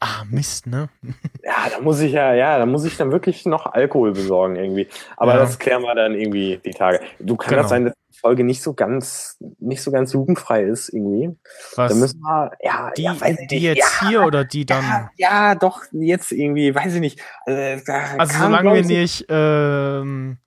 [0.00, 0.88] Ah, Mist, ne?
[1.42, 4.86] Ja, da muss ich ja, ja, da muss ich dann wirklich noch Alkohol besorgen irgendwie.
[5.16, 5.38] Aber Ja.
[5.40, 7.00] das klären wir dann irgendwie die Tage.
[7.18, 7.62] Du kann Genau.
[7.62, 11.36] das sein, dass die Folge nicht so ganz, nicht so ganz jugendfrei ist irgendwie.
[11.74, 11.90] Was?
[11.92, 13.16] Da müssen wir, ja, die, ja,
[13.50, 15.10] die jetzt ja, hier oder die dann?
[15.16, 17.20] Ja, doch, jetzt irgendwie, weiß ich nicht.
[17.44, 20.38] Also, da Also kam, solange wir nicht ähm,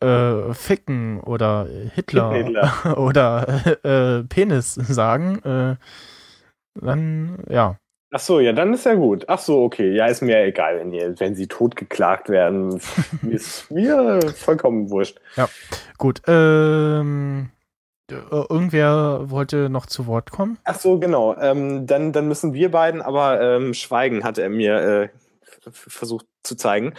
[0.00, 2.98] äh, Ficken oder Hitler, Hitler.
[2.98, 3.46] oder
[3.84, 5.76] äh, Penis sagen, äh,
[6.74, 7.76] dann ja.
[8.12, 9.24] Ach so, ja, dann ist ja gut.
[9.28, 9.94] Ach so, okay.
[9.94, 12.80] Ja, ist mir egal, wenn, ihr, wenn sie totgeklagt werden.
[13.30, 15.20] ist mir vollkommen wurscht.
[15.96, 16.20] Gut.
[16.26, 17.50] Ähm,
[18.10, 20.58] äh, irgendwer wollte noch zu Wort kommen?
[20.64, 21.36] Ach so, genau.
[21.36, 25.08] Ähm, dann, dann müssen wir beiden aber ähm, schweigen, hat er mir äh,
[25.70, 26.94] versucht zu zeigen.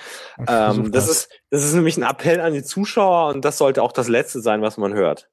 [0.48, 3.92] Ähm, das, ist, das ist nämlich ein Appell an die Zuschauer und das sollte auch
[3.92, 5.30] das Letzte sein, was man hört.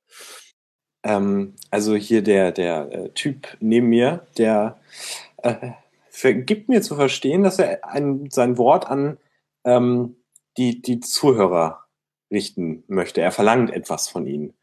[1.03, 4.79] Ähm, also hier der, der äh, Typ neben mir, der
[5.39, 5.73] äh,
[6.35, 9.19] gibt mir zu verstehen, dass er ein, sein Wort an
[9.65, 10.17] ähm,
[10.57, 11.85] die, die Zuhörer
[12.31, 13.21] richten möchte.
[13.21, 14.55] Er verlangt etwas von ihnen.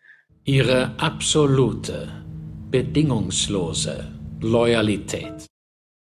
[0.44, 2.24] Ihre absolute,
[2.70, 4.12] bedingungslose
[4.42, 5.48] Loyalität.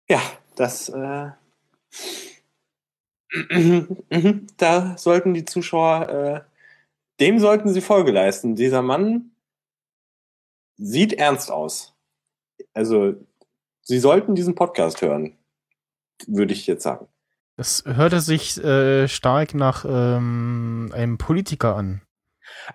[0.09, 0.21] Ja,
[0.55, 1.29] das, äh,
[4.57, 6.41] da sollten die Zuschauer, äh,
[7.19, 8.55] dem sollten sie Folge leisten.
[8.55, 9.31] Dieser Mann
[10.77, 11.95] sieht ernst aus.
[12.73, 13.15] Also,
[13.81, 15.37] sie sollten diesen Podcast hören,
[16.27, 17.07] würde ich jetzt sagen.
[17.55, 22.01] Das hörte sich äh, stark nach ähm, einem Politiker an.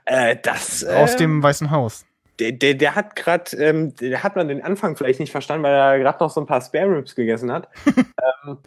[0.04, 2.06] Äh, das Aus dem Weißen Haus.
[2.38, 5.74] Der, der, der hat gerade, ähm, der hat man den Anfang vielleicht nicht verstanden, weil
[5.74, 7.68] er gerade noch so ein paar Spare Ribs gegessen hat.
[7.86, 8.58] ähm,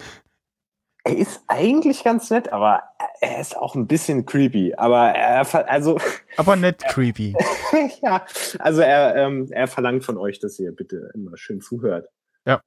[1.03, 2.83] er ist eigentlich ganz nett, aber
[3.21, 4.73] er ist auch ein bisschen creepy.
[4.75, 5.97] Aber er, also,
[6.37, 7.35] Aber nett creepy.
[8.01, 8.25] ja,
[8.59, 12.07] also er, ähm, er verlangt von euch, dass ihr bitte immer schön zuhört.
[12.45, 12.61] Ja.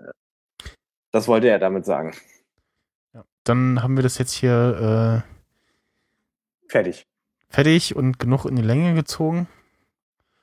[1.13, 2.15] Das wollte er damit sagen.
[3.13, 3.25] Ja.
[3.45, 7.07] Dann haben wir das jetzt hier äh, Fertig.
[7.49, 9.47] fertig und genug in die Länge gezogen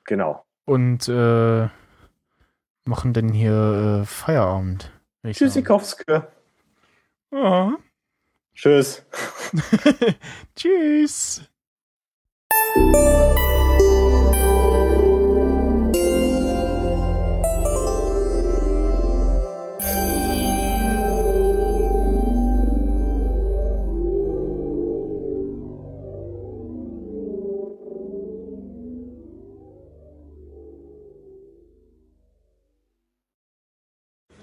[0.04, 0.44] Genau.
[0.64, 1.68] und äh,
[2.84, 4.90] machen dann hier äh, Feierabend.
[5.22, 6.41] würd
[7.32, 7.78] Ja.
[8.54, 9.02] Tschüss.
[10.54, 11.40] Tschüss.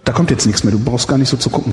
[0.04, 1.72] Da kommt jetzt nichts mehr, du brauchst gar nicht so zu gucken.